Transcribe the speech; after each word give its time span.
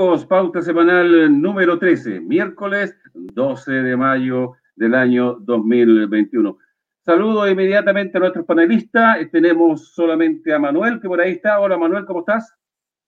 Amigos, 0.00 0.24
pauta 0.24 0.62
semanal 0.62 1.42
número 1.42 1.78
13, 1.78 2.20
miércoles 2.20 2.96
12 3.12 3.70
de 3.70 3.96
mayo 3.98 4.52
del 4.74 4.94
año 4.94 5.34
2021. 5.40 6.56
Saludo 7.04 7.46
inmediatamente 7.46 8.16
a 8.16 8.20
nuestros 8.20 8.46
panelistas. 8.46 9.18
Tenemos 9.30 9.92
solamente 9.92 10.54
a 10.54 10.58
Manuel, 10.58 11.02
que 11.02 11.06
por 11.06 11.20
ahí 11.20 11.32
está. 11.32 11.60
Hola 11.60 11.76
Manuel, 11.76 12.06
¿cómo 12.06 12.20
estás? 12.20 12.50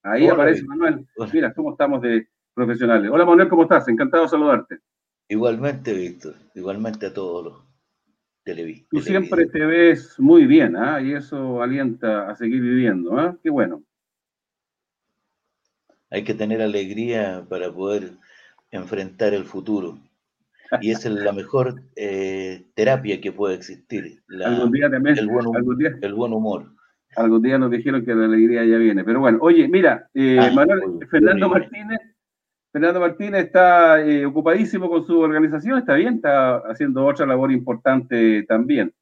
Ahí 0.02 0.28
aparece 0.28 0.66
Manuel. 0.66 1.06
Mira, 1.32 1.54
cómo 1.54 1.70
estamos 1.72 2.02
de 2.02 2.28
profesionales. 2.52 3.10
Hola 3.10 3.24
Manuel, 3.24 3.48
¿cómo 3.48 3.62
estás? 3.62 3.88
Encantado 3.88 4.24
de 4.24 4.28
saludarte. 4.28 4.78
Igualmente, 5.30 5.94
Víctor. 5.94 6.34
Igualmente 6.54 7.06
a 7.06 7.14
todos 7.14 7.42
los 7.42 7.62
televisores. 8.44 8.88
Tú 8.90 9.00
siempre 9.00 9.46
te 9.46 9.64
ves 9.64 10.20
muy 10.20 10.44
bien, 10.44 10.76
¿ah? 10.76 11.00
Y 11.00 11.14
eso 11.14 11.62
alienta 11.62 12.28
a 12.28 12.36
seguir 12.36 12.60
viviendo, 12.60 13.18
¿ah? 13.18 13.34
Qué 13.42 13.48
bueno. 13.48 13.82
Hay 16.12 16.24
que 16.24 16.34
tener 16.34 16.60
alegría 16.60 17.44
para 17.48 17.72
poder 17.72 18.10
enfrentar 18.70 19.32
el 19.32 19.44
futuro. 19.44 19.98
Y 20.80 20.90
esa 20.90 21.08
es 21.08 21.14
la 21.14 21.32
mejor 21.32 21.82
eh, 21.96 22.66
terapia 22.74 23.20
que 23.20 23.32
puede 23.32 23.54
existir. 23.54 24.22
algún 24.44 24.72
día 24.72 24.90
también, 24.90 25.18
el, 25.18 25.26
buen 25.26 25.46
humor, 25.46 25.98
el 26.00 26.14
buen 26.14 26.32
humor. 26.32 26.66
Algún 27.16 27.42
día 27.42 27.58
nos 27.58 27.70
dijeron 27.70 28.04
que 28.04 28.14
la 28.14 28.26
alegría 28.26 28.64
ya 28.64 28.76
viene. 28.76 29.04
Pero 29.04 29.20
bueno, 29.20 29.38
oye, 29.40 29.68
mira, 29.68 30.08
eh, 30.14 30.38
ah, 30.40 30.50
Manuel, 30.54 31.06
Fernando 31.10 31.48
Martínez, 31.48 32.00
Fernando 32.72 33.00
Martínez 33.00 33.46
está 33.46 34.00
eh, 34.02 34.24
ocupadísimo 34.24 34.88
con 34.88 35.06
su 35.06 35.18
organización, 35.18 35.78
está 35.78 35.94
bien, 35.94 36.14
está 36.14 36.58
haciendo 36.58 37.04
otra 37.04 37.26
labor 37.26 37.52
importante 37.52 38.44
también. 38.44 38.92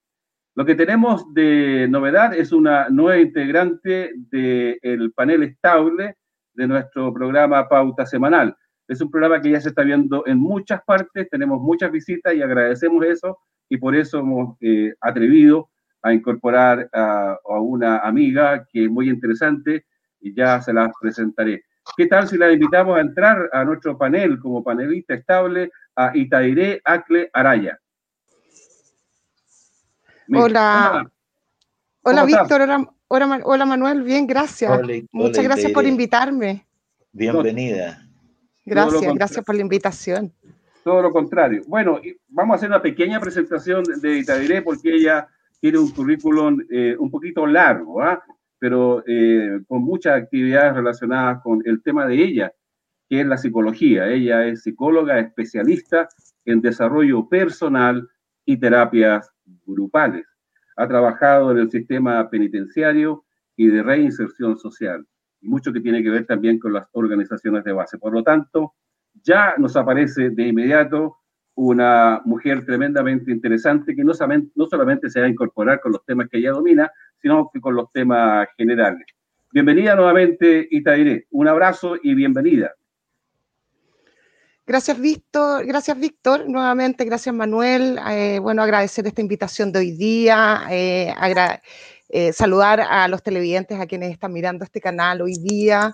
Lo 0.57 0.65
que 0.65 0.75
tenemos 0.75 1.33
de 1.35 1.87
novedad 1.89 2.35
es 2.35 2.51
una 2.51 2.89
nueva 2.89 3.21
integrante 3.21 4.13
del 4.31 5.13
panel 5.13 5.45
estable 5.45 6.17
de 6.61 6.69
nuestro 6.69 7.11
programa 7.15 7.67
Pauta 7.67 8.05
Semanal. 8.05 8.55
Es 8.87 9.01
un 9.01 9.11
programa 9.11 9.41
que 9.41 9.51
ya 9.51 9.61
se 9.63 9.71
está 9.71 9.83
viendo 9.83 10.27
en 10.27 10.39
muchas 10.39 10.83
partes, 10.85 11.27
tenemos 11.31 11.59
muchas 11.59 11.91
visitas 11.91 12.35
y 12.35 12.43
agradecemos 12.43 13.03
eso 13.07 13.39
y 13.71 13.79
por 13.79 13.97
eso 13.97 14.19
hemos 14.19 14.59
eh, 14.61 14.93
atrevido 15.01 15.71
a 16.03 16.13
incorporar 16.13 16.87
a, 16.93 17.39
una 17.61 18.01
amiga 18.01 18.67
que 18.71 18.85
es 18.85 18.91
muy 18.91 19.09
interesante 19.09 19.87
y 20.21 20.35
ya 20.35 20.61
se 20.61 20.75
la 20.75 20.93
presentaré. 21.01 21.65
¿Qué 21.97 22.07
tal 22.07 22.29
si 22.29 22.37
la 22.37 22.53
invitamos 22.53 22.99
a 22.99 23.01
entrar 23.01 23.49
a 23.55 23.65
nuestro 23.65 23.97
panel 23.97 24.39
como 24.39 24.63
panelista 24.63 25.15
estable 25.15 25.71
a 25.97 26.15
Itairé 26.15 26.83
Acle 26.85 27.31
Araya? 27.33 27.81
hola. 30.35 31.11
Hola, 32.03 32.25
Víctor. 32.25 32.63
Hola, 32.63 32.91
hola, 33.11 33.67
Manuel. 33.67 34.03
Bien, 34.03 34.27
gracias. 34.27 34.81
Muchas 35.11 35.45
gracias 35.45 35.73
por 35.73 35.85
invitarme. 35.85 36.65
Bienvenida. 37.13 38.07
Gracias, 38.65 39.15
gracias 39.15 39.45
por 39.45 39.55
la 39.57 39.63
invitación. 39.63 40.33
Todo 40.85 41.03
lo 41.03 41.11
contrario. 41.11 41.63
Bueno, 41.67 42.01
vamos 42.29 42.55
a 42.55 42.57
hacer 42.57 42.69
una 42.69 42.81
pequeña 42.81 43.21
presentación 43.21 43.83
de 44.01 44.19
Itadiré 44.19 44.63
porque 44.63 44.95
ella 44.95 45.27
tiene 45.61 45.79
un 45.79 45.91
currículum 45.91 46.61
eh, 46.71 46.97
un 46.99 47.11
poquito 47.11 47.47
largo, 47.47 48.01
¿ah? 48.01 48.23
pero 48.59 49.03
eh, 49.07 49.61
con 49.67 49.83
muchas 49.83 50.23
actividades 50.23 50.75
relacionadas 50.75 51.43
con 51.43 51.61
el 51.65 51.83
tema 51.83 52.07
de 52.07 52.15
ella, 52.15 52.53
que 53.09 53.21
es 53.21 53.27
la 53.27 53.37
psicología. 53.37 54.09
Ella 54.09 54.47
es 54.47 54.63
psicóloga 54.63 55.19
especialista 55.19 56.09
en 56.45 56.61
desarrollo 56.61 57.29
personal 57.29 58.09
y 58.47 58.57
terapias 58.57 59.31
grupales. 59.67 60.25
Ha 60.81 60.89
trabajado 60.89 61.51
en 61.51 61.59
el 61.59 61.71
sistema 61.71 62.31
penitenciario 62.31 63.25
y 63.55 63.67
de 63.67 63.83
reinserción 63.83 64.59
social 64.59 65.07
y 65.43 65.49
mucho 65.49 65.75
que 65.75 65.81
tiene 65.81 66.03
que 66.03 66.09
ver 66.09 66.25
también 66.25 66.59
con 66.59 66.73
las 66.73 66.87
organizaciones 66.93 67.65
de 67.65 67.73
base. 67.73 67.99
Por 67.99 68.15
lo 68.15 68.23
tanto, 68.23 68.73
ya 69.23 69.57
nos 69.59 69.77
aparece 69.77 70.31
de 70.31 70.49
inmediato 70.49 71.19
una 71.55 72.23
mujer 72.25 72.65
tremendamente 72.65 73.31
interesante 73.31 73.95
que 73.95 74.03
no 74.03 74.15
solamente, 74.15 75.11
se 75.11 75.21
va 75.21 75.27
a 75.27 75.29
incorporar 75.29 75.81
con 75.81 75.93
los 75.93 76.03
temas 76.07 76.31
que 76.31 76.39
ella 76.39 76.53
domina, 76.53 76.91
sino 77.21 77.51
que 77.53 77.61
con 77.61 77.75
los 77.75 77.93
temas 77.93 78.49
generales. 78.57 79.05
Bienvenida 79.53 79.95
nuevamente, 79.95 80.67
Itairé. 80.71 81.27
Un 81.33 81.49
abrazo 81.49 81.97
y 82.03 82.15
bienvenida. 82.15 82.73
Gracias, 84.71 85.01
Víctor. 85.01 85.67
Gracias, 85.67 85.99
Víctor. 85.99 86.49
Nuevamente, 86.49 87.05
gracias, 87.05 87.35
Manuel. 87.35 87.99
Eh, 88.09 88.39
bueno, 88.41 88.63
agradecer 88.63 89.05
esta 89.05 89.21
invitación 89.21 89.73
de 89.73 89.81
hoy 89.81 89.91
día. 89.91 90.61
Eh, 90.71 91.13
eh, 92.09 92.33
saludar 92.33 92.81
a 92.81 93.09
los 93.09 93.21
televidentes, 93.21 93.81
a 93.81 93.87
quienes 93.87 94.13
están 94.13 94.33
mirando 94.33 94.63
este 94.63 94.81
canal 94.81 95.23
hoy 95.23 95.35
día. 95.43 95.93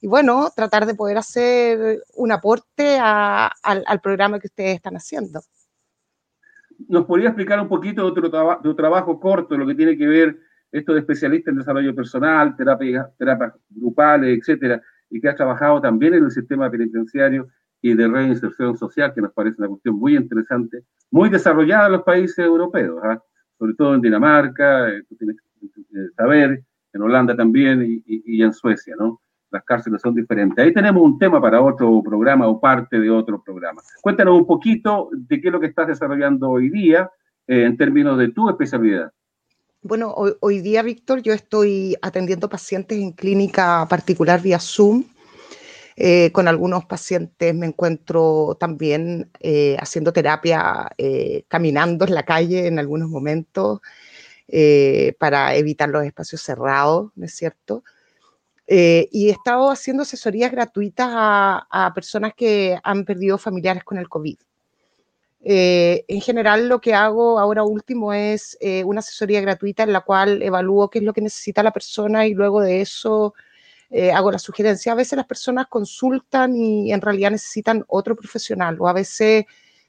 Y 0.00 0.06
bueno, 0.06 0.48
tratar 0.54 0.86
de 0.86 0.94
poder 0.94 1.16
hacer 1.16 2.04
un 2.14 2.30
aporte 2.30 3.00
al, 3.00 4.00
programa 4.00 4.38
que 4.38 4.46
ustedes 4.46 4.76
están 4.76 4.94
haciendo. 4.94 5.40
¿Nos 6.86 7.06
podría 7.06 7.30
explicar 7.30 7.58
un 7.58 7.68
poquito 7.68 8.02
de 8.02 8.28
otro 8.28 8.76
trabajo 8.76 9.18
corto, 9.18 9.56
lo 9.56 9.66
que 9.66 9.74
tiene 9.74 9.98
que 9.98 10.06
ver 10.06 10.38
esto 10.70 10.92
de 10.92 11.00
especialista 11.00 11.50
en 11.50 11.56
desarrollo 11.56 11.92
personal, 11.92 12.54
terapias 12.54 13.08
terapia 13.18 13.52
grupales, 13.70 14.38
etcétera, 14.38 14.80
y 15.10 15.20
que 15.20 15.28
has 15.28 15.34
trabajado 15.34 15.80
también 15.80 16.14
en 16.14 16.22
el 16.22 16.30
sistema 16.30 16.70
penitenciario 16.70 17.48
y 17.84 17.92
de 17.92 18.08
reinserción 18.08 18.78
social, 18.78 19.12
que 19.12 19.20
nos 19.20 19.32
parece 19.34 19.56
una 19.58 19.68
cuestión 19.68 19.96
muy 19.96 20.16
interesante, 20.16 20.84
muy 21.10 21.28
desarrollada 21.28 21.86
en 21.86 21.92
los 21.92 22.02
países 22.02 22.38
europeos? 22.38 22.98
¿ah? 23.04 23.22
sobre 23.58 23.74
todo 23.74 23.94
en 23.94 24.00
Dinamarca, 24.00 24.88
eh, 24.88 25.02
tú 25.08 25.16
tienes 25.16 25.36
que 25.60 26.08
saber, 26.16 26.62
en 26.92 27.02
Holanda 27.02 27.36
también 27.36 28.02
y, 28.06 28.42
en 28.42 28.52
Suecia, 28.52 28.94
¿no? 28.98 29.20
Las 29.50 29.64
cárceles 29.64 30.00
son 30.00 30.14
diferentes. 30.14 30.64
Ahí 30.64 30.72
tenemos 30.72 31.02
un 31.02 31.18
tema 31.18 31.40
para 31.40 31.60
otro 31.60 32.02
programa 32.02 32.46
o 32.46 32.58
parte 32.58 32.98
de 32.98 33.10
otro 33.10 33.42
programa. 33.42 33.82
Cuéntanos 34.00 34.38
un 34.38 34.46
poquito 34.46 35.10
de 35.12 35.40
qué 35.40 35.48
es 35.48 35.52
lo 35.52 35.60
que 35.60 35.66
estás 35.66 35.88
desarrollando 35.88 36.50
hoy 36.50 36.70
día 36.70 37.10
eh, 37.46 37.64
en 37.64 37.76
términos 37.76 38.18
de 38.18 38.28
tu 38.28 38.48
especialidad. 38.48 39.12
Bueno, 39.82 40.14
hoy, 40.40 40.60
día, 40.60 40.82
Víctor, 40.82 41.20
yo 41.20 41.34
estoy 41.34 41.94
atendiendo 42.00 42.48
pacientes 42.48 42.98
en 42.98 43.12
clínica 43.12 43.86
particular 43.90 44.40
vía 44.40 44.58
Zoom 44.58 45.04
eh, 45.96 46.32
con 46.32 46.48
algunos 46.48 46.84
pacientes 46.86 47.54
me 47.54 47.66
encuentro 47.66 48.56
también 48.58 49.30
eh, 49.38 49.76
haciendo 49.78 50.12
terapia, 50.12 50.90
eh, 50.98 51.44
caminando 51.46 52.04
en 52.04 52.14
la 52.14 52.24
calle 52.24 52.66
en 52.66 52.78
algunos 52.78 53.08
momentos 53.08 53.80
para 55.18 55.56
evitar 55.56 55.88
los 55.88 56.04
espacios 56.04 56.42
cerrados, 56.42 57.10
¿no 57.16 57.24
es 57.24 57.34
cierto? 57.34 57.82
y 58.66 59.28
he 59.28 59.30
estado 59.30 59.70
haciendo 59.70 60.02
asesorías 60.04 60.50
gratuitas 60.52 61.08
a, 61.10 61.66
a, 61.70 61.92
personas 61.94 62.32
que 62.34 62.78
han 62.82 63.04
perdido 63.04 63.36
familiares 63.36 63.84
con 63.84 63.98
el 63.98 64.08
COVID. 64.08 64.36
en 65.40 66.20
general, 66.20 66.68
lo 66.68 66.80
que 66.80 66.94
hago 66.94 67.38
ahora 67.38 67.64
último 67.64 68.12
es 68.12 68.56
una 68.84 69.00
asesoría 69.00 69.40
gratuita 69.40 69.82
en 69.82 69.92
la 69.92 70.02
cual 70.02 70.42
evalúo 70.42 70.88
qué 70.90 70.98
es 70.98 71.04
lo 71.04 71.14
que 71.14 71.22
necesita 71.22 71.62
la 71.62 71.72
persona 71.72 72.26
y 72.26 72.34
luego 72.34 72.60
de 72.60 72.80
eso 72.80 73.34
eh, 73.96 74.10
hago 74.10 74.32
la 74.32 74.40
sugerencia. 74.40 74.90
A 74.90 74.96
veces 74.96 75.16
las 75.16 75.24
personas 75.24 75.68
consultan 75.68 76.56
y 76.56 76.92
en 76.92 77.00
realidad 77.00 77.30
necesitan 77.30 77.84
otro 77.86 78.16
profesional 78.16 78.76
o 78.80 78.88
a 78.88 78.92
veces 78.92 79.44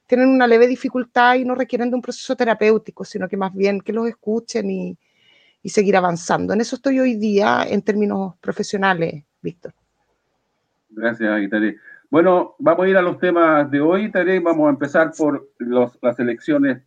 tienen 0.06 0.30
una 0.30 0.46
leve 0.46 0.68
dificultad 0.68 1.34
y 1.34 1.44
no 1.44 1.56
requieren 1.56 1.90
de 1.90 1.96
un 1.96 2.04
proceso 2.04 2.36
terapéutico, 2.36 3.04
sino 3.04 3.28
que 3.28 3.36
más 3.36 3.52
bien 3.56 3.82
que 3.82 3.92
los 3.92 4.08
escuchen 4.08 4.70
y, 4.70 4.98
seguir 5.64 5.98
avanzando. 5.98 6.54
En 6.54 6.62
eso 6.62 6.76
estoy 6.76 7.00
hoy 7.00 7.16
día 7.16 7.66
en 7.68 7.82
términos 7.82 8.36
profesionales, 8.40 9.24
Víctor. 9.42 9.74
Gracias, 10.90 11.42
Itare. 11.42 11.78
Bueno, 12.12 12.54
vamos 12.60 12.86
a 12.86 12.90
ir 12.90 12.98
a 12.98 13.02
los 13.02 13.18
temas 13.18 13.72
de 13.72 13.82
hoy, 13.82 14.04
Itare. 14.04 14.40
Vamos 14.40 14.68
a 14.68 14.70
empezar 14.70 15.12
por 15.18 15.50
las 15.58 16.20
elecciones 16.20 16.84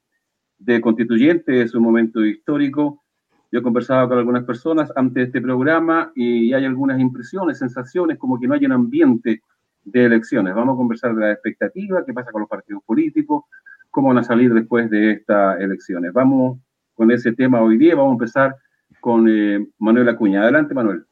de 0.57 0.81
constituyentes, 0.81 1.67
es 1.67 1.75
un 1.75 1.83
momento 1.83 2.25
histórico. 2.25 3.03
Yo 3.51 3.61
he 3.61 3.63
conversado 3.63 4.09
con 4.09 4.19
algunas 4.19 4.45
personas 4.45 4.93
antes 4.95 5.15
de 5.15 5.23
este 5.23 5.41
programa 5.41 6.13
y 6.15 6.53
hay 6.53 6.67
algunas 6.67 7.01
impresiones, 7.01 7.59
sensaciones, 7.59 8.19
como 8.19 8.39
que 8.39 8.47
no 8.47 8.55
hay 8.55 8.67
un 8.67 8.73
ambiente 8.73 9.43
de 9.85 10.05
elecciones. 10.05 10.55
Vamos 10.55 10.75
a 10.75 10.77
conversar 10.77 11.15
de 11.15 11.21
la 11.23 11.33
expectativa, 11.33 12.05
qué 12.05 12.13
pasa 12.13 12.31
con 12.31 12.43
los 12.43 12.51
partidos 12.51 12.83
políticos, 12.85 13.45
cómo 13.91 14.09
van 14.09 14.19
a 14.19 14.25
salir 14.25 14.53
después 14.53 14.91
de 14.91 15.13
estas 15.13 15.61
elecciones. 15.61 16.13
Vamos 16.13 16.59
con 16.95 17.11
ese 17.11 17.33
tema 17.33 17.63
hoy 17.63 17.79
día. 17.79 17.95
Vamos 17.95 18.11
a 18.11 18.15
empezar 18.15 18.57
con 19.01 19.27
eh, 19.29 19.67
Manuel 19.79 20.11
Acuña. 20.11 20.43
Adelante, 20.43 20.75
Manuel. 20.75 21.07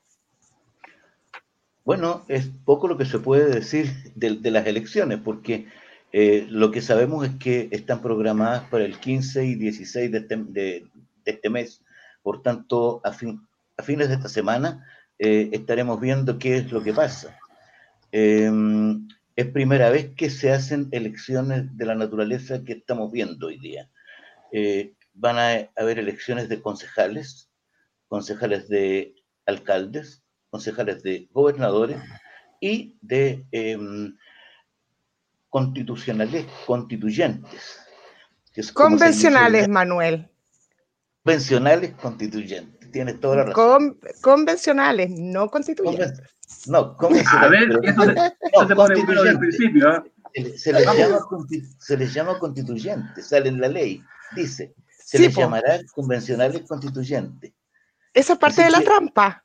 Bueno, 1.86 2.22
es 2.28 2.48
poco 2.48 2.86
lo 2.86 2.98
que 2.98 3.06
se 3.06 3.18
puede 3.18 3.48
decir 3.48 3.86
de, 4.14 4.50
las 4.50 4.66
elecciones, 4.66 5.20
porque 5.20 5.68
eh, 6.12 6.46
lo 6.50 6.70
que 6.70 6.82
sabemos 6.82 7.26
es 7.26 7.36
que 7.36 7.68
están 7.70 8.02
programadas 8.02 8.64
para 8.64 8.84
el 8.84 8.98
15 8.98 9.46
y 9.46 9.54
16 9.54 10.12
de 10.12 10.18
este, 10.18 10.36
de 10.36 10.90
este 11.24 11.48
mes 11.48 11.85
por 12.26 12.42
tanto, 12.42 13.00
a, 13.04 13.12
fines 13.12 14.08
de 14.08 14.14
esta 14.14 14.28
semana 14.28 14.84
eh, 15.16 15.48
estaremos 15.52 16.00
viendo 16.00 16.40
qué 16.40 16.56
es 16.56 16.72
lo 16.72 16.82
que 16.82 16.92
pasa. 16.92 17.38
Em, 18.10 19.06
es 19.36 19.46
primera 19.52 19.90
vez 19.90 20.12
que 20.16 20.28
se 20.28 20.50
hacen 20.50 20.88
elecciones 20.90 21.76
de 21.76 21.86
la 21.86 21.94
naturaleza 21.94 22.64
que 22.64 22.72
estamos 22.72 23.12
viendo 23.12 23.46
hoy 23.46 23.60
día. 23.60 23.88
Eh, 24.50 24.94
van 25.14 25.38
a 25.38 25.70
haber 25.80 26.00
elecciones 26.00 26.48
de 26.48 26.60
concejales, 26.60 27.48
concejales 28.08 28.68
de 28.68 29.14
alcaldes, 29.46 30.24
concejales 30.50 31.04
de 31.04 31.28
gobernadores 31.30 31.98
y 32.60 32.98
de 33.02 33.46
em, 33.52 34.16
constitucionales 35.48 36.44
constituyentes. 36.66 37.78
Convencionales, 38.74 39.68
Manuel. 39.68 40.28
Convencionales 41.26 41.92
constituyentes. 41.94 42.92
Tienes 42.92 43.18
toda 43.18 43.38
la 43.38 43.44
razón. 43.46 43.98
convencionales, 44.22 45.10
no 45.10 45.50
constituyentes. 45.50 46.22
no, 46.68 46.96
convencionales. 46.96 47.44
A 47.44 47.48
ver, 47.48 47.80
eso 47.82 48.68
se, 48.68 48.76
pone 48.76 49.36
principio. 49.36 49.88
¿ah? 49.88 50.04
Se, 50.56 50.72
les 50.72 50.84
llama, 50.84 51.18
se 51.80 51.96
les 51.96 52.14
llama 52.14 52.38
constituyentes, 52.38 53.26
sale 53.26 53.48
en 53.48 53.60
la 53.60 53.66
ley. 53.66 54.00
Dice, 54.36 54.72
se 55.04 55.18
les 55.18 55.34
llamará 55.34 55.80
convencionales 55.92 56.62
constituyentes. 56.62 57.52
Esa 58.14 58.34
es 58.34 58.38
parte 58.38 58.62
de 58.62 58.70
la 58.70 58.82
trampa. 58.82 59.44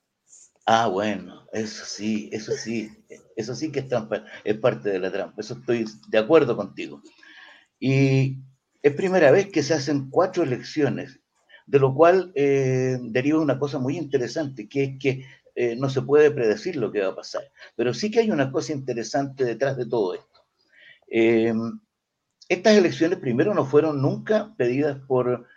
Ah, 0.67 0.85
bueno, 0.85 1.47
eso 1.51 1.83
sí, 1.83 2.29
eso 2.31 2.51
sí, 2.51 2.91
eso 3.35 3.55
sí 3.55 3.71
que 3.71 3.79
es 3.79 3.89
trampa, 3.89 4.23
es 4.43 4.57
parte 4.59 4.89
de 4.89 4.99
la 4.99 5.11
trampa, 5.11 5.41
eso 5.41 5.55
estoy 5.55 5.87
de 6.09 6.17
acuerdo 6.19 6.55
contigo. 6.55 7.01
Y 7.79 8.37
es 8.83 8.93
primera 8.93 9.31
vez 9.31 9.47
que 9.47 9.63
se 9.63 9.73
hacen 9.73 10.11
cuatro 10.11 10.43
elecciones, 10.43 11.20
de 11.71 11.79
lo 11.79 11.95
cual 11.95 12.33
eh, 12.35 12.99
deriva 13.01 13.39
una 13.39 13.57
cosa 13.57 13.79
muy 13.79 13.97
interesante, 13.97 14.67
que 14.67 14.83
es 14.83 14.99
que 14.99 15.25
eh, 15.55 15.73
no 15.77 15.89
se 15.89 16.01
puede 16.01 16.29
predecir 16.29 16.75
lo 16.75 16.91
que 16.91 16.99
va 16.99 17.11
a 17.11 17.15
pasar, 17.15 17.49
pero 17.77 17.93
sí 17.93 18.11
que 18.11 18.19
hay 18.19 18.29
una 18.29 18.51
cosa 18.51 18.73
interesante 18.73 19.45
detrás 19.45 19.77
de 19.77 19.85
todo 19.85 20.13
esto. 20.13 20.45
Eh, 21.07 21.53
estas 22.49 22.75
elecciones 22.75 23.19
primero 23.19 23.53
no 23.53 23.65
fueron 23.65 24.01
nunca 24.01 24.53
pedidas 24.57 24.99
por, 25.07 25.47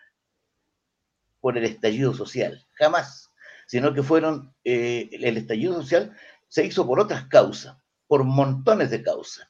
por 1.40 1.58
el 1.58 1.64
estallido 1.64 2.14
social, 2.14 2.64
jamás, 2.74 3.32
sino 3.66 3.92
que 3.92 4.04
fueron, 4.04 4.54
el 4.62 5.36
estallido 5.36 5.74
social 5.74 6.16
se 6.46 6.64
hizo 6.64 6.86
por 6.86 7.00
otras 7.00 7.26
causas, 7.26 7.76
por 8.06 8.22
montones 8.22 8.90
de 8.90 9.02
causas. 9.02 9.48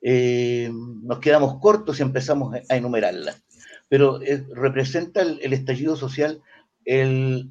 Nos 0.00 1.18
quedamos 1.18 1.60
cortos 1.60 2.00
y 2.00 2.02
empezamos 2.02 2.54
a 2.70 2.74
enumerarlas, 2.74 3.42
pero 3.90 4.22
eh, 4.22 4.46
representa 4.54 5.20
el, 5.20 5.52
estallido 5.52 5.96
social 5.96 6.40
el, 6.84 7.50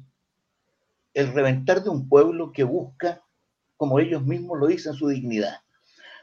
reventar 1.14 1.84
de 1.84 1.90
un 1.90 2.08
pueblo 2.08 2.50
que 2.50 2.64
busca, 2.64 3.22
como 3.76 4.00
ellos 4.00 4.24
mismos 4.24 4.58
lo 4.58 4.66
dicen, 4.66 4.94
su 4.94 5.06
dignidad 5.08 5.58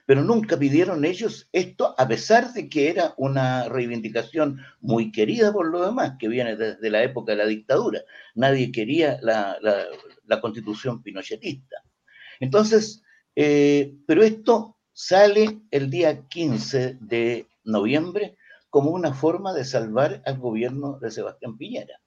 pero 0.07 0.23
nunca 0.23 0.57
pidieron 0.57 1.03
ellos 1.03 1.49
esto, 1.51 1.93
a 1.97 2.07
pesar 2.07 2.53
de 2.53 2.69
que 2.69 2.89
era 2.89 3.13
una 3.17 3.67
reivindicación 3.67 4.61
muy 4.79 5.11
querida 5.11 5.51
por 5.51 5.67
lo 5.67 5.85
demás, 5.85 6.13
que 6.17 6.29
viene 6.29 6.55
desde 6.55 6.89
la 6.89 7.03
época 7.03 7.33
de 7.33 7.39
la 7.39 7.45
dictadura. 7.45 8.03
Nadie 8.33 8.71
quería 8.71 9.19
la, 9.21 9.57
constitución 10.39 11.03
pinochetista. 11.03 11.83
Entonces, 12.39 13.03
eh, 13.35 13.95
pero 14.07 14.23
esto 14.23 14.77
sale 14.93 15.59
el 15.71 15.89
día 15.89 16.25
15 16.29 16.99
de 17.01 17.45
noviembre 17.65 18.37
como 18.69 18.91
una 18.91 19.13
forma 19.13 19.53
de 19.53 19.65
salvar 19.65 20.21
al 20.25 20.37
gobierno 20.39 20.99
de 20.99 21.11
Sebastián 21.11 21.57
Piñera. 21.57 22.01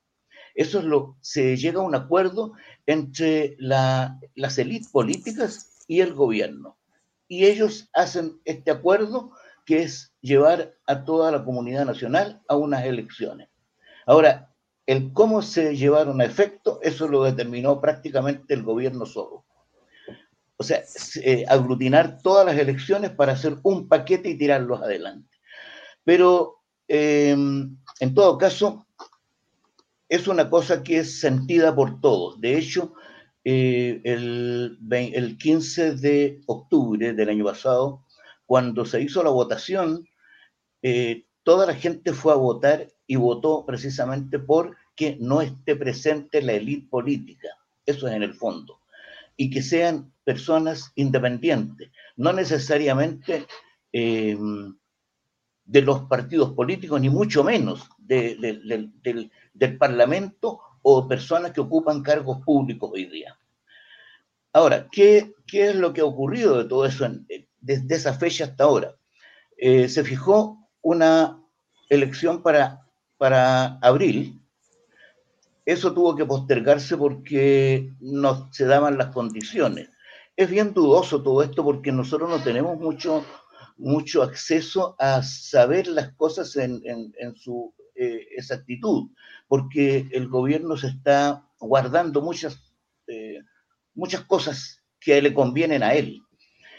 Eso 0.54 0.80
es 0.80 0.84
lo, 0.84 1.16
se 1.20 1.56
llega 1.56 1.80
a 1.80 1.84
un 1.84 1.94
acuerdo 1.94 2.52
entre 2.86 3.56
las 3.58 4.58
élites 4.58 4.88
políticas 4.88 5.84
y 5.86 6.00
el 6.00 6.14
gobierno 6.14 6.76
y 7.30 7.46
ellos 7.46 7.88
hacen 7.94 8.40
este 8.44 8.72
acuerdo 8.72 9.30
que 9.64 9.84
es 9.84 10.12
llevar 10.20 10.74
a 10.86 11.04
toda 11.04 11.30
la 11.30 11.44
comunidad 11.44 11.86
nacional 11.86 12.42
a 12.48 12.56
unas 12.56 12.84
elecciones. 12.84 13.48
Ahora, 14.04 14.52
el 14.84 15.12
cómo 15.12 15.40
se 15.40 15.76
llevaron 15.76 16.20
a 16.20 16.24
efecto, 16.24 16.80
eso 16.82 17.06
lo 17.06 17.22
determinó 17.22 17.80
prácticamente 17.80 18.52
el 18.52 18.64
gobierno 18.64 19.06
solo. 19.06 19.44
O 20.56 20.64
sea, 20.64 20.82
eh, 21.22 21.44
aglutinar 21.48 22.20
todas 22.20 22.44
las 22.44 22.58
elecciones 22.58 23.12
para 23.12 23.34
hacer 23.34 23.58
un 23.62 23.86
paquete 23.86 24.30
y 24.30 24.36
tirarlos 24.36 24.82
adelante. 24.82 25.29
Pero, 26.10 26.64
em, 26.88 27.76
en 28.00 28.14
todo 28.14 28.36
caso, 28.36 28.84
es 30.08 30.26
una 30.26 30.50
cosa 30.50 30.82
que 30.82 30.98
es 30.98 31.20
sentida 31.20 31.72
por 31.72 32.00
todos. 32.00 32.40
De 32.40 32.58
hecho, 32.58 32.94
eh, 33.44 34.00
el, 34.02 34.76
el 34.90 35.38
15 35.38 35.94
de 35.94 36.40
octubre 36.46 37.12
del 37.12 37.28
año 37.28 37.44
pasado, 37.44 38.04
cuando 38.44 38.84
se 38.84 39.00
hizo 39.00 39.22
la 39.22 39.30
votación, 39.30 40.04
eh, 40.82 41.26
toda 41.44 41.64
la 41.64 41.76
gente 41.76 42.12
fue 42.12 42.32
a 42.32 42.42
votar 42.50 42.88
y 43.06 43.14
votó 43.14 43.64
precisamente 43.64 44.40
por 44.40 44.76
que 44.96 45.16
no 45.20 45.40
esté 45.42 45.76
presente 45.76 46.42
la 46.42 46.54
élite 46.54 46.88
política. 46.88 47.50
Eso 47.86 48.08
es 48.08 48.14
en 48.14 48.24
el 48.24 48.34
fondo. 48.34 48.80
Y 49.36 49.48
que 49.48 49.62
sean 49.62 50.12
personas 50.24 50.90
independientes, 50.96 51.92
no 52.16 52.32
necesariamente 52.32 53.46
eh, 53.92 54.36
de 55.70 55.82
los 55.82 56.00
partidos 56.02 56.52
políticos, 56.52 57.00
ni 57.00 57.08
mucho 57.08 57.44
menos 57.44 57.88
del, 57.96 58.92
del 59.54 59.78
Parlamento 59.78 60.58
o 60.82 61.06
personas 61.06 61.52
que 61.52 61.60
ocupan 61.60 62.02
cargos 62.02 62.38
públicos 62.44 62.90
hoy 62.92 63.06
día. 63.06 63.38
Ahora, 64.52 64.88
¿qué, 64.90 65.32
qué 65.46 65.68
es 65.68 65.76
lo 65.76 65.92
que 65.92 66.00
ha 66.00 66.04
ocurrido 66.04 66.58
de 66.58 66.64
todo 66.64 66.86
eso 66.86 67.08
desde 67.60 67.94
esa 67.94 68.14
fecha 68.14 68.46
hasta 68.46 68.64
ahora? 68.64 68.96
Eh, 69.56 69.88
se 69.88 70.02
fijó 70.02 70.68
una 70.82 71.40
elección 71.88 72.42
para, 72.42 72.80
para 73.16 73.78
abril. 73.78 74.40
Eso 75.64 75.94
tuvo 75.94 76.16
que 76.16 76.26
postergarse 76.26 76.96
porque 76.96 77.92
no 78.00 78.52
se 78.52 78.64
daban 78.64 78.98
las 78.98 79.14
condiciones. 79.14 79.88
Es 80.34 80.50
bien 80.50 80.74
dudoso 80.74 81.22
todo 81.22 81.44
esto 81.44 81.62
porque 81.62 81.92
nosotros 81.92 82.28
no 82.28 82.42
tenemos 82.42 82.76
mucho, 82.76 83.24
mucho 83.80 84.22
acceso 84.22 84.94
a 84.98 85.22
saber 85.22 85.88
las 85.88 86.12
cosas 86.12 86.56
en, 86.56 86.82
en, 86.84 87.34
su 87.34 87.74
eh, 87.94 88.26
exactitud 88.36 89.10
porque 89.48 90.08
el 90.12 90.28
gobierno 90.28 90.76
se 90.76 90.86
está 90.86 91.44
guardando 91.58 92.22
muchas, 92.22 92.72
eh, 93.08 93.40
muchas 93.94 94.22
cosas 94.22 94.80
que 95.00 95.20
le 95.20 95.34
convienen 95.34 95.82
a 95.82 95.94
él. 95.94 96.22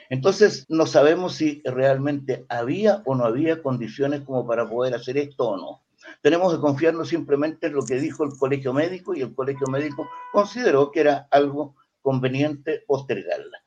Entonces, 0.09 0.65
no 0.69 0.85
sabemos 0.85 1.35
si 1.35 1.61
realmente 1.65 2.45
había 2.49 3.01
o 3.05 3.15
no 3.15 3.25
había 3.25 3.61
condiciones 3.61 4.21
como 4.21 4.45
para 4.45 4.69
poder 4.69 4.93
hacer 4.93 5.17
esto 5.17 5.49
o 5.49 5.57
no. 5.57 5.83
Tenemos 6.21 6.53
que 6.53 6.61
confiarnos 6.61 7.09
simplemente 7.09 7.67
en 7.67 7.73
lo 7.73 7.83
que 7.83 7.99
dijo 7.99 8.23
el 8.23 8.31
colegio 8.37 8.73
médico 8.73 9.15
y 9.15 9.21
el 9.21 9.35
colegio 9.35 9.67
médico 9.67 10.07
consideró 10.31 10.91
que 10.91 11.01
era 11.01 11.27
algo 11.31 11.75
conveniente 12.01 12.83
postergarla. 12.87 13.60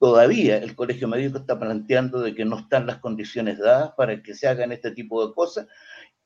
Todavía 0.00 0.56
el 0.56 0.74
colegio 0.74 1.08
médico 1.08 1.36
está 1.36 1.60
planteando 1.60 2.20
de 2.20 2.34
que 2.34 2.46
no 2.46 2.58
están 2.58 2.86
las 2.86 3.00
condiciones 3.00 3.58
dadas 3.58 3.92
para 3.98 4.22
que 4.22 4.34
se 4.34 4.48
hagan 4.48 4.72
este 4.72 4.92
tipo 4.92 5.24
de 5.26 5.34
cosas 5.34 5.66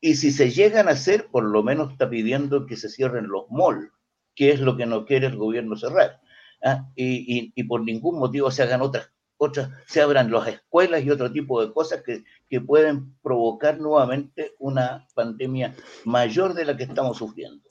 y 0.01 0.15
si 0.15 0.31
se 0.31 0.51
llegan 0.51 0.87
a 0.87 0.93
hacer, 0.93 1.27
por 1.27 1.43
lo 1.43 1.63
menos 1.65 1.91
está 1.91 2.09
pidiendo 2.09 2.67
que 2.67 2.77
se 2.77 2.89
cierren 2.89 3.27
los 3.27 3.51
malls, 3.51 3.91
que 4.37 4.53
es 4.53 4.61
lo 4.61 4.77
que 4.77 4.87
no 4.87 5.07
quiere 5.07 5.27
el 5.27 5.37
gobierno 5.37 5.77
cerrar. 5.77 6.21
¿ah? 6.63 6.89
Y, 6.95 7.61
por 7.65 7.83
ningún 7.83 8.21
motivo 8.21 8.51
se 8.53 8.63
hagan 8.63 8.81
otras, 8.81 9.11
otras, 9.39 9.71
se 9.89 10.03
abran 10.03 10.31
las 10.31 10.47
escuelas 10.47 11.03
y 11.03 11.11
otro 11.11 11.33
tipo 11.33 11.65
de 11.65 11.73
cosas 11.73 12.03
que, 12.03 12.23
que 12.49 12.61
pueden 12.61 13.17
provocar 13.23 13.81
nuevamente 13.81 14.55
una 14.61 15.09
pandemia 15.15 15.75
mayor 16.05 16.55
de 16.55 16.67
la 16.67 16.77
que 16.77 16.85
estamos 16.85 17.19
sufriendo. 17.19 17.69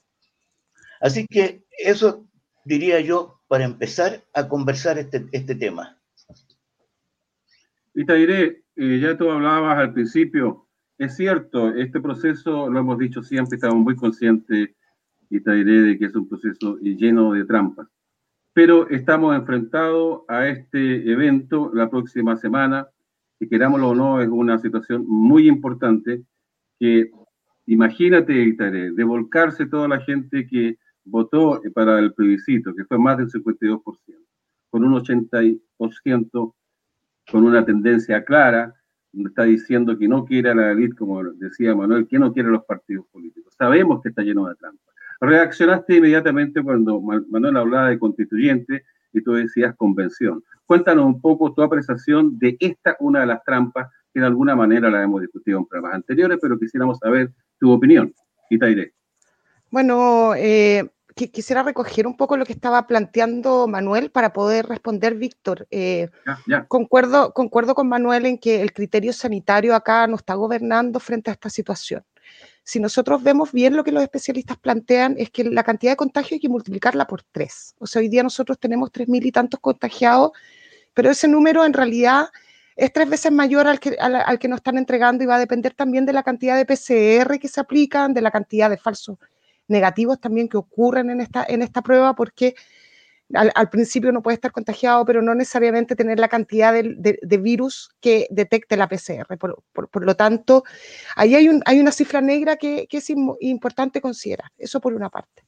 Así 0.99 1.25
que 1.27 1.63
eso 1.77 2.27
diría 2.65 2.99
yo 2.99 3.42
para 3.53 3.65
empezar 3.65 4.23
a 4.33 4.47
conversar 4.47 4.97
este, 4.97 5.27
este 5.31 5.53
tema. 5.53 5.95
Y 7.93 8.03
te 8.03 8.15
diré, 8.15 8.63
eh, 8.75 8.99
ya 8.99 9.15
tú 9.15 9.29
hablabas 9.29 9.77
al 9.77 9.93
principio 9.93 10.63
es 10.97 11.15
cierto, 11.15 11.69
este 11.75 12.01
proceso, 12.01 12.67
lo 12.67 12.79
hemos 12.79 12.97
dicho 12.97 13.21
siempre, 13.21 13.57
estamos 13.57 13.77
muy 13.77 13.95
conscientes 13.95 14.71
y 15.29 15.39
te 15.39 15.51
diré 15.51 15.81
de 15.83 15.99
que 15.99 16.05
es 16.05 16.15
un 16.15 16.27
proceso 16.27 16.79
lleno 16.79 17.33
de 17.33 17.45
trampas. 17.45 17.87
Pero 18.53 18.89
estamos 18.89 19.35
enfrentados 19.35 20.21
a 20.27 20.47
este 20.47 21.11
evento 21.11 21.69
la 21.75 21.91
próxima 21.91 22.35
semana, 22.37 22.87
y 23.39 23.47
querámoslo 23.47 23.89
o 23.89 23.95
no, 23.95 24.19
es 24.19 24.29
una 24.29 24.57
situación 24.57 25.05
muy 25.07 25.47
importante 25.47 26.23
que, 26.79 27.11
imagínate, 27.67 28.33
Itaré, 28.33 28.93
de 28.93 29.03
volcarse 29.03 29.67
toda 29.67 29.87
la 29.87 29.99
gente 29.99 30.47
que 30.47 30.79
votó 31.05 31.61
para 31.73 31.99
el 31.99 32.13
plebiscito, 32.13 32.73
que 32.75 32.85
fue 32.85 32.97
más 32.97 33.17
del 33.17 33.29
52%, 33.29 33.81
con 34.69 34.83
un 34.83 34.93
80%, 34.93 36.53
con 37.31 37.43
una 37.43 37.65
tendencia 37.65 38.23
clara, 38.23 38.73
está 39.13 39.43
diciendo 39.43 39.97
que 39.97 40.07
no 40.07 40.25
quiere 40.25 40.49
a 40.49 40.55
la 40.55 40.71
élite, 40.71 40.95
como 40.95 41.23
decía 41.23 41.75
Manuel, 41.75 42.07
que 42.07 42.17
no 42.17 42.33
quiere 42.33 42.49
a 42.49 42.53
los 42.53 42.65
partidos 42.65 43.05
políticos. 43.11 43.53
Sabemos 43.57 44.01
que 44.01 44.09
está 44.09 44.23
lleno 44.23 44.47
de 44.47 44.55
trampas. 44.55 44.95
Reaccionaste 45.21 45.97
inmediatamente 45.97 46.61
cuando 46.61 46.99
Manuel 46.99 47.57
hablaba 47.57 47.89
de 47.89 47.99
constituyente 47.99 48.83
y 49.13 49.21
tú 49.21 49.33
decías 49.33 49.75
convención. 49.75 50.43
Cuéntanos 50.65 51.05
un 51.05 51.21
poco 51.21 51.53
tu 51.53 51.61
apreciación 51.61 52.37
de 52.39 52.57
esta, 52.59 52.97
una 52.99 53.21
de 53.21 53.27
las 53.27 53.43
trampas, 53.43 53.89
que 54.13 54.19
de 54.19 54.25
alguna 54.25 54.55
manera 54.55 54.89
la 54.89 55.03
hemos 55.03 55.21
discutido 55.21 55.59
en 55.59 55.65
programas 55.65 55.95
anteriores, 55.95 56.39
pero 56.41 56.59
quisiéramos 56.59 56.97
saber 56.97 57.31
tu 57.59 57.71
opinión. 57.71 58.13
Y 58.49 58.57
te 58.57 58.93
Bueno, 59.73 60.35
eh, 60.35 60.87
quisiera 61.15 61.63
recoger 61.63 62.05
un 62.05 62.15
poco 62.15 62.37
lo 62.37 62.45
que 62.45 62.53
estaba 62.53 62.85
planteando 62.85 63.67
Manuel 63.67 64.11
para 64.11 64.31
poder 64.31 64.67
responder 64.67 65.15
Víctor. 65.15 65.65
Eh, 65.71 66.11
concuerdo, 66.67 67.33
concuerdo 67.33 67.73
con 67.73 67.89
Manuel 67.89 68.27
en 68.27 68.37
que 68.37 68.61
el 68.61 68.71
criterio 68.71 69.13
sanitario 69.13 69.73
acá 69.73 70.05
no 70.05 70.17
está 70.17 70.35
gobernando 70.35 70.99
frente 70.99 71.31
a 71.31 71.33
esta 71.33 71.49
situación. 71.49 72.05
Si 72.63 72.79
nosotros 72.79 73.23
vemos 73.23 73.51
bien 73.51 73.75
lo 73.75 73.83
que 73.83 73.91
los 73.91 74.03
especialistas 74.03 74.59
plantean 74.59 75.15
es 75.17 75.31
que 75.31 75.43
la 75.43 75.63
cantidad 75.63 75.93
de 75.93 75.97
contagios 75.97 76.33
hay 76.33 76.39
que 76.39 76.49
multiplicarla 76.49 77.07
por 77.07 77.23
tres. 77.23 77.73
O 77.79 77.87
sea, 77.87 77.99
hoy 77.99 78.09
día 78.09 78.21
nosotros 78.21 78.59
tenemos 78.59 78.91
tres 78.91 79.07
mil 79.07 79.25
y 79.25 79.31
tantos 79.31 79.59
contagiados, 79.59 80.33
pero 80.93 81.09
ese 81.09 81.27
número 81.27 81.65
en 81.65 81.73
realidad 81.73 82.27
es 82.75 82.93
tres 82.93 83.09
veces 83.09 83.31
mayor 83.31 83.65
al 83.65 83.79
que, 83.79 83.97
al 83.99 84.37
que 84.37 84.47
nos 84.47 84.57
están 84.57 84.77
entregando 84.77 85.23
y 85.23 85.27
va 85.27 85.37
a 85.37 85.39
depender 85.39 85.73
también 85.73 86.05
de 86.05 86.13
la 86.13 86.21
cantidad 86.21 86.57
de 86.57 86.65
PCR 86.65 87.39
que 87.39 87.47
se 87.47 87.59
aplican, 87.59 88.13
de 88.13 88.21
la 88.21 88.29
cantidad 88.29 88.69
de 88.69 88.77
falsos 88.77 89.17
negativos 89.67 90.19
también 90.19 90.47
que 90.47 90.57
ocurren 90.57 91.09
en 91.09 91.21
esta, 91.21 91.45
en 91.47 91.61
esta 91.61 91.81
prueba, 91.81 92.15
porque 92.15 92.55
al, 93.33 93.69
principio 93.69 94.11
no 94.11 94.21
puede 94.21 94.35
estar 94.35 94.51
contagiado, 94.51 95.05
pero 95.05 95.21
no 95.21 95.33
necesariamente 95.33 95.95
tener 95.95 96.19
la 96.19 96.27
cantidad 96.27 96.73
de, 96.73 97.37
virus 97.37 97.89
que 97.99 98.27
detecte 98.29 98.77
la 98.77 98.87
PCR. 98.87 99.37
Por, 99.37 100.05
lo 100.05 100.15
tanto, 100.15 100.63
ahí 101.15 101.35
hay, 101.35 101.49
un, 101.49 101.61
hay, 101.65 101.79
una 101.79 101.91
cifra 101.91 102.21
negra 102.21 102.57
que, 102.57 102.87
es 102.89 103.09
importante 103.39 104.01
considerar. 104.01 104.51
Eso 104.57 104.79
por 104.79 104.93
una 104.93 105.09
parte. 105.09 105.43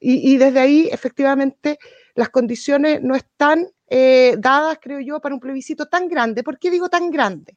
Y, 0.00 0.36
desde 0.36 0.60
ahí, 0.60 0.88
efectivamente, 0.90 1.78
las 2.14 2.28
condiciones 2.28 3.00
no 3.02 3.14
están 3.14 3.66
eh, 3.88 4.34
dadas, 4.38 4.78
creo 4.80 5.00
yo, 5.00 5.20
para 5.20 5.34
un 5.34 5.40
plebiscito 5.40 5.86
tan 5.86 6.08
grande. 6.08 6.42
¿Por 6.42 6.58
qué 6.58 6.70
digo 6.70 6.88
tan 6.88 7.10
grande? 7.10 7.56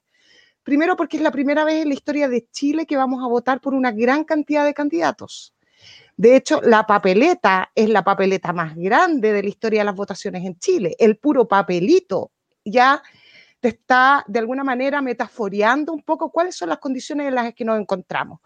Primero 0.63 0.96
porque 0.96 1.17
es 1.17 1.24
la 1.24 1.32
primera 1.32 1.65
vez 1.65 1.82
en 1.82 1.89
la 1.89 1.96
historia 1.96 2.29
de 2.29 2.48
Chile 2.51 2.86
que 2.86 2.96
vamos 2.96 3.24
a 3.24 3.27
votar 3.27 3.60
por 3.60 3.74
una 3.74 3.91
gran 3.91 4.24
cantidad 4.24 4.65
de 4.65 4.74
candidatos. 4.74 5.53
De 6.18 6.36
hecho, 6.36 6.60
la 6.64 6.86
papeleta 6.88 7.72
es 7.76 7.90
la 7.90 8.04
papeleta 8.04 8.52
más 8.52 8.76
grande 8.76 9.32
de 9.32 9.44
la 9.44 9.50
historia 9.50 9.82
de 9.82 9.86
las 9.86 9.94
votaciones 9.94 10.44
en 10.44 10.58
Chile. 10.58 10.96
El 10.98 11.18
puro 11.18 11.48
papelito 11.48 12.32
ya 12.66 13.04
te 13.60 13.68
está 13.68 14.26
de 14.28 14.40
alguna 14.40 14.64
manera 14.64 15.00
metaforeando 15.00 15.94
un 15.94 16.02
poco 16.02 16.32
cuáles 16.32 16.56
son 16.56 16.70
las 16.70 16.80
condiciones 16.80 17.28
en 17.28 17.36
las 17.36 17.54
que 17.54 17.64
nos 17.64 17.80
encontramos. 17.80 18.40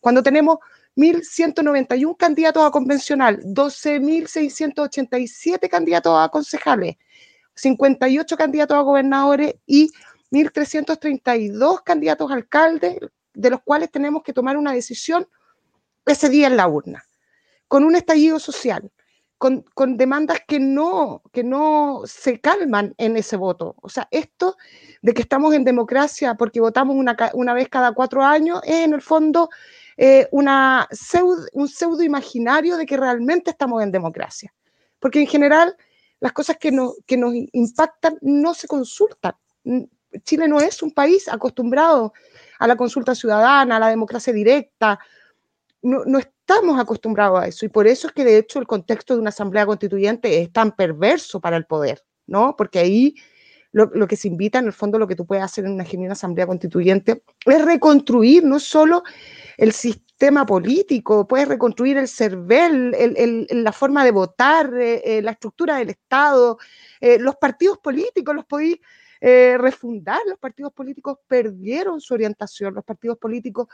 Cuando 0.00 0.22
tenemos 0.22 0.58
1.191 0.96 2.14
candidatos 2.18 2.62
a 2.62 2.70
convencional, 2.70 3.40
12.687 3.42 5.70
candidatos 5.70 6.22
a 6.22 6.28
concejales, 6.28 6.96
58 7.54 8.36
candidatos 8.36 8.76
a 8.76 8.82
gobernadores 8.82 9.54
y 9.64 9.90
1.332 10.30 11.82
candidatos 11.82 12.30
a 12.30 12.34
alcaldes, 12.34 12.98
de 13.32 13.50
los 13.50 13.62
cuales 13.62 13.90
tenemos 13.90 14.22
que 14.22 14.34
tomar 14.34 14.58
una 14.58 14.74
decisión 14.74 15.26
ese 16.04 16.28
día 16.28 16.48
en 16.48 16.58
la 16.58 16.68
urna 16.68 17.02
con 17.68 17.84
un 17.84 17.96
estallido 17.96 18.38
social, 18.38 18.90
con, 19.38 19.96
demandas 19.96 20.40
que 20.46 20.58
no, 20.58 21.22
que 21.32 21.44
no 21.44 22.02
se 22.06 22.40
calman 22.40 22.94
en 22.96 23.16
ese 23.16 23.36
voto. 23.36 23.76
O 23.82 23.88
sea, 23.88 24.08
esto 24.10 24.56
de 25.02 25.12
que 25.12 25.22
estamos 25.22 25.52
en 25.54 25.64
democracia 25.64 26.34
porque 26.34 26.60
votamos 26.60 26.96
una, 26.96 27.16
una 27.34 27.52
vez 27.52 27.68
cada 27.68 27.92
cuatro 27.92 28.22
años 28.22 28.60
es 28.64 28.76
en 28.76 28.94
el 28.94 29.02
fondo 29.02 29.50
eh, 29.96 30.28
una 30.32 30.88
un 31.52 31.68
pseudo 31.68 32.02
imaginario 32.02 32.76
de 32.76 32.86
que 32.86 32.96
realmente 32.96 33.50
estamos 33.50 33.82
en 33.82 33.92
democracia. 33.92 34.54
Porque 34.98 35.20
en 35.20 35.26
general 35.26 35.76
las 36.20 36.32
cosas 36.32 36.56
que, 36.58 36.72
que 37.06 37.16
nos 37.18 37.34
impactan 37.52 38.16
no 38.22 38.54
se 38.54 38.66
consultan. 38.66 39.34
Chile 40.22 40.48
no 40.48 40.60
es 40.60 40.82
un 40.82 40.92
país 40.92 41.28
acostumbrado 41.28 42.14
a 42.58 42.66
la 42.66 42.76
consulta 42.76 43.14
ciudadana, 43.14 43.76
a 43.76 43.80
la 43.80 43.88
democracia 43.88 44.32
directa, 44.32 44.98
no, 45.84 46.18
estamos 46.18 46.80
acostumbrados 46.80 47.40
a 47.40 47.46
eso 47.46 47.66
y 47.66 47.68
por 47.68 47.86
eso 47.86 48.08
es 48.08 48.12
que 48.14 48.24
de 48.24 48.38
hecho 48.38 48.58
el 48.58 48.66
contexto 48.66 49.14
de 49.14 49.20
una 49.20 49.28
asamblea 49.28 49.66
constituyente 49.66 50.40
es 50.40 50.50
tan 50.50 50.74
perverso 50.74 51.40
para 51.40 51.56
el 51.56 51.66
poder, 51.66 52.02
¿no? 52.26 52.56
Porque 52.56 52.78
ahí 52.78 53.14
lo, 53.74 54.06
que 54.06 54.16
se 54.16 54.28
invita, 54.28 54.60
en 54.60 54.66
el 54.66 54.72
fondo, 54.72 55.00
lo 55.00 55.08
que 55.08 55.16
tú 55.16 55.26
puedes 55.26 55.42
hacer 55.42 55.64
en 55.64 55.72
una 55.72 55.84
genuina 55.84 56.12
asamblea 56.12 56.46
constituyente 56.46 57.24
es 57.44 57.64
reconstruir 57.64 58.44
no 58.44 58.60
solo 58.60 59.02
el 59.56 59.72
sistema 59.72 60.46
político, 60.46 61.26
puedes 61.26 61.48
reconstruir 61.48 61.98
el 61.98 62.06
CERVEL, 62.06 62.94
la 63.50 63.72
forma 63.72 64.04
de 64.04 64.12
votar, 64.12 64.72
eh, 64.74 65.02
eh, 65.04 65.22
la 65.22 65.32
estructura 65.32 65.76
del 65.76 65.90
Estado, 65.90 66.56
eh, 67.00 67.18
los 67.18 67.34
partidos 67.36 67.78
políticos, 67.78 68.34
los 68.34 68.44
podéis 68.44 68.78
refundar, 69.20 70.20
los 70.28 70.38
partidos 70.38 70.70
políticos 70.74 71.16
perdieron 71.26 71.98
su 71.98 72.12
orientación, 72.12 72.74
los 72.74 72.84
partidos 72.84 73.16
políticos 73.16 73.68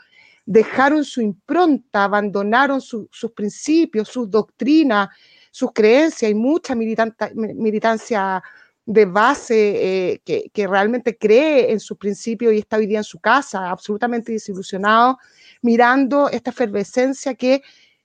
dejaron 0.45 1.03
su 1.03 1.21
impronta, 1.21 2.03
abandonaron 2.03 2.81
sus 2.81 3.31
principios, 3.35 4.09
sus 4.09 4.29
doctrinas, 4.29 5.09
sus 5.51 5.71
creencias. 5.73 6.31
y 6.31 6.35
mucha 6.35 6.75
militancia 6.75 8.41
de 8.85 9.05
base 9.05 10.13
eh, 10.13 10.21
que, 10.25 10.67
realmente 10.67 11.17
cree 11.17 11.71
en 11.71 11.79
sus 11.79 11.97
principios 11.97 12.53
y 12.53 12.59
está 12.59 12.77
hoy 12.77 12.87
día 12.87 12.99
en 12.99 13.03
su 13.03 13.19
casa, 13.19 13.69
absolutamente 13.69 14.31
desilusionado, 14.31 15.19
mirando 15.61 16.29
esta 16.29 16.49
efervescencia 16.49 17.35
que 17.35 17.61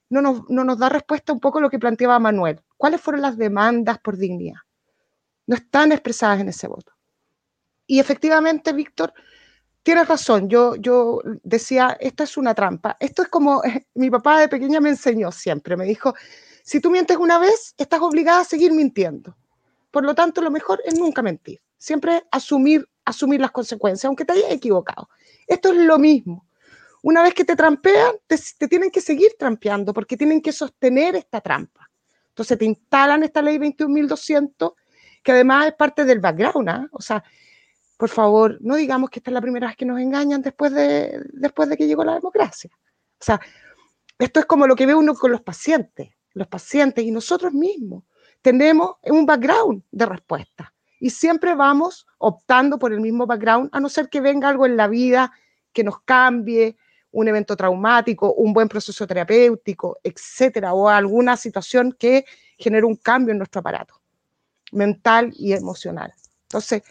no 0.08 0.20
nos, 0.20 0.48
no 0.48 0.64
nos 0.64 0.78
da 0.78 0.88
respuesta 0.88 1.32
un 1.32 1.40
poco 1.40 1.58
a 1.58 1.62
lo 1.62 1.70
que 1.70 1.78
planteaba 1.78 2.18
Manuel. 2.18 2.60
¿Cuáles 2.76 3.00
fueron 3.00 3.22
las 3.22 3.36
demandas 3.36 3.98
por 3.98 4.16
dignidad? 4.16 4.60
No 5.46 5.56
están 5.56 5.92
expresadas 5.92 6.40
en 6.40 6.48
ese 6.50 6.68
voto. 6.68 6.92
Y 7.86 8.00
efectivamente, 8.00 8.72
Víctor, 8.72 9.12
tienes 9.86 10.08
razón, 10.08 10.48
yo, 10.48 10.74
yo 10.74 11.22
decía, 11.44 11.96
esto 12.00 12.24
es 12.24 12.36
una 12.36 12.56
trampa. 12.56 12.96
Esto 12.98 13.22
es 13.22 13.28
como 13.28 13.62
mi 13.94 14.10
papá 14.10 14.40
de 14.40 14.48
pequeña 14.48 14.80
me 14.80 14.88
enseñó 14.88 15.30
siempre, 15.30 15.76
me 15.76 15.84
dijo, 15.84 16.12
si 16.64 16.80
tú 16.80 16.90
mientes 16.90 17.16
una 17.16 17.38
vez, 17.38 17.72
estás 17.78 18.00
obligada 18.00 18.40
a 18.40 18.44
seguir 18.44 18.72
mintiendo. 18.72 19.36
Por 19.92 20.04
lo 20.04 20.12
tanto, 20.12 20.42
lo 20.42 20.50
mejor 20.50 20.82
es 20.84 20.98
nunca 20.98 21.22
mentir, 21.22 21.60
siempre 21.78 22.24
asumir, 22.32 22.84
asumir 23.04 23.40
las 23.40 23.52
consecuencias, 23.52 24.06
aunque 24.06 24.24
te 24.24 24.32
hayas 24.32 24.50
equivocado. 24.50 25.08
Esto 25.46 25.70
es 25.70 25.76
lo 25.76 26.00
mismo. 26.00 26.48
Una 27.04 27.22
vez 27.22 27.32
que 27.32 27.44
te 27.44 27.54
trampean, 27.54 28.16
te, 28.26 28.66
tienen 28.66 28.90
que 28.90 29.00
seguir 29.00 29.36
trampeando 29.38 29.94
porque 29.94 30.16
tienen 30.16 30.42
que 30.42 30.50
sostener 30.50 31.14
esta 31.14 31.40
trampa. 31.40 31.88
Entonces 32.30 32.58
te 32.58 32.64
instalan 32.64 33.22
esta 33.22 33.40
ley 33.40 33.58
21.200, 33.58 34.74
que 35.22 35.30
además 35.30 35.68
es 35.68 35.74
parte 35.74 36.04
del 36.04 36.18
background, 36.18 36.68
¿ah? 36.68 36.88
o 36.90 37.00
sea, 37.00 37.22
por 37.96 38.08
favor, 38.08 38.58
no 38.60 38.76
digamos 38.76 39.10
que 39.10 39.20
esta 39.20 39.30
es 39.30 39.34
la 39.34 39.40
primera 39.40 39.68
vez 39.68 39.76
que 39.76 39.86
nos 39.86 40.00
engañan 40.00 40.42
después 40.42 40.72
de, 40.72 41.20
después 41.32 41.68
de 41.68 41.76
que 41.76 41.86
llegó 41.86 42.04
la 42.04 42.14
democracia. 42.14 42.70
O 42.74 43.24
sea, 43.24 43.40
esto 44.18 44.40
es 44.40 44.46
como 44.46 44.66
lo 44.66 44.76
que 44.76 44.86
ve 44.86 44.94
uno 44.94 45.14
con 45.14 45.30
los 45.30 45.40
pacientes, 45.40 46.10
los 46.32 46.46
pacientes 46.46 47.04
y 47.04 47.10
nosotros 47.10 47.52
mismos. 47.52 48.04
Tenemos 48.42 48.96
un 49.02 49.24
background 49.24 49.82
de 49.90 50.06
respuesta 50.06 50.74
y 51.00 51.10
siempre 51.10 51.54
vamos 51.54 52.06
optando 52.18 52.78
por 52.78 52.92
el 52.92 53.00
mismo 53.00 53.26
background, 53.26 53.70
a 53.72 53.80
no 53.80 53.88
ser 53.88 54.08
que 54.08 54.20
venga 54.20 54.48
algo 54.48 54.66
en 54.66 54.76
la 54.76 54.88
vida 54.88 55.32
que 55.72 55.84
nos 55.84 56.00
cambie, 56.00 56.76
un 57.12 57.28
evento 57.28 57.56
traumático, 57.56 58.34
un 58.34 58.52
buen 58.52 58.68
proceso 58.68 59.06
terapéutico, 59.06 59.98
etcétera, 60.02 60.74
o 60.74 60.88
alguna 60.88 61.36
situación 61.36 61.96
que 61.98 62.26
genere 62.58 62.84
un 62.84 62.96
cambio 62.96 63.32
en 63.32 63.38
nuestro 63.38 63.60
aparato 63.60 64.00
mental 64.72 65.32
y 65.34 65.52
emocional. 65.52 66.12
Entonces, 66.42 66.82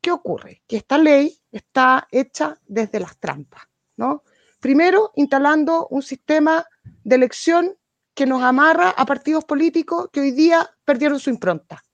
¿qué 0.00 0.10
ocurre? 0.10 0.62
Que 0.66 0.76
esta 0.76 0.98
ley 0.98 1.38
está 1.50 2.06
hecha 2.10 2.58
desde 2.66 3.00
las 3.00 3.18
trampas, 3.18 3.62
¿no? 3.96 4.22
Primero, 4.60 5.12
instalando 5.16 5.86
un 5.88 6.02
sistema 6.02 6.66
de 7.04 7.16
elección 7.16 7.76
que 8.14 8.26
nos 8.26 8.42
amarra 8.42 8.90
a 8.90 9.04
partidos 9.04 9.44
políticos 9.44 10.08
que 10.12 10.20
hoy 10.20 10.30
día 10.30 10.68
perdieron 10.84 11.20
su 11.20 11.30
impronta. 11.30 11.84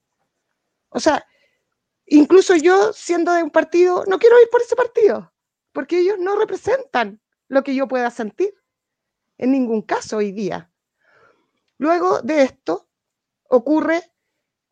O 0.89 0.99
sea, 0.99 1.25
incluso 2.05 2.55
yo, 2.55 2.93
siendo 2.93 3.33
de 3.33 3.43
un 3.43 3.51
partido, 3.51 4.05
no 4.07 4.19
quiero 4.19 4.39
ir 4.41 4.49
por 4.49 4.61
ese 4.61 4.75
partido, 4.75 5.33
porque 5.71 5.99
ellos 5.99 6.17
no 6.19 6.35
representan 6.35 7.21
lo 7.47 7.63
que 7.63 7.75
yo 7.75 7.87
pueda 7.87 8.09
sentir, 8.09 8.53
en 9.37 9.51
ningún 9.51 9.81
caso 9.81 10.17
hoy 10.17 10.31
día. 10.31 10.71
Luego 11.77 12.21
de 12.21 12.43
esto, 12.43 12.87
ocurre 13.49 14.01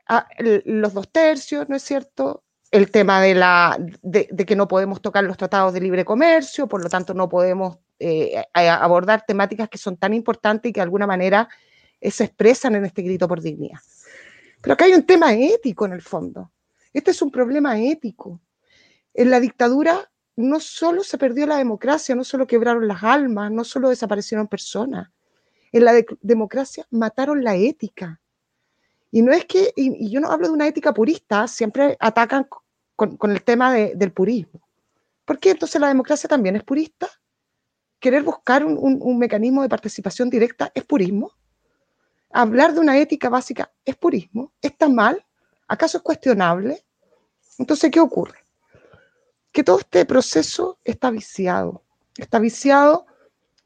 a, 0.07 0.27
los 0.39 0.93
dos 0.93 1.11
tercios, 1.11 1.67
¿no 1.69 1.75
es 1.75 1.83
cierto? 1.83 2.45
El 2.71 2.89
tema 2.89 3.21
de, 3.21 3.35
la, 3.35 3.77
de, 4.01 4.27
que 4.27 4.55
no 4.55 4.67
podemos 4.67 5.01
tocar 5.01 5.23
los 5.25 5.37
tratados 5.37 5.73
de 5.73 5.81
libre 5.81 6.05
comercio, 6.05 6.67
por 6.67 6.81
lo 6.81 6.89
tanto 6.89 7.13
no 7.13 7.27
podemos 7.27 7.77
eh, 7.99 8.43
abordar 8.53 9.25
temáticas 9.27 9.69
que 9.69 9.77
son 9.77 9.97
tan 9.97 10.13
importantes 10.13 10.69
y 10.69 10.73
que 10.73 10.79
de 10.79 10.83
alguna 10.83 11.05
manera 11.05 11.49
eh, 11.99 12.09
se 12.09 12.23
expresan 12.23 12.75
en 12.75 12.85
este 12.85 13.01
grito 13.01 13.27
por 13.27 13.41
dignidad. 13.41 13.79
Pero 14.61 14.73
acá 14.73 14.85
hay 14.85 14.93
un 14.93 15.05
tema 15.05 15.33
ético 15.33 15.85
en 15.85 15.93
el 15.93 16.01
fondo. 16.01 16.51
Este 16.93 17.11
es 17.11 17.21
un 17.21 17.31
problema 17.31 17.79
ético. 17.79 18.39
En 19.13 19.29
la 19.29 19.39
dictadura 19.39 20.09
no 20.37 20.59
solo 20.59 21.03
se 21.03 21.17
perdió 21.17 21.45
la 21.45 21.57
democracia, 21.57 22.15
no 22.15 22.23
solo 22.23 22.47
quebraron 22.47 22.87
las 22.87 23.03
almas, 23.03 23.51
no 23.51 23.63
solo 23.65 23.89
desaparecieron 23.89 24.47
personas. 24.47 25.09
En 25.73 25.85
la 25.85 25.93
democracia 26.21 26.85
mataron 26.89 27.43
la 27.43 27.55
ética. 27.55 28.21
Y 29.11 29.21
no 29.21 29.33
es 29.33 29.45
que, 29.45 29.73
y, 29.75 30.09
yo 30.09 30.21
no 30.21 30.31
hablo 30.31 30.47
de 30.47 30.53
una 30.53 30.67
ética 30.67 30.93
purista, 30.93 31.47
siempre 31.47 31.97
atacan 31.99 32.47
con, 33.17 33.31
el 33.31 33.43
tema 33.43 33.73
del 33.73 34.11
purismo. 34.11 34.61
¿Por 35.25 35.39
qué 35.39 35.51
entonces 35.51 35.79
la 35.81 35.87
democracia 35.87 36.27
también 36.27 36.55
es 36.55 36.63
purista? 36.63 37.09
¿Querer 37.99 38.23
buscar 38.23 38.65
un, 38.65 39.17
mecanismo 39.17 39.61
de 39.61 39.69
participación 39.69 40.29
directa 40.29 40.71
es 40.75 40.83
purismo? 40.83 41.31
hablar 42.33 42.73
de 42.73 42.79
una 42.79 42.97
ética 42.97 43.27
básica 43.27 43.73
es 43.83 43.97
purismo, 43.97 44.53
está 44.61 44.87
mal, 44.87 45.25
acaso 45.67 45.97
es 45.97 46.03
cuestionable. 46.03 46.81
Entonces, 47.57 47.91
¿qué 47.91 47.99
ocurre? 47.99 48.39
Que 49.51 49.65
todo 49.65 49.79
este 49.79 50.05
proceso 50.05 50.79
está 50.85 51.11
viciado, 51.11 51.83
está 52.17 52.39
viciado 52.39 53.05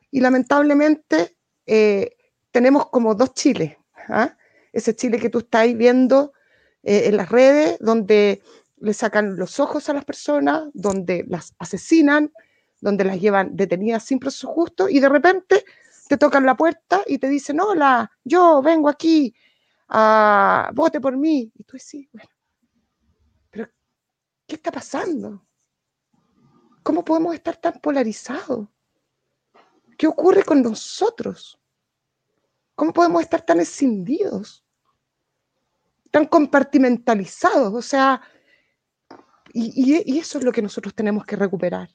y 0.09 0.19
lamentablemente 0.19 1.37
eh, 1.67 2.15
tenemos 2.49 2.89
como 2.89 3.13
dos 3.13 3.35
chiles. 3.35 3.77
¿ah? 4.09 4.35
Ese 4.73 4.95
Chile 4.95 5.19
que 5.19 5.29
tú 5.29 5.39
estás 5.39 5.71
viendo 5.75 6.33
eh, 6.81 7.03
en 7.05 7.17
las 7.17 7.29
redes, 7.29 7.77
donde 7.79 8.41
le 8.77 8.93
sacan 8.93 9.37
los 9.37 9.59
ojos 9.59 9.89
a 9.89 9.93
las 9.93 10.05
personas, 10.05 10.69
donde 10.73 11.25
las 11.27 11.53
asesinan, 11.59 12.31
donde 12.81 13.03
las 13.03 13.19
llevan 13.19 13.55
detenidas 13.55 14.03
sin 14.03 14.19
proceso 14.19 14.47
justo 14.47 14.89
y 14.89 14.99
de 14.99 15.09
repente 15.09 15.65
te 16.07 16.17
tocan 16.17 16.45
la 16.45 16.55
puerta 16.55 17.01
y 17.07 17.17
te 17.17 17.27
dicen, 17.27 17.59
hola, 17.59 18.11
yo 18.23 18.61
vengo 18.61 18.89
aquí, 18.89 19.33
a, 19.87 20.69
vote 20.73 21.01
por 21.01 21.17
mí. 21.17 21.51
Y 21.55 21.63
tú 21.63 21.77
decís, 21.77 22.07
bueno, 22.11 22.29
pero 23.49 23.69
¿qué 24.45 24.55
está 24.55 24.71
pasando? 24.71 25.45
¿Cómo 26.83 27.03
podemos 27.03 27.33
estar 27.33 27.57
tan 27.57 27.79
polarizados? 27.79 28.67
¿Qué 29.97 30.07
ocurre 30.07 30.43
con 30.43 30.61
nosotros? 30.61 31.59
¿Cómo 32.75 32.93
podemos 32.93 33.21
estar 33.23 33.41
tan 33.41 33.59
escindidos? 33.59 34.63
Tan 36.11 36.25
compartimentalizados. 36.25 37.73
O 37.73 37.81
sea, 37.81 38.21
y, 39.57 40.19
eso 40.19 40.37
es 40.37 40.43
lo 40.43 40.51
que 40.51 40.61
nosotros 40.61 40.93
tenemos 40.93 41.25
que 41.25 41.37
recuperar. 41.37 41.89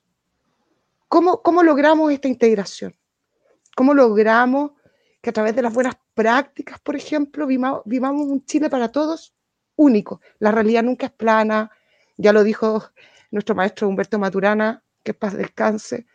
¿Cómo, 1.09 1.43
¿Cómo 1.43 1.63
logramos 1.63 2.11
esta 2.11 2.27
integración? 2.27 2.97
¿Cómo 3.77 3.93
logramos 3.93 4.73
que 5.21 5.29
a 5.29 5.33
través 5.35 5.55
de 5.55 5.61
las 5.61 5.75
buenas 5.75 5.97
prácticas, 6.15 6.81
por 6.81 6.97
ejemplo, 6.97 7.47
vivamos 7.47 8.27
un 8.27 8.47
Chile 8.47 8.71
para 8.71 8.91
todos 8.91 9.35
único? 9.77 10.23
La 10.39 10.53
realidad 10.53 10.83
nunca 10.83 11.07
es 11.07 11.13
plana, 11.13 11.71
ya 12.17 12.33
lo 12.33 12.45
dijo 12.45 12.83
nuestro 13.31 13.55
maestro 13.55 13.89
Humberto 13.89 14.19
Maturana, 14.19 14.83
que 15.03 15.13
paz 15.13 15.35
descanse, 15.35 16.07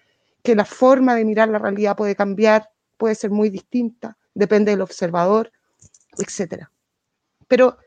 que 0.42 0.56
la 0.56 0.66
forma 0.66 1.14
de 1.14 1.26
mirar 1.26 1.50
la 1.50 1.60
realidad 1.60 1.96
puede 1.96 2.16
cambiar, 2.16 2.72
puede 2.98 3.14
ser 3.14 3.30
muy 3.30 3.52
distinta, 3.52 4.18
depende 4.34 4.72
del 4.72 4.82
observador, 4.82 5.52
etc. 6.18 6.66
Pero 7.48 7.78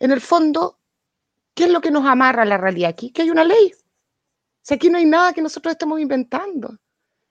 en 0.00 0.10
el 0.10 0.20
fondo, 0.20 0.80
¿qué 1.54 1.64
es 1.64 1.70
lo 1.70 1.80
que 1.80 1.90
nos 1.90 2.04
amarra 2.06 2.42
a 2.42 2.46
la 2.46 2.58
realidad 2.58 2.90
aquí? 2.90 3.10
Que 3.10 3.22
hay 3.22 3.30
una 3.30 3.44
ley. 3.44 3.72
Si 4.62 4.74
aquí 4.74 4.88
no 4.88 4.98
hay 4.98 5.04
nada 5.04 5.32
que 5.32 5.42
nosotros 5.42 5.72
estemos 5.72 6.00
inventando. 6.00 6.78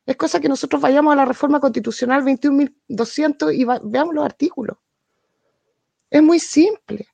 Es 0.06 0.18
cosa 0.18 0.40
que 0.40 0.50
nosotros 0.50 0.82
vayamos 0.82 1.14
a 1.14 1.16
la 1.16 1.26
reforma 1.26 1.60
constitucional 1.60 2.24
21.200 2.24 3.54
y 3.54 3.66
veamos 3.66 4.14
los 4.14 4.26
artículos. 4.26 4.78
Es 6.10 6.22
muy 6.22 6.40
simple. 6.40 7.08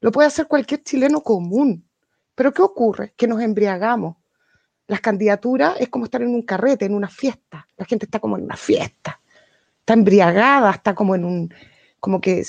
Lo 0.00 0.12
puede 0.12 0.28
hacer 0.28 0.46
cualquier 0.46 0.82
chileno 0.82 1.22
común. 1.22 1.88
Pero 2.34 2.52
¿qué 2.52 2.62
ocurre? 2.62 3.14
Que 3.16 3.26
nos 3.26 3.40
embriagamos. 3.40 4.16
Las 4.86 5.00
candidaturas 5.00 5.80
es 5.80 5.88
como 5.88 6.04
estar 6.04 6.22
en 6.22 6.34
un 6.34 6.42
carrete, 6.42 6.84
en 6.84 6.94
una 6.94 7.08
fiesta. 7.08 7.66
La 7.76 7.84
gente 7.84 8.04
está 8.06 8.20
como 8.20 8.36
en 8.36 8.44
una 8.44 8.56
fiesta. 8.56 9.20
Está 9.80 9.94
embriagada, 9.94 10.70
está 10.70 10.94
como 10.94 11.14
en 11.14 11.24
un, 11.24 11.54
como 12.00 12.20
que 12.20 12.44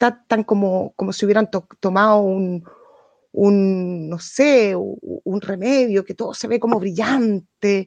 está 0.00 0.24
tan 0.26 0.44
como, 0.44 0.94
como 0.96 1.12
si 1.12 1.26
hubieran 1.26 1.50
tomado 1.78 2.22
un, 2.22 2.64
un, 3.32 4.08
no 4.08 4.18
sé, 4.18 4.74
un 4.74 5.40
remedio, 5.42 6.06
que 6.06 6.14
todo 6.14 6.32
se 6.32 6.48
ve 6.48 6.58
como 6.58 6.80
brillante, 6.80 7.86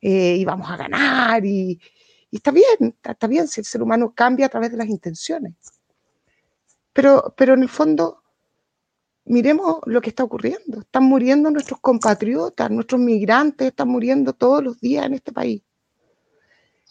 eh, 0.00 0.36
y 0.36 0.44
vamos 0.44 0.68
a 0.68 0.76
ganar, 0.76 1.44
y, 1.46 1.80
está 2.32 2.50
bien, 2.50 2.96
está, 3.00 3.26
bien 3.28 3.46
si 3.46 3.60
el 3.60 3.64
ser 3.64 3.80
humano 3.80 4.12
cambia 4.12 4.46
a 4.46 4.48
través 4.48 4.72
de 4.72 4.76
las 4.76 4.88
intenciones. 4.88 5.54
Pero, 6.92 7.32
pero 7.36 7.54
en 7.54 7.62
el 7.62 7.68
fondo, 7.68 8.24
miremos 9.24 9.78
lo 9.86 10.00
que 10.00 10.10
está 10.10 10.24
ocurriendo. 10.24 10.80
Están 10.80 11.04
muriendo 11.04 11.50
nuestros 11.50 11.80
compatriotas, 11.80 12.70
nuestros 12.70 13.00
migrantes 13.00 13.68
están 13.68 13.88
muriendo 13.88 14.32
todos 14.32 14.64
los 14.64 14.80
días 14.80 15.06
en 15.06 15.14
este 15.14 15.32
país. 15.32 15.62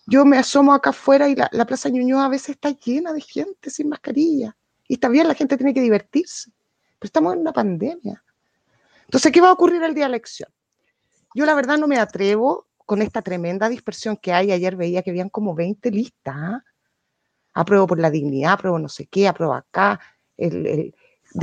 Yo 0.07 0.25
me 0.25 0.37
asomo 0.37 0.73
acá 0.73 0.91
afuera 0.91 1.27
y 1.29 1.35
la, 1.35 1.49
la 1.51 1.65
Plaza 1.65 1.89
Ñuñoa 1.89 2.25
a 2.25 2.29
veces 2.29 2.49
está 2.49 2.69
llena 2.69 3.11
de 3.13 3.21
gente 3.21 3.69
sin 3.69 3.89
mascarilla. 3.89 4.55
Y 4.87 4.95
está 4.95 5.09
bien, 5.09 5.27
la 5.27 5.33
gente 5.33 5.57
tiene 5.57 5.73
que 5.73 5.81
divertirse. 5.81 6.51
Pero 6.99 7.07
estamos 7.07 7.33
en 7.33 7.39
una 7.39 7.53
pandemia. 7.53 8.23
Entonces, 9.05 9.31
¿qué 9.31 9.41
va 9.41 9.49
a 9.49 9.53
ocurrir 9.53 9.81
el 9.83 9.93
día 9.93 10.05
de 10.05 10.09
elección? 10.09 10.49
Yo 11.33 11.45
la 11.45 11.55
verdad 11.55 11.77
no 11.77 11.87
me 11.87 11.97
atrevo 11.97 12.67
con 12.77 13.01
esta 13.01 13.21
tremenda 13.21 13.67
dispersión 13.67 14.17
que 14.17 14.31
hay, 14.31 14.51
ayer 14.51 14.75
veía 14.75 15.01
que 15.01 15.09
habían 15.09 15.29
como 15.29 15.55
20 15.55 15.91
listas. 15.91 16.35
¿ah? 16.37 16.63
Apruebo 17.53 17.87
por 17.87 17.99
la 17.99 18.11
dignidad, 18.11 18.53
apruebo 18.53 18.79
no 18.79 18.89
sé 18.89 19.07
qué, 19.07 19.27
apruebo 19.27 19.53
acá. 19.53 19.99
de 20.37 20.93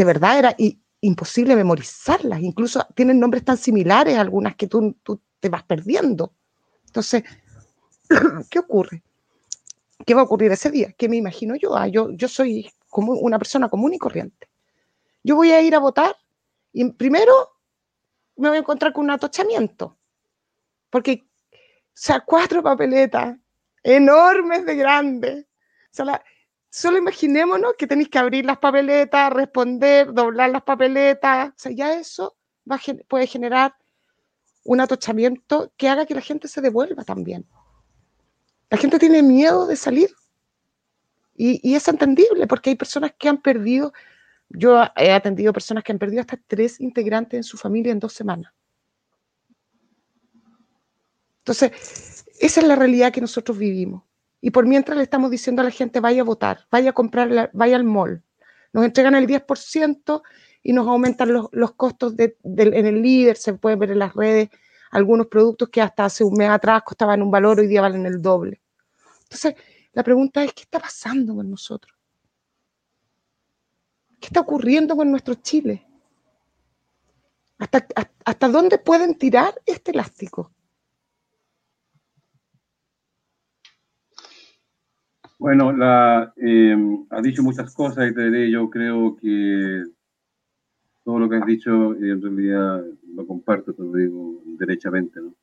verdad 0.05 0.39
era 0.39 0.57
imposible 1.01 1.57
memorizarlas. 1.57 2.41
Incluso 2.41 2.87
tienen 2.95 3.19
nombres 3.19 3.45
tan 3.45 3.57
similares, 3.57 4.17
algunas 4.17 4.55
que 4.57 4.69
tú, 4.69 4.97
tú 5.03 5.21
te 5.41 5.49
vas 5.49 5.65
perdiendo. 5.65 6.35
Entonces, 6.87 7.25
¿qué 8.51 8.59
ocurre? 8.59 9.03
¿Qué 10.05 10.15
va 10.15 10.23
a 10.23 10.25
ocurrir 10.25 10.51
ese 10.53 10.71
día? 10.71 10.93
¿Qué 10.93 11.09
me 11.09 11.17
imagino 11.17 11.55
yo? 11.57 11.77
Ah, 11.77 11.87
yo, 11.87 12.11
yo 12.11 12.29
soy 12.29 12.71
como 12.89 13.13
una 13.13 13.39
persona 13.39 13.69
común 13.69 13.95
y 13.95 13.99
corriente. 13.99 14.49
Yo 15.23 15.37
voy 15.37 15.53
a 15.53 15.61
ir 15.63 15.75
a 15.75 15.79
votar 15.79 16.17
y 16.73 16.91
primero 16.93 17.33
me 18.37 18.49
voy 18.49 18.57
a 18.57 18.61
encontrar 18.61 18.93
con 18.93 19.05
un 19.05 19.11
atochamiento. 19.11 19.97
Porque 20.91 21.25
o 21.93 21.95
sea, 21.95 22.21
cuatro 22.21 22.63
papeletas 22.63 23.37
enormes 23.83 24.65
de 24.65 24.77
grandes. 24.77 25.47
solo 26.71 26.97
imaginémonos 26.97 27.75
que 27.77 27.87
tenéis 27.87 28.09
que 28.09 28.19
abrir 28.19 28.47
las 28.47 28.59
papeletas, 28.59 29.33
responder, 29.33 30.13
doblar 30.13 30.51
las 30.51 30.63
papeletas. 30.63 31.51
O 31.51 31.55
sea, 31.57 31.73
ya 31.73 31.95
eso 31.95 32.37
puede 33.09 33.27
generar 33.27 33.75
un 34.65 34.81
atochamiento 34.81 35.73
que 35.77 35.89
haga 35.89 36.07
que 36.07 36.15
la 36.15 36.21
gente 36.21 36.49
se 36.49 36.61
devuelva 36.61 37.05
también. 37.05 37.47
La 38.73 38.79
gente 38.79 38.99
tiene 38.99 39.23
miedo 39.23 39.67
de 39.67 39.77
salir. 39.77 40.09
Y, 41.35 41.75
es 41.75 41.87
entendible 41.89 42.47
porque 42.47 42.71
hay 42.71 42.77
personas 42.77 43.13
que 43.19 43.29
han 43.29 43.43
perdido, 43.43 43.93
yo 44.49 44.83
he 44.97 45.13
atendido 45.13 45.53
personas 45.53 45.85
que 45.85 45.93
han 45.93 45.99
perdido 45.99 46.23
hasta 46.23 46.41
tres 46.47 46.81
integrantes 46.81 47.37
en 47.37 47.45
su 47.45 47.59
familia 47.59 47.93
en 47.93 47.99
dos 47.99 48.15
semanas. 48.15 48.51
Entonces, 51.41 52.25
esa 52.41 52.61
es 52.63 52.67
la 52.67 52.75
realidad 52.75 53.13
que 53.13 53.21
nosotros 53.21 53.59
vivimos. 53.59 54.05
Y 54.41 54.53
por 54.53 54.67
mientras 54.67 54.97
le 54.97 55.03
estamos 55.03 55.31
diciendo 55.31 55.61
a 55.61 55.67
la 55.67 55.71
gente, 55.71 56.01
vaya 56.01 56.23
a 56.23 56.25
votar, 56.25 56.67
vaya 56.71 56.91
a 56.91 56.95
comprar, 56.95 57.51
vaya 57.53 57.77
al 57.77 57.85
mall. 57.85 58.23
Nos 58.73 58.87
entregan 58.87 59.15
el 59.17 59.27
10% 59.27 60.23
y 60.63 60.73
nos 60.73 60.89
aumentan 60.89 61.31
los, 61.31 61.73
costos 61.73 62.15
en 62.19 62.87
el 62.87 63.03
líder, 63.03 63.37
se 63.37 63.53
pueden 63.53 63.79
ver 63.79 63.91
en 63.91 63.99
las 63.99 64.15
redes 64.15 64.49
algunos 64.93 65.27
productos 65.27 65.69
que 65.69 65.83
hasta 65.83 66.07
hace 66.07 66.25
un 66.25 66.39
mes 66.39 66.49
atrás 66.49 66.83
costaban 66.85 67.21
un 67.21 67.31
valor, 67.31 67.61
hoy 67.61 67.67
día 67.67 67.83
valen 67.83 68.07
el 68.07 68.23
doble. 68.23 68.62
Entonces, 69.33 69.55
la 69.95 70.03
pregunta 70.03 70.45
es, 70.45 70.53
¿qué 70.53 70.63
está 70.65 70.79
pasando 70.79 71.35
con 71.35 71.49
nosotros? 71.49 71.99
¿Qué 74.21 74.27
está 74.27 74.41
ocurriendo 74.41 74.95
con 74.95 75.11
nuestro 75.11 75.35
Chile? 75.37 75.87
¿Hasta, 77.57 77.87
hasta 78.27 78.49
dónde 78.49 78.77
pueden 78.77 79.17
tirar 79.17 79.55
este 79.65 79.93
elástico? 79.93 80.53
Bueno, 85.39 85.73
la, 85.73 86.35
eh, 86.37 86.77
has 87.09 87.23
dicho 87.23 87.43
muchas 87.43 87.73
cosas 87.75 88.11
y 88.11 88.15
te 88.15 88.25
diré, 88.25 88.51
yo 88.51 88.69
creo 88.69 89.17
que 89.17 89.83
todo 91.05 91.19
lo 91.19 91.29
que 91.31 91.37
has 91.37 91.47
dicho 91.47 91.95
en 91.95 92.21
realidad 92.21 92.85
lo 93.15 93.27
comparto, 93.27 93.73
te 93.73 93.83
lo 93.83 93.93
digo 93.93 94.43
derechamente. 94.45 95.21
¿no? 95.23 95.35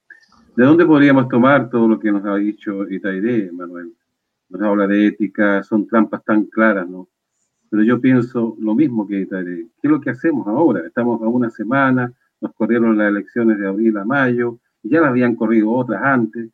¿De 0.60 0.65
dónde 0.65 0.86
podríamos 0.86 1.30
tomar 1.30 1.69
todo 1.69 1.88
lo 1.88 1.98
que 1.98 2.12
nos 2.12 2.26
ha 2.26 2.36
dicho 2.36 2.86
Itairé, 2.89 3.50
Manuel? 3.50 3.93
Nos 4.50 4.62
habla 4.62 4.88
de 4.88 5.08
ética, 5.08 5.63
son 5.63 5.88
trampas 5.88 6.22
tan 6.26 6.48
claras, 6.48 6.86
¿no? 6.86 7.08
Pero 7.69 7.82
yo 7.84 8.02
pienso 8.02 8.58
lo 8.60 8.76
mismo 8.76 9.08
que 9.08 9.22
Itairé. 9.22 9.67
¿Qué 9.82 9.88
es 9.88 9.89
lo 9.89 10.02
que 10.02 10.10
hacemos 10.10 10.45
ahora? 10.48 10.86
Estamos 10.86 11.22
a 11.22 11.30
una 11.30 11.50
semana, 11.50 12.12
nos 12.41 12.54
corrieron 12.56 12.98
las 12.98 13.08
elecciones 13.08 13.58
de 13.58 13.69
abril 13.69 13.95
a 14.00 14.04
mayo, 14.04 14.60
y 14.84 14.89
ya 14.89 15.00
las 15.00 15.12
habían 15.12 15.36
corrido 15.36 15.72
otras 15.72 16.04
antes 16.04 16.50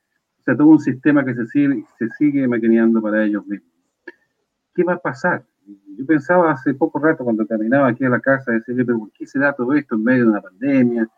sea, 0.45 0.55
todo 0.55 0.67
un 0.67 0.79
sistema 0.79 1.25
que 1.25 1.33
se 1.33 1.47
sigue, 1.47 1.83
se 1.97 2.07
sigue 2.19 2.47
maquineando 2.47 3.01
para 3.01 3.25
ellos 3.25 3.43
mismos. 3.47 3.73
¿Qué 4.75 4.83
va 4.83 4.93
a 4.93 4.99
pasar? 4.99 5.43
Yo 5.97 6.05
pensaba 6.05 6.51
hace 6.51 6.75
poco 6.75 6.99
rato 6.99 7.23
cuando 7.23 7.47
caminaba 7.47 7.87
aquí 7.87 8.05
a 8.05 8.09
la 8.09 8.19
casa, 8.19 8.51
decía, 8.51 8.75
pero 8.85 8.99
¿por 8.99 9.11
qué 9.13 9.25
se 9.25 9.39
da 9.39 9.53
todo 9.53 9.73
esto 9.73 9.95
en 9.95 10.03
medio 10.03 10.25
de 10.25 10.29
una 10.29 10.41
pandemia, 10.41 11.09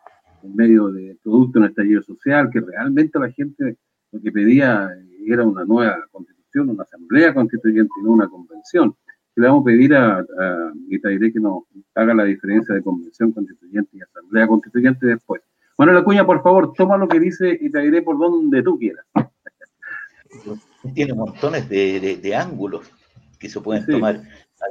en 0.44 0.56
medio 0.56 0.90
de 0.90 1.18
producto 1.24 1.60
de 1.60 1.66
un 1.66 1.70
estallido 1.70 2.02
social, 2.02 2.50
que 2.52 2.62
realmente 2.62 3.20
la 3.20 3.32
gente 3.32 3.78
lo 4.12 4.22
que 4.22 4.32
pedía 4.32 4.90
era 5.26 5.44
una 5.46 5.66
nueva 5.66 5.98
constitución, 6.12 6.70
una 6.70 6.84
asamblea 6.84 7.34
constituyente 7.34 7.92
no 8.04 8.12
una 8.12 8.28
convención? 8.28 8.96
le 9.38 9.48
vamos 9.48 9.62
a 9.62 9.66
pedir 9.66 9.94
a, 9.94 10.18
a 10.18 10.74
Itairé 10.90 11.32
que 11.32 11.40
nos 11.40 11.64
haga 11.94 12.16
la 12.16 12.24
diferencia 12.24 12.74
de 12.74 12.82
convención 12.82 13.32
constituyente 13.32 13.96
y 13.96 14.02
asamblea 14.02 14.48
constituyente 14.48 15.06
después. 15.06 15.44
Manuel 15.78 15.98
Acuña, 16.00 16.26
por 16.26 16.42
favor, 16.42 16.74
toma 16.74 16.98
lo 16.98 17.08
que 17.08 17.20
dice 17.20 17.56
y 17.62 17.70
te 17.70 17.80
diré 17.82 18.02
por 18.02 18.18
donde 18.18 18.64
tú 18.64 18.80
quieras. 18.80 19.06
Tiene 20.96 21.14
montones 21.14 21.70
de, 21.70 22.36
ángulos. 22.36 22.92
que 23.38 23.48
se 23.48 23.62
pueden 23.62 23.86
tomar, 23.86 24.24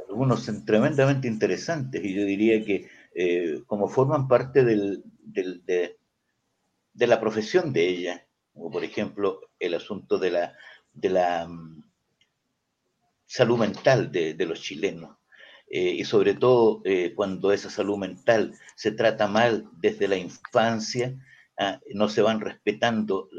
algunos 0.09 0.51
tremendamente 0.65 1.29
interesantes, 1.29 2.03
y 2.03 2.13
yo 2.13 2.25
diría 2.25 2.63
que 2.65 2.89
eh, 3.15 3.63
como 3.67 3.87
forman 3.87 4.27
parte 4.27 4.65
del, 4.65 5.01
de, 5.33 5.97
la 6.93 7.19
profesión 7.19 7.73
de 7.73 7.87
ella, 7.87 8.27
como 8.53 8.71
por 8.71 8.83
ejemplo 8.83 9.41
el 9.59 9.73
asunto 9.73 10.17
de 10.17 10.31
la, 10.31 10.53
de 10.93 11.09
la 11.09 11.47
mm, 11.47 11.83
salud 13.25 13.57
mental 13.57 14.11
de, 14.11 14.45
los 14.45 14.61
chilenos. 14.61 15.17
Eh, 15.69 15.95
y 15.99 16.05
sobre 16.05 16.33
todo 16.33 16.81
eh, 16.85 17.13
cuando 17.13 17.51
esa 17.51 17.69
salud 17.69 17.97
mental 17.97 18.53
se 18.75 18.91
trata 18.91 19.27
mal 19.27 19.69
desde 19.73 20.07
la 20.07 20.15
infancia, 20.15 21.13
ah, 21.57 21.79
no 21.93 22.07
se 22.07 22.21
van 22.21 22.39
respetando 22.39 23.29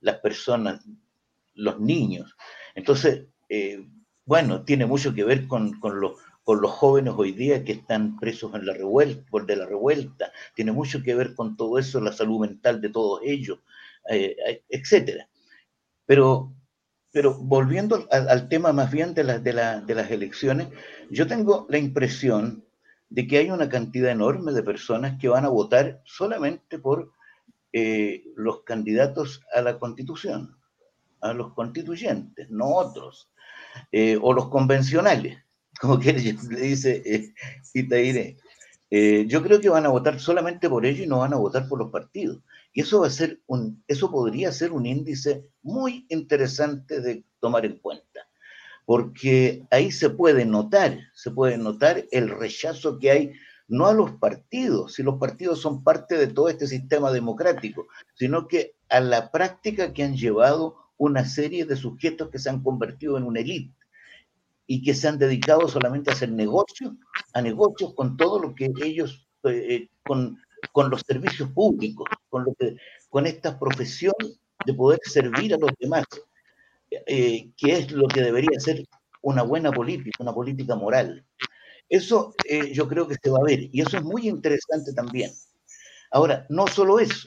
las 0.00 0.18
personas, 0.18 0.84
los 1.54 1.80
niños. 1.80 2.36
Entonces, 2.76 3.26
bueno, 4.24 4.62
tiene 4.62 4.84
mucho 4.84 5.14
que 5.14 5.24
ver 5.24 5.48
con, 5.48 5.80
con, 5.80 5.98
los 6.54 6.70
jóvenes 6.70 7.14
hoy 7.16 7.32
día 7.32 7.64
que 7.64 7.72
están 7.72 8.18
presos 8.18 8.54
en 8.54 8.66
la 8.66 8.72
revuelta, 8.72 9.24
por 9.30 9.46
de 9.46 9.56
la 9.56 9.66
revuelta, 9.66 10.32
tiene 10.54 10.72
mucho 10.72 11.02
que 11.02 11.14
ver 11.14 11.34
con 11.34 11.56
todo 11.56 11.78
eso, 11.78 12.00
la 12.00 12.12
salud 12.12 12.40
mental 12.40 12.80
de 12.80 12.90
todos 12.90 13.20
ellos, 13.24 13.60
eh, 14.10 14.36
eh, 14.46 14.64
etcétera. 14.68 15.28
Pero, 16.06 16.54
pero 17.12 17.34
volviendo 17.34 18.06
al, 18.10 18.48
tema 18.48 18.72
más 18.72 18.90
bien 18.90 19.14
de, 19.14 19.24
de, 19.24 19.40
de 19.40 19.94
las 19.94 20.10
elecciones, 20.10 20.68
yo 21.10 21.26
tengo 21.26 21.66
la 21.68 21.78
impresión 21.78 22.64
de 23.10 23.26
que 23.26 23.38
hay 23.38 23.50
una 23.50 23.68
cantidad 23.68 24.10
enorme 24.10 24.52
de 24.52 24.62
personas 24.62 25.18
que 25.18 25.28
van 25.28 25.44
a 25.44 25.48
votar 25.48 26.02
solamente 26.04 26.78
por 26.78 27.12
eh, 27.72 28.24
los 28.36 28.62
candidatos 28.62 29.42
a 29.54 29.60
la 29.60 29.78
constitución, 29.78 30.56
a 31.20 31.32
los 31.32 31.52
constituyentes, 31.54 32.48
no 32.50 32.74
otros. 32.76 33.30
Eh, 33.92 34.18
o 34.20 34.32
los 34.32 34.48
convencionales, 34.48 35.38
como 35.80 35.98
que 35.98 36.12
le 36.12 36.60
dice 36.60 37.02
eh, 37.04 37.34
Itaire. 37.74 38.36
Eh, 38.90 39.26
yo 39.28 39.42
creo 39.42 39.60
que 39.60 39.68
van 39.68 39.84
a 39.84 39.90
votar 39.90 40.18
solamente 40.18 40.68
por 40.68 40.86
ello 40.86 41.04
y 41.04 41.06
no 41.06 41.18
van 41.18 41.34
a 41.34 41.38
votar 41.38 41.68
por 41.68 41.78
los 41.78 41.90
partidos. 41.90 42.38
Y 42.72 42.82
eso 42.82 43.00
va 43.00 43.08
a 43.08 43.10
ser 43.10 43.40
un, 43.46 43.82
eso 43.86 44.10
podría 44.10 44.52
ser 44.52 44.72
un 44.72 44.86
índice 44.86 45.44
muy 45.62 46.06
interesante 46.08 47.00
de 47.00 47.24
tomar 47.40 47.66
en 47.66 47.78
cuenta, 47.78 48.28
porque 48.86 49.64
ahí 49.70 49.90
se 49.90 50.10
puede 50.10 50.44
notar, 50.44 50.98
se 51.14 51.30
puede 51.30 51.58
notar 51.58 52.04
el 52.10 52.28
rechazo 52.30 52.98
que 52.98 53.10
hay 53.10 53.32
no 53.68 53.86
a 53.86 53.92
los 53.92 54.12
partidos, 54.12 54.94
si 54.94 55.02
los 55.02 55.18
partidos 55.18 55.60
son 55.60 55.84
parte 55.84 56.16
de 56.16 56.28
todo 56.28 56.48
este 56.48 56.66
sistema 56.66 57.12
democrático, 57.12 57.86
sino 58.14 58.48
que 58.48 58.74
a 58.88 59.00
la 59.00 59.30
práctica 59.30 59.92
que 59.92 60.04
han 60.04 60.16
llevado 60.16 60.76
una 60.96 61.26
serie 61.26 61.66
de 61.66 61.76
sujetos 61.76 62.30
que 62.30 62.38
se 62.38 62.48
han 62.48 62.62
convertido 62.62 63.18
en 63.18 63.24
una 63.24 63.40
élite 63.40 63.77
y 64.70 64.82
que 64.82 64.94
se 64.94 65.08
han 65.08 65.18
dedicado 65.18 65.66
solamente 65.66 66.10
a 66.10 66.12
hacer 66.12 66.30
negocios, 66.30 66.92
a 67.32 67.40
negocios 67.40 67.94
con 67.94 68.18
todo 68.18 68.38
lo 68.38 68.54
que 68.54 68.70
ellos, 68.84 69.26
eh, 69.44 69.66
eh, 69.74 69.90
con, 70.04 70.38
con, 70.72 70.90
los 70.90 71.00
servicios 71.00 71.50
públicos, 71.50 72.06
con, 72.28 72.44
lo 72.44 72.54
que, 72.54 72.76
con 73.08 73.26
esta 73.26 73.58
profesión 73.58 74.12
de 74.66 74.74
poder 74.74 75.00
servir 75.04 75.54
a 75.54 75.58
los 75.58 75.70
demás, 75.80 76.04
eh, 76.90 77.50
que 77.56 77.72
es 77.72 77.90
lo 77.92 78.06
que 78.08 78.20
debería 78.20 78.60
ser 78.60 78.84
una 79.22 79.42
buena 79.42 79.72
política, 79.72 80.18
una 80.20 80.34
política 80.34 80.76
moral. 80.76 81.24
Eso 81.88 82.34
yo 82.72 82.86
creo 82.86 83.08
que 83.08 83.16
se 83.22 83.30
va 83.30 83.38
a 83.38 83.44
ver 83.44 83.70
y 83.72 83.80
eso 83.80 83.96
es 83.96 84.02
muy 84.02 84.28
interesante 84.28 84.92
también. 84.92 85.30
Ahora, 86.10 86.44
no 86.50 86.66
solo 86.66 87.00
eso, 87.00 87.26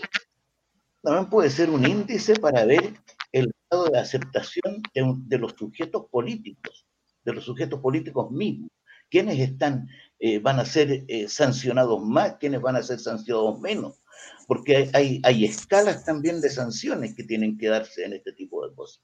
también 1.01 1.27
puede 1.27 1.49
ser 1.49 1.71
un 1.71 1.87
índice 1.87 2.35
para 2.35 2.65
ver 2.65 2.93
el 3.31 3.51
grado 3.69 3.89
de 3.89 3.99
aceptación 3.99 4.83
de, 4.93 5.37
los 5.39 5.53
sujetos 5.53 6.05
políticos, 6.11 6.85
de 7.23 7.33
los 7.33 7.45
sujetos 7.45 7.79
políticos 7.79 8.31
mismos. 8.31 8.69
¿Quiénes 9.11 9.39
están, 9.39 9.89
eh, 10.19 10.39
van 10.39 10.59
a 10.59 10.65
ser 10.65 11.03
eh, 11.07 11.27
sancionados 11.27 12.01
más? 12.01 12.37
¿Quiénes 12.39 12.61
van 12.61 12.77
a 12.77 12.81
ser 12.81 12.97
sancionados 12.97 13.59
menos? 13.59 14.01
Porque 14.47 14.89
hay, 14.93 15.45
escalas 15.45 16.05
también 16.05 16.39
de 16.39 16.49
sanciones 16.49 17.13
que 17.13 17.25
tienen 17.25 17.57
que 17.57 17.67
darse 17.67 18.05
en 18.05 18.13
este 18.13 18.31
tipo 18.31 18.65
de 18.65 18.73
cosas. 18.73 19.03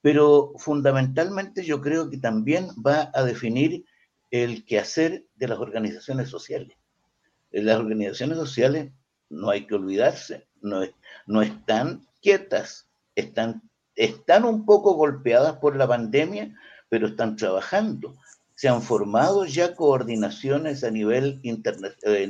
Pero 0.00 0.52
fundamentalmente 0.58 1.64
yo 1.64 1.80
creo 1.80 2.08
que 2.08 2.18
también 2.18 2.68
va 2.86 3.10
a 3.14 3.24
definir 3.24 3.84
el 4.30 4.64
quehacer 4.64 5.26
de 5.34 5.48
las 5.48 5.58
organizaciones 5.58 6.28
sociales. 6.28 6.76
Las 7.50 7.78
organizaciones 7.78 8.38
sociales, 8.38 8.92
no 9.28 9.50
hay 9.50 9.66
que 9.66 9.74
olvidarse, 9.74 10.46
no, 10.60 11.42
están 11.42 12.06
quietas, 12.20 12.88
están 13.14 13.62
un 14.44 14.64
poco 14.66 14.94
golpeadas 14.94 15.56
por 15.56 15.74
la 15.74 15.88
pandemia, 15.88 16.54
pero 16.88 17.08
están 17.08 17.36
trabajando. 17.36 18.16
Se 18.54 18.68
han 18.68 18.82
formado 18.82 19.44
ya 19.44 19.74
coordinaciones 19.74 20.82
a 20.84 20.90
nivel 20.90 21.40
eh, 21.42 22.28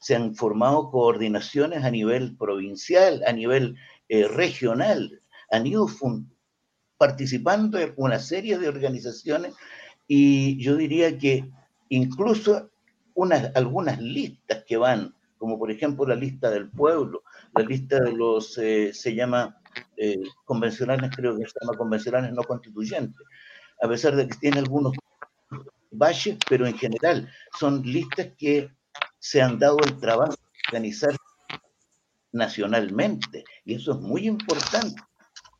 se 0.00 0.14
han 0.14 0.34
formado 0.34 0.90
coordinaciones 0.90 1.84
a 1.84 1.90
nivel 1.90 2.36
provincial, 2.36 3.22
a 3.26 3.32
nivel 3.32 3.76
eh, 4.08 4.28
regional, 4.28 5.22
han 5.50 5.66
ido 5.66 5.88
participando 6.98 7.78
en 7.78 7.94
una 7.96 8.18
serie 8.18 8.58
de 8.58 8.68
organizaciones 8.68 9.54
y 10.06 10.62
yo 10.62 10.76
diría 10.76 11.16
que 11.16 11.48
incluso 11.88 12.70
unas, 13.14 13.54
algunas 13.54 14.00
listas 14.00 14.64
que 14.66 14.76
van, 14.76 15.14
como 15.44 15.58
por 15.58 15.70
ejemplo 15.70 16.06
la 16.06 16.14
lista 16.14 16.48
del 16.50 16.70
pueblo, 16.70 17.22
la 17.54 17.62
lista 17.64 18.00
de 18.00 18.12
los, 18.12 18.56
eh, 18.56 18.94
se 18.94 19.14
llama 19.14 19.60
eh, 19.94 20.22
convencionales, 20.46 21.10
creo 21.14 21.36
que 21.36 21.44
se 21.44 21.52
llama 21.60 21.76
convencionales 21.76 22.32
no 22.32 22.42
constituyentes, 22.44 23.20
a 23.82 23.86
pesar 23.86 24.16
de 24.16 24.26
que 24.26 24.38
tiene 24.38 24.60
algunos 24.60 24.94
valles, 25.90 26.38
pero 26.48 26.66
en 26.66 26.78
general 26.78 27.30
son 27.60 27.82
listas 27.82 28.28
que 28.38 28.70
se 29.18 29.42
han 29.42 29.58
dado 29.58 29.76
el 29.84 30.00
trabajo 30.00 30.32
de 30.32 30.68
organizar 30.68 31.14
nacionalmente, 32.32 33.44
y 33.66 33.74
eso 33.74 33.92
es 33.92 34.00
muy 34.00 34.26
importante. 34.26 34.98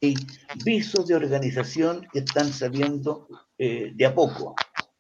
Hay 0.01 0.15
visos 0.65 1.07
de 1.09 1.15
organización 1.15 2.09
que 2.11 2.21
están 2.21 2.51
saliendo 2.51 3.29
eh, 3.59 3.93
de 3.95 4.07
a 4.07 4.15
poco 4.15 4.55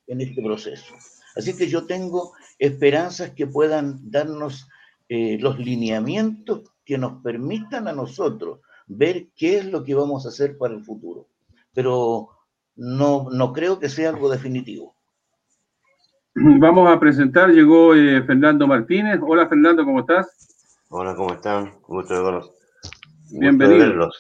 en 0.06 0.20
este 0.20 0.42
proceso. 0.42 0.94
Así 1.36 1.56
que 1.56 1.68
yo 1.68 1.86
tengo 1.86 2.34
esperanzas 2.58 3.30
que 3.30 3.46
puedan 3.46 3.98
darnos 4.10 4.68
eh, 5.08 5.38
los 5.40 5.58
lineamientos 5.58 6.62
que 6.84 6.98
nos 6.98 7.22
permitan 7.22 7.88
a 7.88 7.92
nosotros 7.92 8.60
ver 8.86 9.28
qué 9.34 9.58
es 9.58 9.66
lo 9.66 9.84
que 9.84 9.94
vamos 9.94 10.24
a 10.24 10.28
hacer 10.28 10.56
para 10.58 10.74
el 10.74 10.84
futuro. 10.84 11.28
Pero 11.72 12.28
no, 12.76 13.28
no 13.30 13.52
creo 13.52 13.78
que 13.78 13.88
sea 13.88 14.10
algo 14.10 14.28
definitivo. 14.30 14.96
Vamos 16.34 16.88
a 16.88 16.98
presentar, 16.98 17.50
llegó 17.50 17.94
eh, 17.94 18.22
Fernando 18.24 18.66
Martínez. 18.66 19.20
Hola 19.22 19.48
Fernando, 19.48 19.84
¿cómo 19.84 20.00
estás? 20.00 20.26
Hola, 20.88 21.14
¿cómo 21.14 21.34
están? 21.34 21.72
Mucho 21.88 22.24
verlos. 22.24 22.50
Bienvenido. 23.30 24.10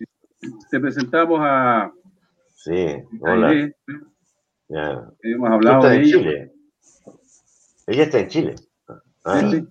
Te 0.70 0.80
presentamos 0.80 1.40
a... 1.42 1.92
Sí, 2.54 2.86
hola. 3.20 3.70
Ya. 4.68 5.08
Hemos 5.22 5.50
hablado 5.50 5.88
de 5.88 6.00
ella. 6.00 6.18
Chile. 6.18 6.52
Ella 7.86 8.02
está 8.04 8.18
en 8.20 8.28
Chile. 8.28 8.54
Ah, 9.24 9.40
sí. 9.50 9.66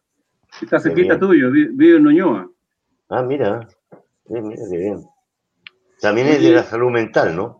Está 0.62 0.80
cerquita 0.80 1.20
tuyo, 1.20 1.52
vive 1.52 1.98
en 1.98 2.04
Noñoa. 2.04 2.50
Ah, 3.10 3.24
mira. 3.24 3.68
Sí, 4.28 4.34
mira 4.42 4.64
qué 4.70 4.78
bien. 4.78 5.04
También 6.00 6.28
es 6.28 6.42
de 6.42 6.52
la 6.52 6.64
salud 6.64 6.92
mental, 6.92 7.36
¿no? 7.36 7.58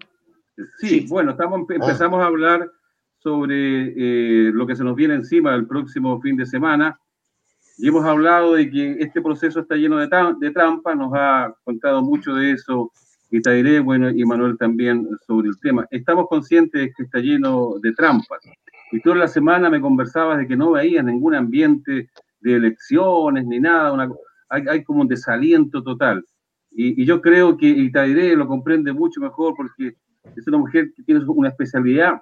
Sí, 0.80 1.06
bueno, 1.10 1.32
estamos, 1.32 1.62
ah. 1.70 1.74
empezamos 1.74 2.22
a 2.22 2.26
hablar 2.26 2.70
sobre 3.18 3.94
eh, 3.96 4.52
lo 4.52 4.68
que 4.68 4.76
se 4.76 4.84
nos 4.84 4.96
viene 4.96 5.16
encima 5.16 5.56
el 5.56 5.66
próximo 5.66 6.20
fin 6.22 6.36
de 6.36 6.46
semana. 6.46 7.00
Y 7.78 7.88
hemos 7.88 8.06
hablado 8.06 8.54
de 8.54 8.70
que 8.70 8.98
este 9.00 9.22
proceso 9.22 9.62
está 9.62 9.76
lleno 9.76 9.98
de, 9.98 10.08
de 10.40 10.52
trampas, 10.52 10.96
nos 10.96 11.12
ha 11.16 11.54
contado 11.64 12.02
mucho 12.04 12.36
de 12.36 12.52
eso 12.52 12.92
Itairé, 13.38 13.80
bueno, 13.80 14.12
y 14.12 14.24
Manuel 14.26 14.58
también 14.58 15.08
sobre 15.26 15.50
el 15.50 15.60
tema. 15.60 15.88
Estamos 15.90 16.28
conscientes 16.28 16.80
de 16.80 16.94
que 16.94 17.04
está 17.04 17.18
lleno 17.20 17.80
de 17.82 17.92
trampas. 17.94 18.40
Y 18.92 19.02
toda 19.02 19.16
la 19.16 19.28
semana 19.28 19.72
me 19.72 19.82
conversabas 19.82 20.38
de 20.38 20.48
que 20.48 20.56
no 20.56 20.72
veías 20.72 21.04
ningún 21.04 21.34
ambiente 21.34 22.10
de 22.44 22.56
elecciones 22.56 23.46
ni 23.46 23.60
nada, 23.60 23.92
una, 23.92 24.10
hay, 24.50 24.64
hay 24.70 24.84
como 24.84 25.02
un 25.02 25.08
desaliento 25.08 25.82
total. 25.82 26.24
Y, 26.72 27.06
yo 27.06 27.22
creo 27.22 27.56
que 27.58 27.68
Itairé 27.68 28.36
lo 28.36 28.48
comprende 28.48 28.92
mucho 28.92 29.22
mejor 29.22 29.54
porque 29.56 29.96
es 30.36 30.48
una 30.48 30.58
mujer 30.58 30.92
que 30.96 31.04
tiene 31.04 31.24
una 31.26 31.50
especialidad 31.50 32.20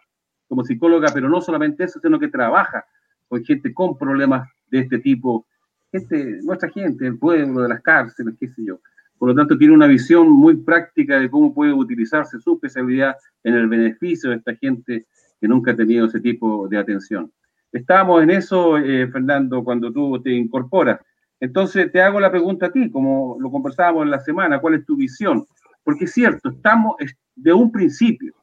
como 0.47 0.63
psicóloga, 0.63 1.10
pero 1.13 1.29
no 1.29 1.41
solamente 1.41 1.86
eso, 1.86 1.99
sino 2.01 2.19
que 2.19 2.27
trabaja 2.27 2.86
con 3.27 3.43
gente 3.43 3.73
con 3.73 3.97
problemas 3.97 4.49
de 4.69 4.79
este 4.79 4.99
tipo, 4.99 5.45
gente, 5.91 6.39
nuestra 6.43 6.69
gente, 6.69 7.07
el 7.07 7.17
pueblo, 7.17 7.62
de 7.62 7.69
las 7.69 7.81
cárceles, 7.81 8.36
qué 8.39 8.49
sé 8.49 8.65
yo. 8.65 8.79
Por 9.17 9.29
lo 9.29 9.36
tanto, 9.36 9.57
tiene 9.57 9.73
una 9.73 9.88
visión 9.88 10.29
muy 10.29 10.57
práctica 10.57 11.19
de 11.19 11.29
cómo 11.29 11.53
puede 11.53 11.71
utilizarse 11.71 12.39
su 12.39 12.55
especialidad 12.55 13.15
en 13.43 13.53
el 13.53 13.67
beneficio 13.67 14.31
de 14.31 14.38
esta 14.38 14.55
gente 14.55 15.05
que 15.39 15.47
nunca 15.47 15.71
ha 15.71 15.75
tenido 15.75 16.07
ese 16.07 16.19
tipo 16.19 16.67
de 16.67 16.77
atención. 16.77 17.31
Estamos 17.71 18.21
en 18.21 18.31
eso, 18.31 18.77
eh, 18.77 19.07
Fernando, 19.07 19.63
cuando 19.63 19.93
tú 19.93 20.21
te 20.21 20.31
incorporas. 20.31 20.99
Entonces 21.39 21.91
te 21.91 22.01
hago 22.01 22.19
la 22.19 22.29
pregunta 22.29 22.67
a 22.67 22.71
ti, 22.71 22.91
como 22.91 23.38
lo 23.39 23.49
conversábamos 23.49 24.03
en 24.03 24.12
la 24.12 24.19
semana, 24.19 24.60
¿cuál 24.60 24.75
es 24.75 24.86
tu 24.86 24.97
visión? 24.97 25.45
Porque 25.84 26.05
es 26.05 26.12
cierto, 26.12 26.49
estamos 26.49 26.95
de 27.36 27.53
un 27.53 27.71
principio, 27.71 28.36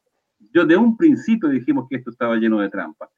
Yo 0.53 0.65
de 0.65 0.75
un 0.75 0.97
principio 0.97 1.47
dijimos 1.49 1.87
que 1.87 1.97
esto 1.97 2.09
estaba 2.09 2.35
lleno 2.37 2.59
de 2.59 2.69
trampas. 2.69 3.09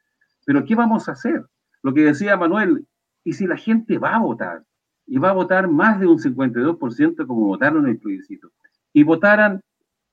Pero 0.46 0.66
¿qué 0.66 0.76
vamos 0.76 1.08
a 1.08 1.14
hacer? 1.14 1.46
Lo 1.82 1.94
que 1.94 2.04
decía 2.04 2.36
Manuel, 2.36 2.86
¿y 3.24 3.34
si 3.34 3.48
la 3.48 3.56
gente 3.56 3.98
va 3.98 4.16
a 4.16 4.20
votar? 4.20 4.64
Y 5.08 5.18
va 5.18 5.30
a 5.30 5.34
votar 5.34 5.70
más 5.70 6.00
de 6.00 6.08
un 6.08 6.20
52% 6.20 7.26
como 7.26 7.48
votaron 7.48 7.86
en 7.86 7.92
el 7.92 8.00
plebiscito. 8.00 8.52
Y 8.94 9.04
votaran 9.04 9.62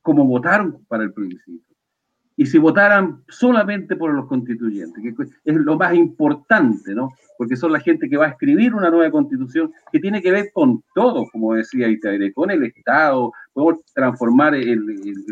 como 0.01 0.25
votaron 0.25 0.85
para 0.87 1.03
el 1.03 1.13
plebiscito 1.13 1.68
y 2.39 2.47
si 2.47 2.57
votaran 2.57 3.25
solamente 3.29 3.97
por 3.97 4.15
los 4.15 4.27
constituyentes, 4.27 5.03
que 5.03 5.25
es 5.45 5.57
lo 5.57 5.77
más 5.77 5.93
importante, 5.93 6.95
¿no? 6.95 7.11
Porque 7.37 7.57
son 7.57 7.73
la 7.73 7.81
gente 7.81 8.09
que 8.09 8.17
va 8.17 8.27
a 8.27 8.29
escribir 8.29 8.77
una 8.77 8.91
nueva 8.91 9.11
constitución 9.11 9.73
que 9.91 9.99
tiene 9.99 10.23
que 10.23 10.31
ver 10.31 10.51
con 10.55 10.85
todo, 10.95 11.27
como 11.33 11.55
decía 11.55 11.89
Itaire, 11.89 12.33
con 12.33 12.53
el 12.53 12.63
Estado, 12.63 13.33
podemos 13.53 13.85
transformar 13.93 14.55
el, 14.55 14.69
el, 14.69 15.25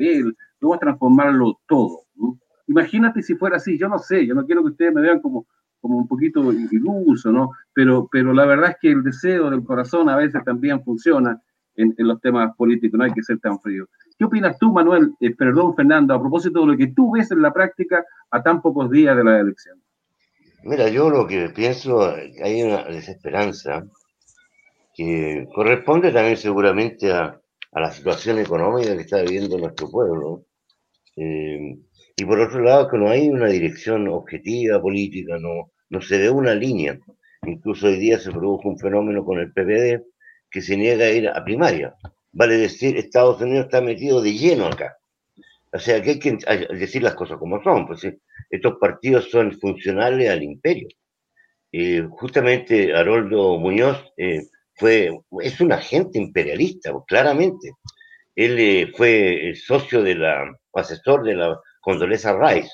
el 0.00 0.36
podemos 0.58 0.80
transformarlo 0.80 1.60
todo. 1.68 2.06
¿no? 2.14 2.38
Imagínate 2.66 3.22
si 3.22 3.34
fuera 3.34 3.58
así, 3.58 3.76
yo 3.76 3.90
no 3.90 3.98
sé, 3.98 4.26
yo 4.26 4.34
no 4.34 4.46
quiero 4.46 4.62
que 4.62 4.70
ustedes 4.70 4.94
me 4.94 5.02
vean 5.02 5.20
como, 5.20 5.46
como 5.82 5.98
un 5.98 6.08
poquito 6.08 6.50
iluso, 6.50 7.30
¿no? 7.30 7.50
Pero, 7.74 8.08
pero 8.10 8.32
la 8.32 8.46
verdad 8.46 8.70
es 8.70 8.76
que 8.80 8.90
el 8.90 9.02
deseo 9.02 9.50
del 9.50 9.64
corazón 9.64 10.08
a 10.08 10.16
veces 10.16 10.42
también 10.44 10.82
funciona 10.82 11.42
en, 11.76 11.94
en 11.96 12.08
los 12.08 12.20
temas 12.20 12.54
políticos, 12.56 12.98
no 12.98 13.04
hay 13.04 13.12
que 13.12 13.22
ser 13.22 13.38
tan 13.40 13.60
frío. 13.60 13.86
¿Qué 14.18 14.24
opinas 14.24 14.58
tú, 14.58 14.72
Manuel? 14.72 15.12
Eh, 15.20 15.34
perdón, 15.34 15.74
Fernando, 15.74 16.14
a 16.14 16.20
propósito 16.20 16.60
de 16.60 16.66
lo 16.66 16.76
que 16.76 16.88
tú 16.88 17.12
ves 17.12 17.30
en 17.32 17.42
la 17.42 17.52
práctica 17.52 18.04
a 18.30 18.42
tan 18.42 18.62
pocos 18.62 18.90
días 18.90 19.16
de 19.16 19.24
la 19.24 19.40
elección. 19.40 19.82
Mira, 20.62 20.88
yo 20.88 21.10
lo 21.10 21.26
que 21.26 21.50
pienso, 21.50 22.14
hay 22.42 22.62
una 22.62 22.84
desesperanza 22.84 23.84
que 24.94 25.48
corresponde 25.52 26.12
también 26.12 26.36
seguramente 26.36 27.12
a, 27.12 27.40
la 27.72 27.90
situación 27.90 28.38
económica 28.38 28.94
que 28.94 29.02
está 29.02 29.20
viviendo 29.22 29.58
nuestro 29.58 29.90
pueblo. 29.90 30.44
Eh, 31.16 31.76
y 32.16 32.24
por 32.24 32.38
otro 32.38 32.60
lado, 32.60 32.88
que 32.88 32.96
no 32.96 33.10
hay 33.10 33.28
una 33.28 33.48
dirección 33.48 34.06
objetiva 34.06 34.80
política, 34.80 35.36
no, 35.40 35.72
no 35.90 36.00
se 36.00 36.18
ve 36.18 36.30
una 36.30 36.54
línea. 36.54 36.96
Incluso 37.42 37.88
hoy 37.88 37.98
día 37.98 38.20
se 38.20 38.30
produjo 38.30 38.68
un 38.68 38.78
fenómeno 38.78 39.24
con 39.24 39.40
el 39.40 39.52
PPD 39.52 40.04
que 40.54 40.62
se 40.62 40.76
niega 40.76 41.06
a 41.06 41.10
ir 41.10 41.26
a 41.28 41.44
primaria. 41.44 41.96
Vale 42.30 42.56
decir, 42.56 42.96
Estados 42.96 43.40
Unidos 43.40 43.64
está 43.64 43.80
metido 43.80 44.22
de 44.22 44.34
lleno 44.34 44.66
acá. 44.66 44.96
O 45.72 45.80
sea, 45.80 46.00
que 46.00 46.10
hay 46.10 46.18
que 46.20 46.38
decir 46.70 47.02
las 47.02 47.16
cosas 47.16 47.38
como 47.38 47.60
son. 47.60 47.84
Pues 47.88 48.06
estos 48.48 48.74
partidos 48.80 49.28
son 49.32 49.50
funcionales 49.58 50.30
al 50.30 50.44
imperio. 50.44 50.86
Eh, 51.72 52.06
justamente 52.08 52.94
Haroldo 52.94 53.58
Muñoz 53.58 54.12
eh, 54.16 54.42
fue, 54.76 55.10
es 55.40 55.60
un 55.60 55.72
agente 55.72 56.20
imperialista, 56.20 56.92
pues, 56.92 57.04
claramente. 57.08 57.72
Él 58.36 58.56
eh, 58.60 58.92
fue 58.96 59.54
socio 59.56 60.04
de 60.04 60.14
la, 60.14 60.56
asesor 60.72 61.24
de 61.24 61.34
la 61.34 61.60
Condoleza 61.80 62.38
Rice. 62.38 62.70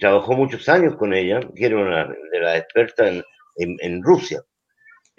trabajó 0.00 0.32
muchos 0.34 0.68
años 0.68 0.96
con 0.96 1.14
ella, 1.14 1.38
que 1.54 1.66
era 1.66 1.76
una 1.76 2.08
de 2.08 2.40
las 2.40 2.58
expertas 2.58 3.22
en 3.56 4.02
Rusia. 4.02 4.42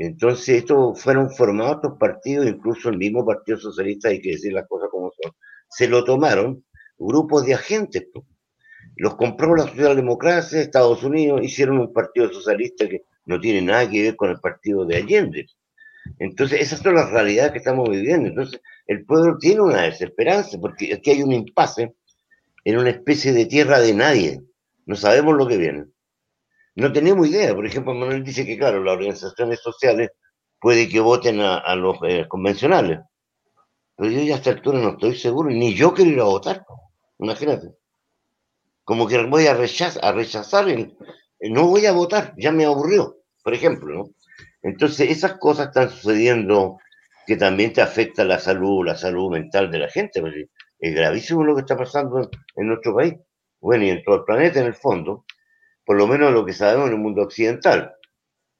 Entonces, 0.04 0.50
estos 0.50 1.00
fueron 1.00 1.30
formados 1.30 1.76
estos 1.76 1.98
partidos, 2.00 2.48
incluso 2.48 2.90
el 2.90 2.98
mismo 2.98 3.24
Partido 3.24 3.60
Socialista, 3.60 4.10
hay 4.10 4.20
que 4.20 4.32
decir 4.32 4.52
las 4.52 4.68
cosas 4.68 4.90
como 4.90 5.12
son, 5.12 5.32
se 5.70 5.88
lo 5.88 6.04
tomaron 6.04 6.66
grupos 6.98 7.46
de 7.46 7.54
agentes. 7.54 8.08
Los 8.96 9.16
compró 9.16 9.56
la 9.56 9.68
socialdemocracia, 9.68 10.60
Estados 10.60 11.04
Unidos, 11.04 11.42
hicieron 11.44 11.78
un 11.80 11.94
partido 11.94 12.34
socialista 12.34 12.90
que 12.90 13.04
no 13.26 13.40
tiene 13.40 13.62
nada 13.62 13.88
que 13.88 14.02
ver 14.02 14.16
con 14.16 14.32
el 14.32 14.40
partido 14.40 14.86
de 14.86 14.98
Allende. 14.98 15.46
Entonces, 16.18 16.62
esas 16.62 16.80
son 16.80 16.96
las 16.96 17.12
realidades 17.12 17.52
que 17.52 17.60
estamos 17.60 17.88
viviendo. 17.88 18.30
Entonces, 18.30 18.60
el 18.88 19.06
pueblo 19.06 19.38
tiene 19.38 19.62
una 19.62 19.84
desesperanza, 19.84 20.58
porque 20.60 20.96
aquí 20.96 21.12
hay 21.12 21.22
un 21.22 21.32
impasse 21.32 21.94
en 22.66 22.78
una 22.78 22.90
especie 22.90 23.34
de 23.34 23.46
tierra 23.46 23.80
de 23.80 23.94
nadie. 23.94 24.42
No 24.88 24.96
sabemos 24.96 25.36
lo 25.36 25.48
que 25.48 25.58
viene. 25.58 25.86
No 26.76 26.92
tenemos 26.92 27.28
idea. 27.28 27.54
Por 27.54 27.66
ejemplo, 27.66 27.94
Manuel 27.94 28.24
dice 28.24 28.46
que, 28.46 28.58
claro, 28.58 28.84
las 28.84 28.94
organizaciones 28.94 29.60
sociales 29.60 30.12
puede 30.60 30.88
que 30.88 31.00
voten 31.00 31.42
a, 31.42 31.76
los 31.76 31.98
eh, 32.08 32.26
convencionales. 32.28 33.00
Pero 33.96 34.12
yo 34.12 34.22
ya 34.22 34.36
a 34.36 34.38
esta 34.38 34.52
altura 34.52 34.80
no 34.80 34.90
estoy 34.92 35.16
seguro, 35.16 35.50
ni 35.50 35.74
yo 35.74 35.94
quiero 35.94 36.12
ir 36.12 36.20
a 36.20 36.26
votar. 36.26 36.66
Imagínate. 37.20 37.70
Como 38.84 39.08
que 39.08 39.22
voy 39.24 39.48
a, 39.48 39.54
rechazar, 39.54 40.04
a 40.04 40.12
rechazar 40.12 40.66
no 41.50 41.68
voy 41.68 41.86
a 41.86 41.92
votar, 41.92 42.34
ya 42.38 42.52
me 42.52 42.66
aburrió, 42.66 43.18
por 43.44 43.54
ejemplo, 43.54 43.96
¿no? 43.96 44.10
Entonces, 44.62 45.10
esas 45.10 45.40
cosas 45.40 45.68
están 45.68 45.90
sucediendo 45.90 46.78
que 47.26 47.36
también 47.36 47.74
te 47.74 47.82
afecta 47.82 48.24
la 48.24 48.40
salud, 48.40 48.86
la 48.86 48.96
salud 48.96 49.32
mental 49.32 49.72
de 49.72 49.80
la 49.80 49.90
gente. 49.90 50.22
Es 50.80 50.96
gravísimo 50.96 51.44
lo 51.44 51.56
que 51.56 51.62
está 51.62 51.76
pasando 51.76 52.30
en 52.56 52.68
nuestro 52.68 52.96
país, 52.96 53.16
bueno, 53.60 53.86
y 53.86 53.90
en 53.90 54.04
todo 54.04 54.16
el 54.16 54.24
planeta 54.24 54.60
en 54.60 54.68
el 54.68 54.76
fondo 54.76 55.26
por 55.92 55.98
lo 55.98 56.08
menos 56.08 56.32
lo 56.32 56.46
que 56.46 56.54
sabemos 56.54 56.88
en 56.88 56.94
el 56.94 57.02
mundo 57.02 57.22
occidental. 57.22 57.94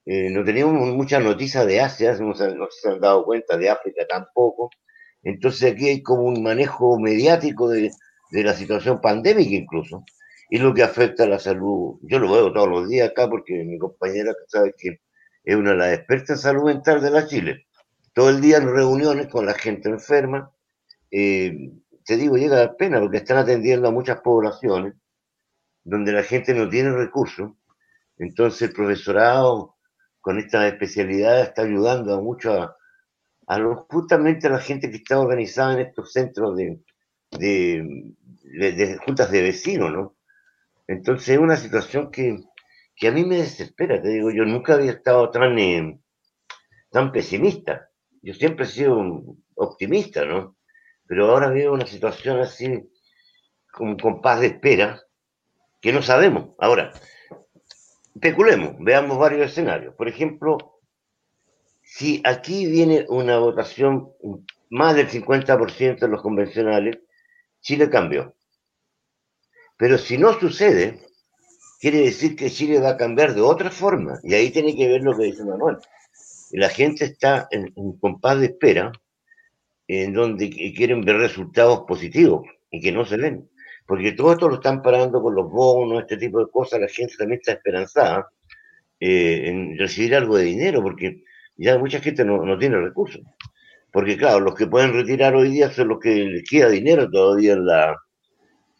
Eh, 0.06 0.30
no 0.32 0.44
teníamos 0.44 0.74
muchas 0.90 1.24
noticias 1.24 1.66
de 1.66 1.80
Asia, 1.80 2.14
no 2.20 2.36
se, 2.36 2.44
han 2.44 3.00
dado 3.00 3.24
cuenta 3.24 3.56
de 3.56 3.70
África 3.70 4.06
tampoco. 4.06 4.70
Entonces 5.24 5.72
aquí 5.72 5.88
hay 5.88 6.04
como 6.04 6.24
un 6.24 6.44
manejo 6.44 7.00
mediático 7.00 7.70
de, 7.70 7.90
de 8.32 8.44
la 8.44 8.54
situación 8.54 9.00
pandémica 9.00 9.50
incluso, 9.50 10.04
y 10.50 10.58
lo 10.58 10.74
que 10.74 10.84
afecta 10.84 11.24
a 11.24 11.28
la 11.28 11.40
salud. 11.40 12.00
Yo 12.02 12.20
lo 12.20 12.30
veo 12.30 12.52
todos 12.52 12.68
los 12.68 12.90
días 12.90 13.12
acá 13.12 13.30
porque 13.30 13.64
mi 13.64 13.78
compañera 13.78 14.34
sabe 14.48 14.74
que 14.78 15.00
es 15.46 15.56
una 15.56 15.72
de 15.72 15.78
las 15.78 15.94
expertas 16.00 16.32
en 16.32 16.38
salud 16.38 16.66
mental 16.66 17.02
de 17.02 17.12
la 17.12 17.28
Chile. 17.28 17.66
Todo 18.14 18.28
el 18.28 18.42
día 18.42 18.58
en 18.58 18.68
reuniones 18.68 19.28
con 19.28 19.46
la 19.46 19.54
gente 19.54 19.88
enferma. 19.88 20.52
Eh, 21.10 21.72
te 22.04 22.18
digo, 22.18 22.36
llega 22.36 22.62
a 22.62 22.76
pena 22.76 23.00
porque 23.00 23.20
están 23.20 23.38
atendiendo 23.38 23.88
a 23.88 23.92
muchas 23.92 24.20
poblaciones 24.20 24.96
donde 25.84 26.12
la 26.12 26.24
gente 26.24 26.54
no 26.54 26.70
tiene 26.70 26.92
recursos. 26.92 27.52
Entonces 28.18 28.70
el 28.70 28.74
profesorado 28.74 29.76
con 30.20 30.38
esta 30.38 30.68
especialidad 30.68 31.42
está 31.42 31.64
ayudando 31.64 32.14
a 32.14 32.22
mucho 32.22 32.54
a, 32.54 32.78
justamente 33.90 34.48
a 34.48 34.52
la 34.52 34.60
gente 34.60 34.90
que 34.90 34.98
está 34.98 35.20
organizada 35.20 35.74
en 35.74 35.88
estos 35.88 36.14
centros 36.14 36.56
de, 36.56 36.80
de, 37.32 38.98
juntas 39.06 39.32
de 39.32 39.42
vecinos, 39.42 39.92
¿no? 39.92 40.16
Entonces 40.88 41.30
es 41.30 41.38
una 41.38 41.58
situación 41.58 42.12
que, 42.12 42.40
que, 42.96 43.08
a 43.08 43.12
mí 43.12 43.26
me 43.26 43.38
desespera, 43.38 44.02
te 44.02 44.10
digo, 44.10 44.32
yo 44.32 44.46
nunca 44.46 44.76
había 44.76 44.92
estado 44.92 45.32
tan, 45.32 45.58
eh, 45.58 46.00
tan 46.92 47.12
pesimista. 47.12 47.90
Yo 48.22 48.34
siempre 48.34 48.66
he 48.66 48.70
sido 48.70 49.02
optimista, 49.56 50.26
¿no? 50.26 50.58
Pero 51.08 51.30
ahora 51.30 51.50
veo 51.50 51.74
una 51.74 51.86
situación 51.86 52.40
así, 52.40 52.90
como 53.72 53.98
con 53.98 54.22
paz 54.22 54.42
de 54.42 54.48
espera, 54.48 55.02
que 55.82 55.92
no 55.92 56.02
sabemos. 56.02 56.52
Ahora, 56.60 56.94
especulemos, 58.16 58.76
veamos 58.80 59.18
varios 59.18 59.50
escenarios. 59.50 59.96
Por 59.96 60.08
ejemplo, 60.08 60.80
si 61.82 62.22
aquí 62.24 62.68
viene 62.68 63.06
una 63.10 63.40
votación 63.40 64.10
más 64.70 64.96
del 64.96 65.10
50% 65.10 66.00
de 66.00 66.08
los 66.08 66.22
convencionales, 66.22 67.00
Chile 67.60 67.90
cambió. 67.90 68.36
Pero 69.76 69.98
si 69.98 70.18
no 70.18 70.40
sucede, 70.40 71.00
quiere 71.80 72.02
decir 72.02 72.36
que 72.36 72.52
Chile 72.52 72.80
va 72.80 72.92
a 72.92 72.98
cambiar 72.98 73.34
de 73.34 73.42
otra 73.42 73.72
forma. 73.72 74.20
Y 74.24 74.36
ahí 74.36 74.52
tiene 74.52 74.76
que 74.76 74.88
ver 74.88 75.02
lo 75.02 75.18
que 75.18 75.26
dice 75.26 75.44
Manuel. 75.44 75.78
La 76.52 76.70
gente 76.70 77.06
está 77.06 77.48
en 77.50 77.72
un 77.76 77.98
compás 78.00 78.40
de 78.40 78.48
espera 78.48 78.92
en 79.88 80.14
donde 80.14 80.50
quieren 80.76 81.02
ver 81.02 81.18
resultados 81.18 81.82
positivos 81.88 82.48
y 82.70 82.82
que 82.82 82.92
no 82.92 83.04
se 83.04 83.18
ven 83.18 83.50
porque 83.92 84.14
todo 84.14 84.32
esto 84.32 84.48
lo 84.48 84.56
están 84.56 84.82
parando 84.82 85.22
con 85.22 85.36
los 85.36 85.52
bonos, 85.52 86.00
este 86.00 86.16
tipo 86.16 86.40
de 86.40 86.50
cosas, 86.50 86.80
la 86.80 86.88
gente 86.88 87.14
también 87.18 87.42
está 87.42 87.52
esperanzada 87.52 88.30
eh, 88.98 89.50
en 89.50 89.78
recibir 89.78 90.16
algo 90.16 90.38
de 90.38 90.46
dinero, 90.46 90.82
porque 90.82 91.26
ya 91.58 91.78
mucha 91.78 92.00
gente 92.00 92.24
no, 92.24 92.58
tiene 92.58 92.78
recursos. 92.78 93.22
Porque 93.92 94.16
claro, 94.16 94.40
los 94.40 94.56
que 94.56 94.68
pueden 94.68 94.94
retirar 94.94 95.36
hoy 95.36 95.52
día 95.52 95.70
son 95.72 95.90
los 95.90 96.00
que 96.00 96.24
les 96.24 96.50
queda 96.50 96.70
dinero 96.70 97.12
todavía 97.12 97.52
en, 97.52 97.66
la, 97.66 97.98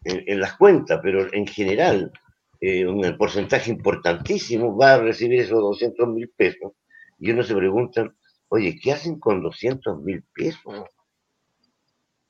en, 0.06 0.40
las 0.40 0.56
cuentas, 0.56 1.02
pero 1.04 1.28
en 1.34 1.46
general 1.46 2.10
eh, 2.62 2.88
un 2.88 3.18
porcentaje 3.18 3.70
importantísimo 3.70 4.78
va 4.78 4.94
a 4.94 5.02
recibir 5.02 5.42
esos 5.42 5.60
200 5.60 6.08
mil 6.08 6.30
pesos. 6.30 6.72
Y 7.20 7.32
uno 7.32 7.44
se 7.44 7.54
pregunta, 7.54 8.10
oye, 8.48 8.80
¿qué 8.82 8.94
hacen 8.94 9.20
con 9.20 9.44
200 9.44 10.02
mil 10.04 10.24
pesos? 10.34 10.86